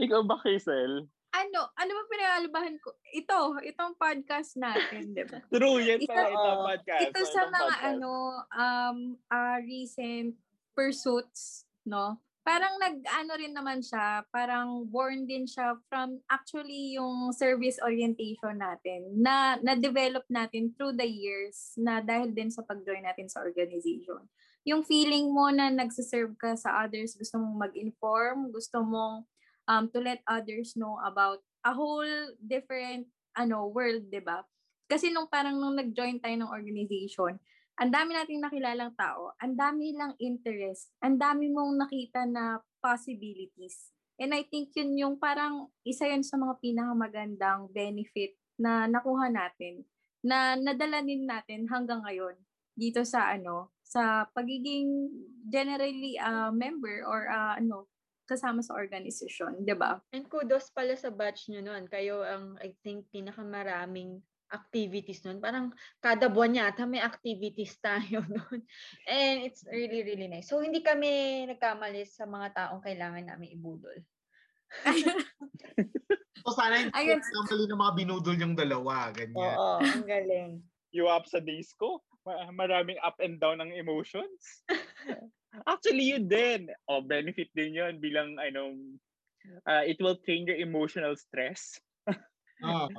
Ikaw 0.00 0.24
ba, 0.24 0.36
Hazel? 0.44 1.08
ano, 1.30 1.60
ano 1.78 1.90
ba 1.94 2.02
pinagalabahan 2.10 2.76
ko? 2.82 2.98
Ito, 3.14 3.62
itong 3.62 3.94
podcast 3.94 4.58
natin, 4.58 5.14
di 5.14 5.24
ba? 5.24 5.38
True, 5.54 5.78
yan 5.78 6.02
ito, 6.02 6.10
pala 6.10 6.26
itong 6.26 6.62
podcast. 6.66 7.02
Ito 7.06 7.20
sa 7.22 7.42
mga 7.46 7.58
podcast. 7.70 7.86
ano, 7.86 8.12
um, 8.50 8.98
uh, 9.30 9.58
recent 9.62 10.34
pursuits, 10.74 11.64
no? 11.86 12.18
Parang 12.40 12.80
nag-ano 12.80 13.32
rin 13.36 13.52
naman 13.52 13.84
siya, 13.84 14.24
parang 14.32 14.88
born 14.88 15.28
din 15.28 15.44
siya 15.44 15.76
from 15.92 16.24
actually 16.32 16.96
yung 16.96 17.36
service 17.36 17.76
orientation 17.84 18.56
natin 18.56 19.12
na 19.20 19.60
na-develop 19.60 20.24
natin 20.32 20.72
through 20.72 20.96
the 20.96 21.04
years 21.04 21.76
na 21.76 22.00
dahil 22.00 22.32
din 22.32 22.48
sa 22.48 22.64
pag-join 22.64 23.04
natin 23.04 23.28
sa 23.28 23.44
organization. 23.44 24.24
Yung 24.64 24.80
feeling 24.84 25.28
mo 25.28 25.52
na 25.52 25.68
nagsiserve 25.68 26.32
ka 26.40 26.56
sa 26.56 26.80
others, 26.84 27.12
gusto 27.12 27.36
mong 27.36 27.70
mag-inform, 27.70 28.48
gusto 28.48 28.80
mong 28.80 29.28
um, 29.68 29.84
to 29.92 30.00
let 30.00 30.24
others 30.24 30.72
know 30.80 30.96
about 31.04 31.44
a 31.64 31.76
whole 31.76 32.08
different 32.40 33.04
ano 33.36 33.68
world, 33.68 34.08
'di 34.08 34.24
ba? 34.24 34.42
Kasi 34.90 35.12
nung 35.12 35.30
parang 35.30 35.54
nung 35.54 35.78
nag-join 35.78 36.18
tayo 36.18 36.34
ng 36.34 36.50
organization, 36.50 37.38
ang 37.80 37.88
dami 37.88 38.12
nating 38.12 38.44
nakilalang 38.44 38.92
tao, 38.92 39.32
ang 39.40 39.56
dami 39.56 39.96
lang 39.96 40.12
interest, 40.20 40.92
ang 41.00 41.16
dami 41.16 41.48
mong 41.48 41.80
nakita 41.80 42.28
na 42.28 42.60
possibilities. 42.84 43.96
And 44.20 44.36
I 44.36 44.44
think 44.44 44.76
yun 44.76 45.00
yung 45.00 45.16
parang 45.16 45.72
isa 45.80 46.04
yun 46.04 46.20
sa 46.20 46.36
mga 46.36 46.60
pinakamagandang 46.60 47.72
benefit 47.72 48.36
na 48.60 48.84
nakuha 48.84 49.32
natin 49.32 49.88
na 50.20 50.60
nadala 50.60 51.00
din 51.00 51.24
natin 51.24 51.64
hanggang 51.72 52.04
ngayon 52.04 52.36
dito 52.76 53.00
sa 53.00 53.32
ano 53.32 53.72
sa 53.80 54.28
pagiging 54.36 55.08
generally 55.48 56.20
uh, 56.20 56.52
member 56.52 57.00
or 57.08 57.32
uh, 57.32 57.56
ano 57.56 57.88
kasama 58.28 58.60
sa 58.60 58.76
organization, 58.76 59.64
'di 59.64 59.74
ba? 59.74 59.98
And 60.12 60.28
kudos 60.28 60.68
pala 60.70 60.94
sa 60.94 61.08
batch 61.08 61.48
nyo 61.48 61.64
noon. 61.64 61.88
Kayo 61.88 62.20
ang 62.22 62.60
I 62.60 62.76
think 62.84 63.08
pinakamaraming 63.08 64.20
activities 64.50 65.22
noon. 65.22 65.38
Parang 65.38 65.70
kada 66.02 66.26
buwan 66.26 66.58
yata 66.58 66.84
may 66.84 67.00
activities 67.00 67.78
tayo 67.78 68.22
noon. 68.34 68.60
And 69.06 69.46
it's 69.46 69.62
really, 69.66 70.02
really 70.02 70.26
nice. 70.26 70.50
So, 70.50 70.60
hindi 70.60 70.82
kami 70.82 71.46
nagkamali 71.50 72.02
sa 72.06 72.26
mga 72.26 72.54
taong 72.54 72.82
kailangan 72.82 73.30
namin 73.30 73.54
ibudol. 73.54 73.98
so, 76.42 76.54
sana 76.54 76.86
hindi 76.86 76.94
Ayun. 76.94 77.18
nagkamali 77.18 77.64
ng 77.66 77.82
mga 77.82 77.94
binudol 77.96 78.36
yung 78.38 78.54
dalawa. 78.58 79.14
Ganyan. 79.14 79.34
Oo, 79.34 79.78
ang 79.80 80.06
galing. 80.06 80.52
You 80.90 81.06
up 81.06 81.22
sa 81.30 81.38
days 81.38 81.70
ko? 81.78 82.02
Maraming 82.50 82.98
up 83.06 83.14
and 83.22 83.38
down 83.38 83.62
ng 83.62 83.78
emotions. 83.78 84.66
Actually, 85.62 86.10
yun 86.10 86.26
din. 86.26 86.66
Oh, 86.90 86.98
benefit 86.98 87.46
din 87.54 87.78
yun 87.78 88.02
bilang, 88.02 88.34
ano, 88.42 88.74
uh, 89.70 89.86
it 89.86 90.02
will 90.02 90.18
train 90.26 90.50
your 90.50 90.58
emotional 90.58 91.14
stress. 91.14 91.78
Oo. 92.66 92.90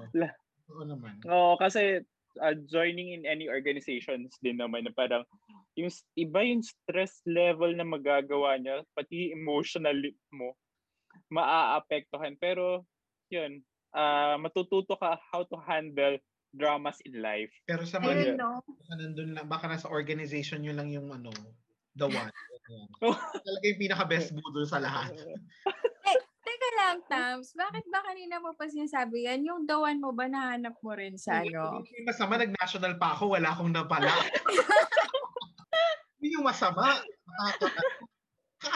Oo 0.71 0.83
naman. 0.87 1.19
Oo, 1.27 1.59
kasi 1.59 2.01
uh, 2.39 2.55
joining 2.69 3.11
in 3.11 3.23
any 3.27 3.51
organizations 3.51 4.35
din 4.39 4.55
naman 4.55 4.87
na 4.87 4.93
parang 4.95 5.27
yung 5.75 5.91
iba 6.15 6.39
yung 6.43 6.63
stress 6.63 7.19
level 7.27 7.75
na 7.75 7.87
magagawa 7.87 8.59
niya, 8.59 8.83
pati 8.95 9.35
emotional 9.35 9.97
mo, 10.31 10.55
maaapektuhan. 11.31 12.35
Pero, 12.39 12.87
yun, 13.31 13.63
uh, 13.95 14.35
matututo 14.39 14.95
ka 14.99 15.19
how 15.31 15.43
to 15.47 15.59
handle 15.59 16.15
dramas 16.51 16.99
in 17.07 17.23
life. 17.23 17.51
Pero 17.63 17.87
sa 17.87 18.03
mga, 18.03 18.35
no? 18.35 18.59
baka 18.63 18.93
nandun 18.99 19.31
lang, 19.31 19.47
baka 19.47 19.65
nasa 19.71 19.87
organization 19.87 20.63
nyo 20.63 20.75
lang 20.75 20.91
yung 20.91 21.07
ano, 21.11 21.31
the 21.95 22.07
one. 22.07 22.31
Talaga 23.47 23.65
yung 23.67 23.81
pinaka-best 23.81 24.35
budol 24.35 24.67
sa 24.67 24.83
lahat. 24.83 25.15
lang, 26.81 26.97
Tams. 27.05 27.53
Bakit 27.53 27.85
ba 27.93 28.01
kanina 28.01 28.41
mo 28.41 28.57
pa 28.57 28.65
sinasabi 28.65 29.29
yan? 29.29 29.45
Yung 29.45 29.69
one 29.69 30.01
mo 30.01 30.09
ba 30.11 30.25
nahanap 30.25 30.73
mo 30.81 30.91
rin 30.97 31.15
sa 31.15 31.45
ano? 31.45 31.85
Yung 31.85 32.07
masama, 32.09 32.41
nag-national 32.41 32.97
pa 32.97 33.13
ako, 33.13 33.37
wala 33.37 33.53
akong 33.53 33.69
napala. 33.69 34.09
Yun 36.21 36.41
yung 36.41 36.47
masama. 36.47 36.97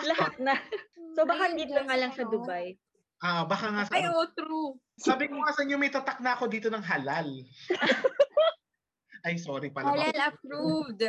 Lahat 0.06 0.34
na. 0.42 0.54
So 1.14 1.26
baka 1.26 1.54
hindi 1.54 1.70
lang 1.70 1.90
nga 1.90 1.98
lang 1.98 2.14
sa 2.14 2.26
Dubai. 2.26 2.78
Ah, 3.24 3.48
baka 3.48 3.72
nga 3.72 3.88
sa... 3.88 3.96
Ay, 3.96 4.06
oh, 4.12 4.28
true. 4.36 4.76
Sabi 5.00 5.32
ko 5.32 5.40
nga 5.40 5.56
sa 5.56 5.64
inyo, 5.64 5.78
may 5.80 5.90
tatak 5.90 6.20
na 6.20 6.36
ako 6.36 6.52
dito 6.52 6.68
ng 6.70 6.84
halal. 6.84 7.26
Ay, 9.26 9.42
sorry 9.42 9.74
pala. 9.74 9.90
Halal 9.90 10.20
approved. 10.30 11.02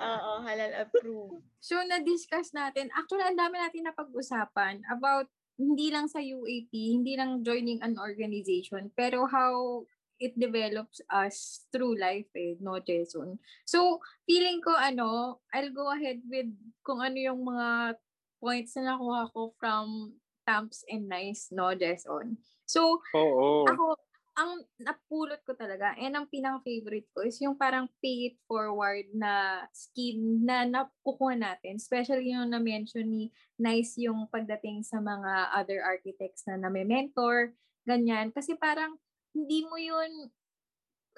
Oo, 0.00 0.32
halal 0.40 0.72
approved. 0.86 1.44
So, 1.60 1.76
na-discuss 1.84 2.56
natin. 2.56 2.88
Actually, 2.96 3.28
ang 3.28 3.36
dami 3.36 3.60
natin 3.60 3.84
napag-usapan 3.84 4.80
about 4.88 5.28
hindi 5.58 5.90
lang 5.90 6.06
sa 6.06 6.22
UAP, 6.22 6.70
hindi 6.70 7.18
lang 7.18 7.42
joining 7.42 7.82
an 7.82 7.98
organization, 7.98 8.94
pero 8.94 9.26
how 9.26 9.82
it 10.22 10.34
develops 10.38 11.02
us 11.10 11.66
through 11.74 11.98
life 11.98 12.30
eh, 12.38 12.54
no, 12.62 12.78
Jason? 12.78 13.38
So, 13.66 13.98
feeling 14.26 14.62
ko, 14.62 14.74
ano, 14.74 15.42
I'll 15.50 15.74
go 15.74 15.90
ahead 15.90 16.22
with 16.26 16.50
kung 16.86 17.02
ano 17.02 17.18
yung 17.18 17.42
mga 17.42 17.98
points 18.38 18.78
na 18.78 18.94
nakuha 18.94 19.30
ko 19.34 19.54
from 19.58 20.14
Tamps 20.46 20.86
and 20.86 21.10
Nice, 21.10 21.50
no, 21.50 21.74
Jason? 21.74 22.38
So, 22.66 23.02
Oo. 23.14 23.66
ako, 23.66 23.98
ang 24.38 24.62
napulot 24.78 25.42
ko 25.42 25.58
talaga, 25.58 25.98
and 25.98 26.14
ang 26.14 26.30
pinaka-favorite 26.30 27.10
ko 27.10 27.26
is 27.26 27.42
yung 27.42 27.58
parang 27.58 27.90
pay 27.98 28.30
it 28.30 28.38
forward 28.46 29.10
na 29.10 29.66
scheme 29.74 30.46
na 30.46 30.62
nakukuha 30.62 31.34
natin. 31.34 31.82
Especially 31.82 32.30
yung 32.30 32.54
na-mention 32.54 33.10
ni 33.10 33.34
Nice 33.58 33.98
yung 33.98 34.30
pagdating 34.30 34.86
sa 34.86 35.02
mga 35.02 35.50
other 35.50 35.82
architects 35.82 36.46
na 36.46 36.54
name-mentor, 36.54 37.50
ganyan. 37.82 38.30
Kasi 38.30 38.54
parang 38.54 38.94
hindi 39.34 39.66
mo 39.66 39.74
yun 39.74 40.30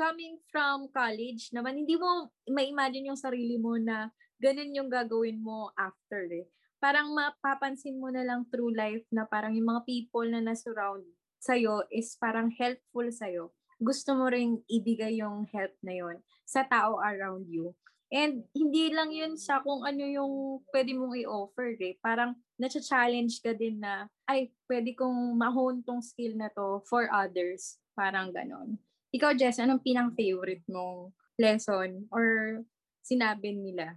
coming 0.00 0.40
from 0.48 0.88
college 0.88 1.52
naman, 1.52 1.76
hindi 1.76 2.00
mo 2.00 2.32
ma-imagine 2.48 3.12
yung 3.12 3.20
sarili 3.20 3.60
mo 3.60 3.76
na 3.76 4.08
ganun 4.40 4.72
yung 4.72 4.88
gagawin 4.88 5.36
mo 5.44 5.68
after 5.76 6.24
eh. 6.32 6.48
Parang 6.80 7.12
mapapansin 7.12 8.00
mo 8.00 8.08
na 8.08 8.24
lang 8.24 8.48
through 8.48 8.72
life 8.72 9.04
na 9.12 9.28
parang 9.28 9.52
yung 9.52 9.68
mga 9.68 9.84
people 9.84 10.24
na 10.24 10.40
na-surround 10.40 11.04
sa'yo 11.40 11.88
is 11.88 12.14
parang 12.20 12.52
helpful 12.52 13.08
sa'yo. 13.08 13.50
Gusto 13.80 14.12
mo 14.12 14.28
ring 14.28 14.60
ibigay 14.68 15.24
yung 15.24 15.48
help 15.48 15.72
na 15.80 15.96
yon 15.96 16.20
sa 16.44 16.68
tao 16.68 17.00
around 17.00 17.48
you. 17.48 17.72
And 18.12 18.44
hindi 18.52 18.90
lang 18.92 19.14
yun 19.14 19.38
sa 19.40 19.62
kung 19.64 19.86
ano 19.86 20.02
yung 20.02 20.60
pwede 20.74 20.92
mong 20.92 21.16
i-offer 21.24 21.78
eh. 21.80 21.96
Parang 22.04 22.36
na-challenge 22.60 23.40
ka 23.40 23.56
din 23.56 23.80
na, 23.80 24.10
ay, 24.28 24.52
pwede 24.68 24.92
kong 24.98 25.38
mahon 25.38 25.80
tong 25.86 26.04
skill 26.04 26.36
na 26.36 26.50
to 26.52 26.84
for 26.90 27.08
others. 27.08 27.80
Parang 27.96 28.34
ganon. 28.34 28.76
Ikaw, 29.14 29.32
Jess, 29.38 29.62
anong 29.62 29.80
pinang-favorite 29.80 30.66
mong 30.68 31.14
lesson 31.38 32.10
or 32.10 32.60
sinabi 33.00 33.54
nila? 33.54 33.96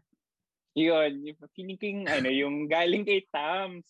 Yun, 0.77 1.27
yung 1.27 1.37
feeling 1.57 1.77
ko 1.81 1.85
yung, 1.89 2.05
ano, 2.07 2.29
yung 2.29 2.55
galing 2.69 3.03
kay 3.03 3.25
Tams. 3.33 3.85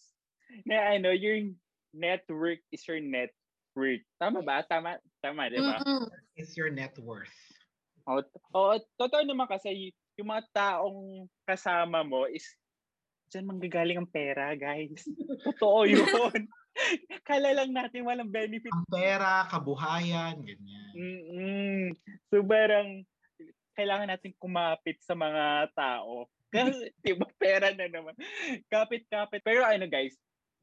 Na 0.63 0.95
ano, 0.97 1.11
your 1.11 1.51
network 1.93 2.63
is 2.71 2.81
your 2.87 3.03
net 3.03 3.35
worth. 3.75 4.05
Tama 4.21 4.39
ba? 4.41 4.61
Tama, 4.65 4.97
tama, 5.21 5.49
di 5.49 5.59
ba? 5.59 5.81
Mm-mm. 5.81 6.09
It's 6.37 6.57
your 6.57 6.69
net 6.69 6.97
worth. 7.01 7.33
Oo, 8.09 8.21
oh, 8.53 8.77
totoo 8.99 9.23
naman 9.23 9.47
kasi 9.47 9.93
yung 10.19 10.29
mga 10.29 10.43
taong 10.53 11.25
kasama 11.47 12.03
mo 12.03 12.27
is 12.29 12.45
dyan 13.33 13.49
manggagaling 13.49 13.97
ang 13.97 14.11
pera, 14.13 14.53
guys. 14.53 15.01
Totoo 15.49 15.89
yun. 15.89 16.05
Kala 17.29 17.49
lang 17.57 17.73
natin 17.73 18.05
walang 18.05 18.29
benefit. 18.29 18.69
Ang 18.69 18.85
pera, 18.93 19.49
kabuhayan, 19.49 20.37
ganyan. 20.45 20.93
Mm-mm. 20.93 21.81
So, 22.29 22.45
parang 22.45 23.01
kailangan 23.73 24.13
natin 24.13 24.37
kumapit 24.37 25.01
sa 25.01 25.17
mga 25.17 25.73
tao. 25.73 26.29
Kasi, 26.53 26.93
di 27.01 27.17
ba, 27.17 27.25
pera 27.41 27.73
na 27.73 27.89
naman. 27.89 28.13
Kapit-kapit. 28.69 29.41
Pero 29.41 29.65
ano, 29.65 29.89
guys, 29.89 30.13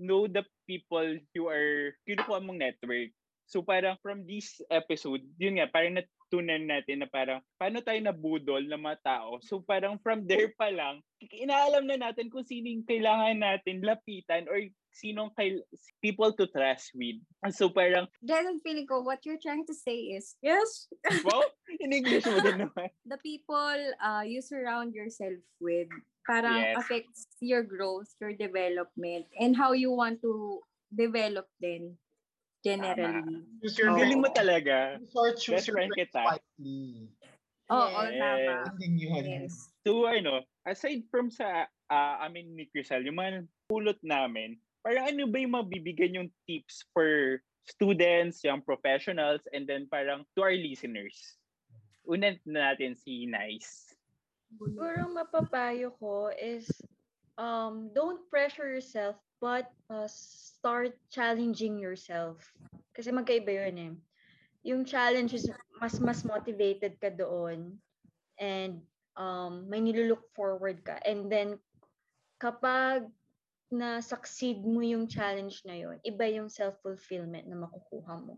know 0.00 0.24
the 0.26 0.42
people 0.64 1.04
you 1.36 1.46
are, 1.46 1.92
kinukuha 2.08 2.40
mong 2.40 2.58
network. 2.58 3.12
So, 3.44 3.60
parang 3.60 3.98
from 3.98 4.24
this 4.24 4.62
episode, 4.70 5.26
yun 5.34 5.58
nga, 5.58 5.66
parang 5.66 5.98
natutunan 5.98 6.70
natin 6.70 7.02
na 7.02 7.10
parang 7.10 7.42
paano 7.58 7.82
tayo 7.82 7.98
nabudol 7.98 8.62
ng 8.62 8.78
mga 8.78 8.98
tao. 9.02 9.42
So, 9.42 9.58
parang 9.58 9.98
from 9.98 10.22
there 10.24 10.54
pa 10.54 10.70
lang, 10.70 11.02
inaalam 11.34 11.82
na 11.90 11.98
natin 11.98 12.30
kung 12.30 12.46
sino 12.46 12.70
yung 12.70 12.86
kailangan 12.86 13.42
natin 13.42 13.82
lapitan 13.82 14.46
or 14.46 14.62
sinong 14.94 15.34
kail- 15.34 15.66
people 15.98 16.30
to 16.30 16.46
trust 16.46 16.94
with. 16.94 17.18
So, 17.50 17.74
parang, 17.74 18.06
Jason, 18.22 18.62
feeling 18.62 18.86
ko, 18.86 19.02
what 19.02 19.18
you're 19.26 19.42
trying 19.42 19.66
to 19.66 19.74
say 19.74 20.14
is, 20.14 20.38
yes, 20.38 20.86
wow, 21.26 21.42
in 21.82 21.90
English 21.90 22.30
mo 22.30 22.38
din 22.38 22.54
naman. 22.70 22.86
the 23.02 23.18
people 23.18 23.78
uh, 23.98 24.22
you 24.22 24.38
surround 24.38 24.94
yourself 24.94 25.34
with 25.58 25.90
parang 26.30 26.62
Yes. 26.62 26.78
affects 26.78 27.26
your 27.42 27.66
growth, 27.66 28.06
your 28.22 28.30
development, 28.30 29.26
and 29.34 29.58
how 29.58 29.74
you 29.74 29.90
want 29.90 30.22
to 30.22 30.62
develop 30.94 31.50
then 31.58 31.98
generally. 32.62 33.42
Choose 33.58 33.74
your. 33.74 33.90
Feeling 33.98 34.22
mo 34.22 34.30
talaga. 34.30 35.02
Or 35.10 35.34
choose 35.34 35.66
Best 35.66 35.74
your 35.74 35.90
kita. 35.90 36.38
Oo, 37.70 38.00
Yes. 38.06 38.18
tama. 38.18 38.54
Yun 38.78 38.94
yun. 38.98 39.24
Yes. 39.26 39.54
So 39.86 40.06
ano, 40.06 40.46
aside 40.66 41.06
from 41.10 41.30
sa 41.34 41.66
ah, 41.90 42.22
amin 42.22 42.54
ni 42.54 42.70
Crisel, 42.70 43.02
yung 43.06 43.18
mga 43.18 43.46
pulot 43.66 43.98
namin, 44.06 44.58
parang 44.86 45.10
ano 45.10 45.26
ba 45.26 45.38
yung 45.42 45.54
mabibigyan 45.58 46.14
yung 46.14 46.30
tips 46.46 46.86
for 46.94 47.38
students, 47.66 48.42
young 48.42 48.62
professionals, 48.62 49.42
and 49.54 49.66
then 49.66 49.86
parang 49.90 50.26
to 50.34 50.42
our 50.42 50.54
listeners? 50.54 51.14
Una 52.06 52.34
na 52.46 52.74
natin 52.74 52.98
si 52.98 53.26
Nice. 53.26 53.89
Siguro 54.50 55.06
mapapayo 55.14 55.94
ko 55.98 56.34
is 56.34 56.66
um, 57.38 57.90
don't 57.94 58.26
pressure 58.26 58.66
yourself 58.66 59.14
but 59.38 59.70
uh, 59.88 60.10
start 60.10 60.98
challenging 61.08 61.78
yourself. 61.78 62.42
Kasi 62.92 63.14
magkaiba 63.14 63.66
yun 63.66 63.76
eh. 63.78 63.92
Yung 64.66 64.82
challenge 64.84 65.32
is 65.32 65.48
mas 65.80 65.96
mas 66.02 66.20
motivated 66.26 67.00
ka 67.00 67.08
doon 67.08 67.80
and 68.36 68.84
um, 69.16 69.64
may 69.70 69.80
nilulook 69.80 70.28
forward 70.36 70.84
ka. 70.84 71.00
And 71.06 71.32
then 71.32 71.56
kapag 72.36 73.08
na-succeed 73.70 74.66
mo 74.66 74.82
yung 74.82 75.06
challenge 75.06 75.62
na 75.62 75.78
yun, 75.78 75.96
iba 76.02 76.26
yung 76.26 76.50
self-fulfillment 76.50 77.46
na 77.46 77.54
makukuha 77.54 78.18
mo. 78.18 78.34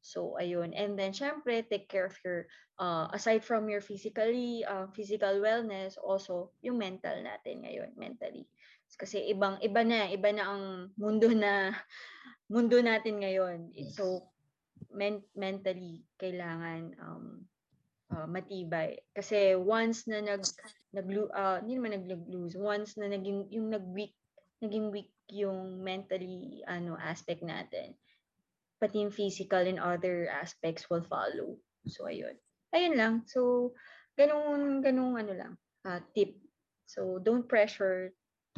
So, 0.00 0.40
ayun. 0.40 0.72
And 0.72 0.96
then, 0.96 1.12
syempre, 1.12 1.60
take 1.68 1.88
care 1.92 2.08
of 2.08 2.16
your 2.24 2.48
uh, 2.80 3.06
aside 3.12 3.44
from 3.44 3.68
your 3.68 3.84
physically 3.84 4.64
uh, 4.64 4.88
physical 4.96 5.44
wellness 5.44 6.00
also 6.00 6.50
yung 6.64 6.80
mental 6.80 7.12
natin 7.20 7.62
ngayon 7.62 7.92
mentally 7.94 8.48
kasi 8.98 9.30
ibang 9.30 9.60
iba 9.62 9.86
na 9.86 10.10
iba 10.10 10.34
na 10.34 10.44
ang 10.50 10.64
mundo 10.98 11.30
na 11.30 11.70
mundo 12.52 12.80
natin 12.82 13.22
ngayon 13.22 13.70
Yes. 13.76 13.94
so 13.94 14.26
men- 14.90 15.28
mentally 15.36 16.02
kailangan 16.18 16.96
um 16.98 17.46
uh, 18.10 18.26
matibay 18.26 18.98
kasi 19.14 19.54
once 19.54 20.10
na 20.10 20.18
nag 20.24 20.42
nag 20.90 21.06
uh, 21.30 21.62
hindi 21.62 21.78
naman 21.78 22.02
nag-lose 22.02 22.58
once 22.58 22.98
na 22.98 23.06
naging 23.06 23.46
yung 23.54 23.70
nag-weak 23.70 24.16
naging 24.58 24.90
weak 24.90 25.14
yung 25.30 25.78
mentally 25.78 26.66
ano 26.66 26.98
aspect 26.98 27.46
natin 27.46 27.94
pati 28.80 29.04
yung 29.04 29.12
physical 29.12 29.60
and 29.60 29.78
other 29.78 30.26
aspects 30.32 30.88
will 30.88 31.04
follow 31.04 31.54
so 31.84 32.08
ayun 32.08 32.34
ayun 32.74 32.94
lang. 32.96 33.14
So, 33.26 33.72
ganun, 34.14 34.82
ganun 34.82 35.18
ano 35.18 35.32
lang, 35.34 35.52
uh, 35.86 36.00
tip. 36.14 36.34
So, 36.86 37.18
don't 37.22 37.46
pressure, 37.46 38.14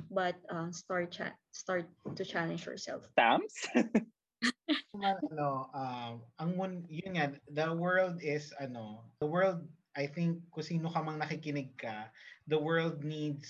but 0.08 0.36
uh, 0.48 0.72
start 0.72 1.12
cha- 1.12 1.38
start 1.52 1.88
to 2.16 2.24
challenge 2.24 2.64
yourself. 2.64 3.04
Tams? 3.16 3.52
Naman, 4.92 5.16
ano, 5.32 5.70
um, 5.72 6.12
ang 6.40 6.50
mun, 6.56 6.72
yun 6.88 7.16
nga, 7.16 7.32
the 7.52 7.68
world 7.72 8.18
is, 8.20 8.52
ano, 8.58 9.04
the 9.20 9.28
world, 9.28 9.62
I 9.94 10.08
think, 10.08 10.40
kung 10.50 10.64
sino 10.64 10.88
ka 10.88 11.04
mang 11.04 11.20
nakikinig 11.20 11.76
ka, 11.76 12.08
the 12.48 12.58
world 12.58 13.04
needs 13.04 13.48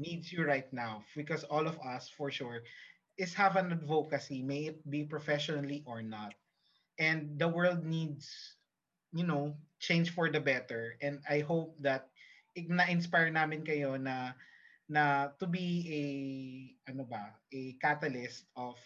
needs 0.00 0.32
you 0.32 0.48
right 0.48 0.68
now 0.72 1.04
because 1.12 1.44
all 1.52 1.68
of 1.68 1.76
us, 1.84 2.08
for 2.08 2.32
sure, 2.32 2.64
is 3.20 3.34
have 3.36 3.56
an 3.56 3.72
advocacy, 3.72 4.42
may 4.42 4.72
it 4.72 4.80
be 4.88 5.04
professionally 5.04 5.84
or 5.86 6.02
not. 6.02 6.34
And 6.98 7.38
the 7.38 7.48
world 7.48 7.84
needs, 7.84 8.28
you 9.12 9.24
know, 9.24 9.56
change 9.80 10.10
for 10.14 10.30
the 10.30 10.40
better. 10.40 10.96
And 11.02 11.20
I 11.28 11.40
hope 11.40 11.76
that 11.80 12.08
na-inspire 12.56 13.30
namin 13.30 13.64
kayo 13.64 13.96
na 14.00 14.32
na 14.90 15.30
to 15.38 15.46
be 15.46 15.86
a 15.88 16.02
ano 16.90 17.04
ba 17.06 17.34
a 17.54 17.74
catalyst 17.80 18.44
of 18.56 18.76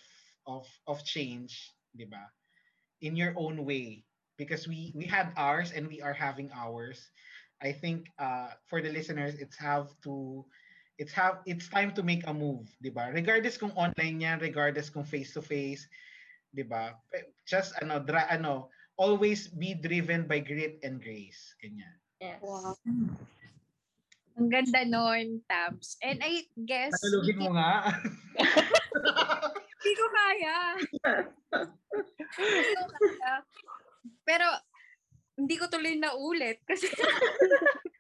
of 0.47 0.67
of 0.87 1.03
change, 1.05 1.73
'di 1.97 2.07
ba? 2.09 2.29
In 3.01 3.17
your 3.17 3.35
own 3.37 3.65
way 3.65 4.05
because 4.37 4.67
we 4.69 4.93
we 4.97 5.07
had 5.07 5.33
ours 5.37 5.73
and 5.73 5.89
we 5.89 6.01
are 6.03 6.15
having 6.17 6.51
ours. 6.53 7.11
I 7.63 7.73
think 7.73 8.11
uh 8.19 8.53
for 8.69 8.83
the 8.83 8.93
listeners 8.93 9.35
it's 9.39 9.57
have 9.59 9.91
to 10.05 10.45
it's 10.99 11.13
have 11.13 11.43
it's 11.47 11.67
time 11.67 11.91
to 11.95 12.03
make 12.03 12.23
a 12.27 12.35
move, 12.35 12.71
'di 12.79 12.95
ba? 12.95 13.11
Regardless 13.11 13.59
kung 13.59 13.75
online 13.75 14.23
yan, 14.23 14.39
regardless 14.39 14.91
kung 14.91 15.07
face 15.07 15.35
to 15.35 15.43
face, 15.43 15.87
'di 16.55 16.65
ba? 16.67 16.95
Pe- 17.11 17.35
Just 17.47 17.75
ano 17.83 17.99
dra, 17.99 18.31
ano 18.31 18.71
always 18.95 19.51
be 19.51 19.75
driven 19.75 20.27
by 20.27 20.39
grit 20.39 20.79
and 20.87 21.03
grace. 21.03 21.55
Ganyan. 21.59 21.95
Yes. 22.23 22.39
Wow. 22.41 22.79
Ang 24.35 24.51
ganda 24.51 24.83
nun, 24.83 25.43
Tabs. 25.47 25.95
And 26.03 26.19
I 26.19 26.47
guess, 26.67 26.91
Tagalogin 26.99 27.39
mo 27.39 27.55
nga. 27.55 27.95
Hindi 29.79 29.93
ko 29.95 30.07
kaya. 30.11 30.59
Hindi 32.35 32.75
ko 32.75 32.85
kaya. 32.91 33.33
Pero, 34.27 34.47
hindi 35.39 35.55
ko 35.55 35.71
tuloy 35.71 35.95
na 35.99 36.19
ulit 36.19 36.59
kasi 36.67 36.91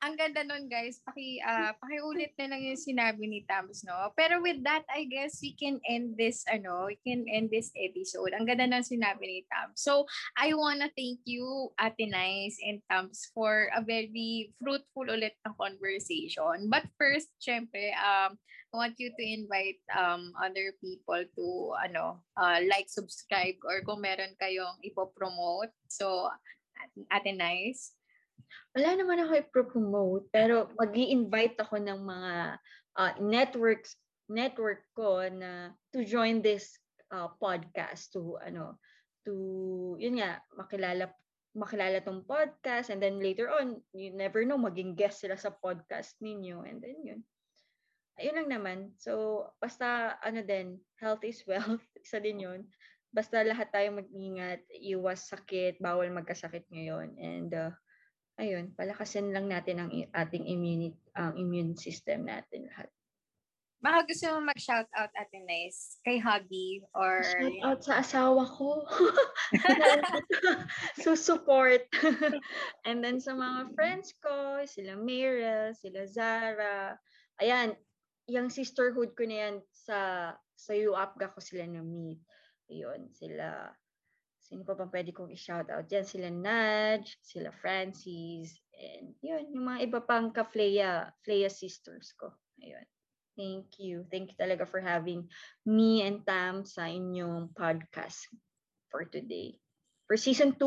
ang 0.00 0.16
ganda 0.16 0.40
nun 0.40 0.64
guys, 0.64 1.04
paki, 1.04 1.44
uh, 1.44 1.76
pakiulit 1.76 2.32
na 2.40 2.56
lang 2.56 2.64
yung 2.64 2.80
sinabi 2.80 3.28
ni 3.28 3.44
Tams, 3.44 3.84
no? 3.84 4.08
Pero 4.16 4.40
with 4.40 4.64
that, 4.64 4.84
I 4.88 5.04
guess 5.04 5.44
we 5.44 5.52
can 5.52 5.76
end 5.84 6.16
this, 6.16 6.40
ano, 6.48 6.88
we 6.88 6.96
can 7.04 7.28
end 7.28 7.52
this 7.52 7.68
episode. 7.76 8.32
Ang 8.32 8.48
ganda 8.48 8.64
ng 8.64 8.80
sinabi 8.80 9.24
ni 9.28 9.40
Tams. 9.52 9.76
So, 9.76 10.08
I 10.40 10.56
wanna 10.56 10.88
thank 10.96 11.20
you, 11.28 11.72
Ate 11.76 12.08
Nice 12.08 12.56
and 12.64 12.80
Tams, 12.88 13.28
for 13.36 13.68
a 13.76 13.84
very 13.84 14.56
fruitful 14.56 15.12
ulit 15.12 15.36
na 15.44 15.52
conversation. 15.60 16.72
But 16.72 16.88
first, 16.96 17.28
syempre, 17.36 17.92
um, 18.00 18.40
I 18.72 18.74
want 18.74 18.96
you 18.96 19.12
to 19.12 19.24
invite 19.24 19.84
um, 19.92 20.32
other 20.40 20.72
people 20.80 21.20
to, 21.20 21.46
ano, 21.76 22.24
uh, 22.40 22.64
like, 22.72 22.88
subscribe, 22.88 23.60
or 23.68 23.84
kung 23.84 24.00
meron 24.00 24.32
kayong 24.40 24.80
ipopromote. 24.80 25.76
So, 25.92 26.32
Ate 27.12 27.36
Nice, 27.36 27.99
wala 28.74 28.88
naman 28.96 29.18
ako 29.22 29.32
i-promote, 29.40 30.24
pero 30.32 30.70
mag 30.78 30.92
invite 30.94 31.56
ako 31.60 31.76
ng 31.80 32.00
mga 32.00 32.32
uh, 32.98 33.12
networks 33.20 33.96
network 34.30 34.86
ko 34.94 35.26
na 35.26 35.74
to 35.90 36.06
join 36.06 36.38
this 36.38 36.78
uh, 37.10 37.26
podcast 37.42 38.14
to 38.14 38.38
ano 38.38 38.78
to 39.26 39.98
yun 39.98 40.22
nga 40.22 40.38
makilala 40.54 41.10
makilala 41.50 41.98
tong 41.98 42.22
podcast 42.22 42.94
and 42.94 43.02
then 43.02 43.18
later 43.18 43.50
on 43.50 43.82
you 43.90 44.14
never 44.14 44.46
know 44.46 44.54
maging 44.54 44.94
guest 44.94 45.26
sila 45.26 45.34
sa 45.34 45.50
podcast 45.50 46.14
ninyo 46.22 46.62
and 46.62 46.78
then 46.78 46.98
yun. 47.02 47.20
Ayun 48.20 48.36
lang 48.38 48.48
naman. 48.52 48.78
So 49.02 49.44
basta 49.58 50.14
ano 50.22 50.46
din 50.46 50.78
health 51.02 51.26
is 51.26 51.42
wealth 51.50 51.82
isa 52.06 52.22
din 52.22 52.38
yun. 52.38 52.60
Basta 53.10 53.42
lahat 53.42 53.74
tayo 53.74 53.98
mag-ingat 53.98 54.62
iwas 54.78 55.26
sakit 55.26 55.82
bawal 55.82 56.06
magkasakit 56.14 56.70
ngayon 56.70 57.18
and 57.18 57.50
uh, 57.50 57.74
ayun, 58.40 58.72
palakasin 58.72 59.36
lang 59.36 59.46
natin 59.46 59.76
ang 59.84 59.90
ating 60.16 60.48
immune, 60.48 60.96
ang 61.12 61.36
immune 61.36 61.76
system 61.76 62.24
natin 62.24 62.66
lahat. 62.72 62.88
Baka 63.80 64.04
gusto 64.12 64.28
mo 64.36 64.52
mag-shoutout 64.52 65.12
Ate 65.16 65.40
Nice 65.40 65.96
kay 66.04 66.20
hubby 66.20 66.84
or... 66.92 67.24
Shoutout 67.24 67.80
sa 67.80 68.04
asawa 68.04 68.44
ko. 68.44 68.84
Susuport. 71.04 71.88
And 72.88 73.00
then 73.00 73.16
sa 73.24 73.32
mga 73.32 73.72
friends 73.72 74.12
ko, 74.20 74.60
sila 74.68 75.00
Meryl, 75.00 75.72
sila 75.72 76.04
Zara. 76.04 77.00
Ayan, 77.40 77.72
yung 78.28 78.52
sisterhood 78.52 79.16
ko 79.16 79.24
na 79.24 79.48
yan 79.48 79.56
sa 79.72 80.32
sa 80.60 80.76
UAPGA 80.76 81.32
ko 81.32 81.40
sila 81.40 81.64
na-meet. 81.64 82.20
Ayun, 82.68 83.08
sila 83.16 83.72
Sino 84.50 84.66
pa 84.66 84.74
bang 84.74 84.90
pwede 84.90 85.14
kong 85.14 85.30
i-shoutout? 85.30 85.86
Yan 85.94 86.02
sila 86.02 86.26
Nudge, 86.26 87.14
sila 87.22 87.54
Francis, 87.54 88.58
and 88.74 89.14
yun, 89.22 89.46
yung 89.54 89.62
mga 89.62 89.86
iba 89.86 90.00
pang 90.02 90.34
ka-Flea, 90.34 91.06
Flea 91.22 91.46
sisters 91.46 92.10
ko. 92.18 92.34
Ayun. 92.58 92.82
Thank 93.38 93.78
you. 93.78 94.02
Thank 94.10 94.34
you 94.34 94.36
talaga 94.36 94.66
for 94.66 94.82
having 94.82 95.30
me 95.62 96.02
and 96.02 96.26
Tam 96.26 96.66
sa 96.66 96.90
inyong 96.90 97.54
podcast 97.54 98.26
for 98.90 99.06
today. 99.06 99.54
For 100.10 100.18
season 100.18 100.58
2? 100.58 100.66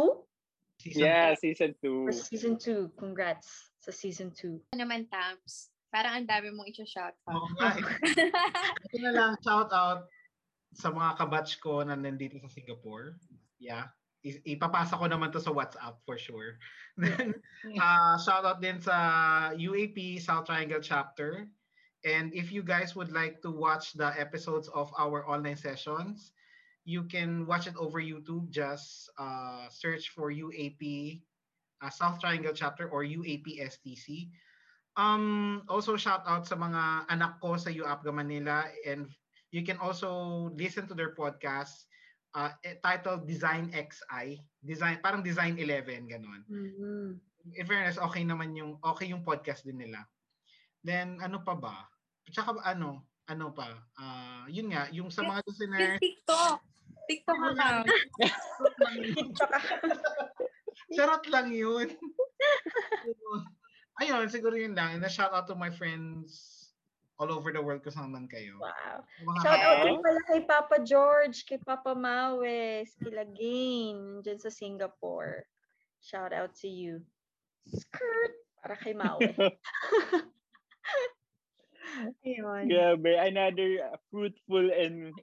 Season 0.79 1.03
yeah, 1.03 1.35
two. 1.35 1.43
season 1.43 1.71
2. 1.83 2.07
For 2.07 2.15
season 2.15 2.55
2. 2.55 2.95
Congrats 2.95 3.75
sa 3.83 3.91
season 3.91 4.31
2. 4.31 4.73
Ano 4.73 4.79
naman, 4.79 5.11
Tams? 5.11 5.69
Parang 5.91 6.23
ang 6.23 6.25
dami 6.25 6.55
mong 6.55 6.71
i-shout 6.71 7.13
out. 7.13 7.35
Oo 7.35 7.51
nga. 7.59 7.75
Eh. 7.75 7.83
Ito 8.87 8.97
na 9.03 9.11
lang, 9.11 9.31
shout 9.43 9.69
out 9.75 10.07
sa 10.73 10.89
mga 10.89 11.19
kabatch 11.19 11.61
ko 11.61 11.85
na 11.85 11.93
nandito 11.93 12.41
sa 12.41 12.49
Singapore. 12.49 13.19
Yeah. 13.63 13.87
ipapasa 14.23 14.95
ko 14.95 15.05
naman 15.07 15.35
to 15.35 15.39
sa 15.43 15.51
WhatsApp 15.51 15.99
for 16.07 16.15
sure. 16.15 16.55
Then, 16.99 17.35
uh, 17.75 18.15
shout 18.15 18.47
out 18.47 18.63
din 18.63 18.79
sa 18.79 19.51
UAP 19.51 20.19
South 20.23 20.47
Triangle 20.47 20.79
chapter. 20.79 21.47
And 22.03 22.31
if 22.35 22.51
you 22.51 22.63
guys 22.63 22.95
would 22.95 23.11
like 23.11 23.39
to 23.43 23.51
watch 23.51 23.95
the 23.95 24.11
episodes 24.19 24.67
of 24.71 24.91
our 24.99 25.27
online 25.27 25.59
sessions, 25.59 26.31
you 26.83 27.07
can 27.07 27.47
watch 27.47 27.67
it 27.67 27.75
over 27.79 27.99
YouTube. 27.99 28.51
Just 28.51 29.11
uh, 29.19 29.67
search 29.71 30.11
for 30.11 30.31
UAP 30.31 31.23
uh, 31.83 31.91
South 31.91 32.19
Triangle 32.19 32.55
chapter 32.55 32.87
or 32.87 33.03
UAP 33.03 33.59
STC. 33.59 34.31
Um, 34.95 35.63
also 35.67 35.97
shout 35.97 36.23
out 36.27 36.47
sa 36.47 36.55
mga 36.55 37.09
anak 37.09 37.41
ko 37.41 37.57
sa 37.57 37.73
UAPGA 37.73 38.13
Manila 38.13 38.69
and 38.85 39.09
you 39.49 39.65
can 39.65 39.77
also 39.81 40.49
listen 40.53 40.85
to 40.85 40.93
their 40.93 41.17
podcast 41.17 41.89
uh, 42.35 42.51
titled 42.81 43.29
Design 43.29 43.69
XI. 43.71 44.41
Design, 44.61 44.99
parang 45.01 45.21
Design 45.21 45.57
11, 45.57 46.09
ganun. 46.09 46.41
Mm-hmm. 46.49 47.07
In 47.53 47.65
fairness, 47.67 47.99
okay 47.99 48.23
naman 48.23 48.55
yung, 48.55 48.79
okay 48.81 49.11
yung 49.11 49.25
podcast 49.25 49.67
din 49.67 49.79
nila. 49.79 50.07
Then, 50.83 51.19
ano 51.21 51.43
pa 51.43 51.55
ba? 51.55 51.87
Tsaka 52.31 52.59
ano, 52.63 53.03
ano 53.27 53.51
pa? 53.51 53.75
Uh, 53.99 54.45
yun 54.47 54.71
nga, 54.71 54.87
yung 54.91 55.11
sa 55.11 55.23
mga 55.23 55.43
listeners. 55.47 55.99
TikTok. 55.99 56.59
TikTok 57.07 57.39
account. 57.51 57.87
TikTok 59.17 59.63
Charot 60.93 61.25
lang 61.27 61.51
yun. 61.51 61.91
Ayun, 64.01 64.25
siguro 64.31 64.57
yun 64.57 64.73
lang. 64.73 64.97
And 64.97 65.05
a 65.05 65.11
shout 65.11 65.33
out 65.33 65.45
to 65.51 65.55
my 65.55 65.69
friends 65.69 66.62
all 67.19 67.31
over 67.31 67.53
the 67.53 67.61
world 67.61 67.85
man 68.09 68.27
kayo. 68.27 68.57
Wow. 68.57 69.05
Shout 69.45 69.61
out 69.61 69.85
din 69.85 70.01
pala 70.01 70.21
kay 70.25 70.41
Papa 70.45 70.81
George, 70.81 71.45
kay 71.45 71.61
Papa 71.61 71.93
Mawes, 71.93 72.97
kila 72.97 73.25
Gain, 73.37 74.21
dyan 74.25 74.39
sa 74.41 74.49
Singapore. 74.49 75.45
Shout 76.01 76.33
out 76.33 76.57
to 76.65 76.67
you. 76.67 76.99
Skirt! 77.69 78.33
Para 78.59 78.75
kay 78.75 78.97
Mawe. 78.97 79.21
Ayun. 82.25 82.65
Grabe, 82.67 83.11
another 83.21 83.93
fruitful 84.09 84.71
and 84.73 85.13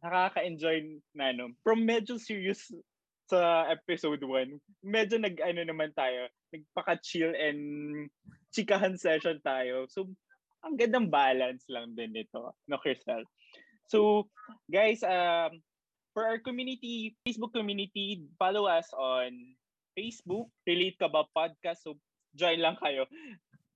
nakaka-enjoy 0.00 1.02
na 1.12 1.36
no. 1.36 1.52
From 1.60 1.84
medyo 1.84 2.16
serious 2.16 2.72
sa 3.26 3.66
episode 3.68 4.22
1, 4.22 4.86
medyo 4.86 5.18
nag-ano 5.18 5.66
naman 5.66 5.90
tayo, 5.92 6.30
nagpaka-chill 6.54 7.34
and 7.34 7.60
chikahan 8.54 8.94
session 8.94 9.42
tayo. 9.42 9.84
So, 9.90 10.08
ang 10.64 10.74
gandang 10.78 11.08
balance 11.10 11.66
lang 11.68 11.92
din 11.92 12.14
nito, 12.16 12.56
no, 12.68 12.80
Crystal? 12.80 13.22
So, 13.86 14.30
guys, 14.70 15.02
um, 15.06 15.62
for 16.16 16.26
our 16.26 16.40
community, 16.40 17.14
Facebook 17.22 17.52
community, 17.52 18.24
follow 18.40 18.66
us 18.66 18.88
on 18.96 19.30
Facebook, 19.92 20.48
Relate 20.66 20.98
Ka 20.98 21.12
Ba 21.12 21.28
Podcast. 21.30 21.84
So, 21.86 22.00
join 22.34 22.60
lang 22.60 22.76
kayo. 22.82 23.06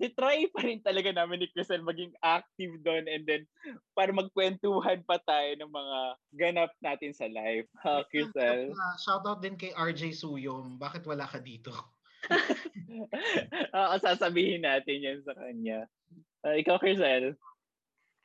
I-try 0.01 0.49
pa 0.49 0.65
rin 0.65 0.81
talaga 0.81 1.13
namin 1.13 1.45
ni 1.45 1.49
Crystal 1.53 1.85
maging 1.85 2.17
active 2.25 2.73
doon 2.81 3.05
and 3.05 3.29
then 3.29 3.45
para 3.93 4.09
magkwentuhan 4.17 5.05
pa 5.05 5.21
tayo 5.29 5.61
ng 5.61 5.69
mga 5.69 5.99
ganap 6.41 6.73
natin 6.81 7.13
sa 7.13 7.29
live. 7.29 7.69
Ha, 7.85 8.09
Crystal? 8.09 8.73
Uh, 8.73 8.97
shout 8.97 9.25
out 9.29 9.45
din 9.45 9.61
kay 9.61 9.77
RJ 9.77 10.17
Suyom. 10.17 10.81
Bakit 10.81 11.05
wala 11.05 11.29
ka 11.29 11.37
dito? 11.37 11.77
uh, 13.77 13.97
sasabihin 14.01 14.65
natin 14.65 15.05
yan 15.05 15.21
sa 15.21 15.37
kanya. 15.37 15.85
Uh, 16.41 16.57
ikaw, 16.57 16.81
Crisel. 16.81 17.37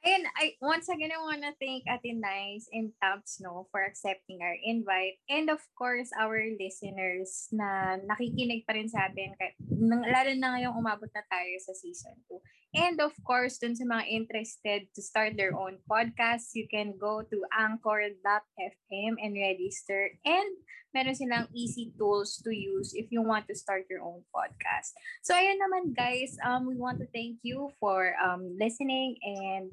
And 0.06 0.24
I 0.38 0.54
once 0.62 0.86
again 0.86 1.10
I 1.10 1.18
want 1.18 1.42
to 1.42 1.50
thank 1.58 1.90
Ate 1.90 2.14
Nice 2.14 2.70
and 2.70 2.94
Tabs 3.02 3.42
no 3.42 3.66
for 3.74 3.82
accepting 3.82 4.38
our 4.46 4.54
invite 4.54 5.18
and 5.34 5.50
of 5.50 5.58
course 5.74 6.14
our 6.14 6.38
listeners 6.62 7.50
na 7.50 7.98
nakikinig 8.06 8.70
pa 8.70 8.78
rin 8.78 8.86
sa 8.86 9.10
atin 9.10 9.34
lalo 9.82 10.32
na 10.38 10.54
ngayong 10.54 10.78
umabot 10.78 11.10
na 11.10 11.26
tayo 11.26 11.58
sa 11.58 11.74
season 11.74 12.14
2. 12.30 12.38
And 12.76 13.00
of 13.00 13.16
course, 13.24 13.56
dun 13.56 13.80
sa 13.80 13.88
mga 13.88 14.04
interested 14.12 14.92
to 14.92 15.02
start 15.02 15.40
their 15.40 15.56
own 15.56 15.80
podcast, 15.88 16.52
you 16.60 16.68
can 16.68 17.00
go 17.00 17.24
to 17.24 17.38
anchor.fm 17.56 19.14
and 19.16 19.32
register. 19.32 20.12
And 20.28 20.60
meron 20.92 21.16
silang 21.16 21.48
easy 21.56 21.96
tools 21.96 22.40
to 22.44 22.52
use 22.52 22.92
if 22.92 23.08
you 23.16 23.24
want 23.24 23.48
to 23.48 23.56
start 23.56 23.88
your 23.88 24.04
own 24.04 24.28
podcast. 24.32 24.92
So 25.24 25.32
ayun 25.32 25.60
naman 25.60 25.96
guys, 25.96 26.36
um, 26.44 26.68
we 26.68 26.76
want 26.76 27.00
to 27.00 27.08
thank 27.16 27.40
you 27.48 27.72
for 27.80 28.16
um, 28.20 28.44
listening 28.60 29.20
and 29.24 29.72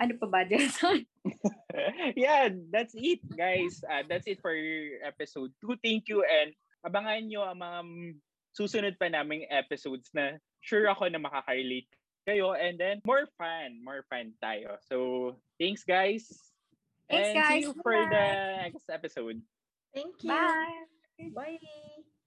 ano 0.00 0.12
pa 0.20 0.28
ba, 0.28 0.44
Jason? 0.44 1.08
yeah, 2.16 2.52
that's 2.68 2.92
it, 2.92 3.24
guys. 3.32 3.80
Uh, 3.88 4.04
that's 4.04 4.28
it 4.28 4.40
for 4.44 4.52
episode 5.04 5.52
2. 5.64 5.80
Thank 5.80 6.12
you 6.12 6.20
and 6.24 6.52
abangan 6.84 7.24
nyo 7.24 7.44
ang 7.48 7.60
mga 7.60 7.80
susunod 8.52 8.94
pa 9.00 9.08
naming 9.08 9.48
episodes 9.48 10.12
na 10.12 10.36
sure 10.60 10.88
ako 10.88 11.08
na 11.08 11.20
makaka-relate 11.20 11.88
kayo 12.26 12.56
and 12.56 12.80
then 12.80 13.00
more 13.06 13.28
fun, 13.38 13.80
more 13.84 14.04
fun 14.08 14.32
tayo. 14.42 14.76
So, 14.88 15.36
thanks 15.60 15.84
guys. 15.84 16.26
Thanks 17.08 17.28
and 17.28 17.36
guys. 17.36 17.48
see 17.48 17.60
you 17.68 17.74
for 17.82 17.92
the 17.92 18.26
next 18.64 18.88
episode. 18.90 19.40
Thank 19.94 20.22
you. 20.22 20.30
Bye. 20.30 20.84
Bye. 21.34 21.58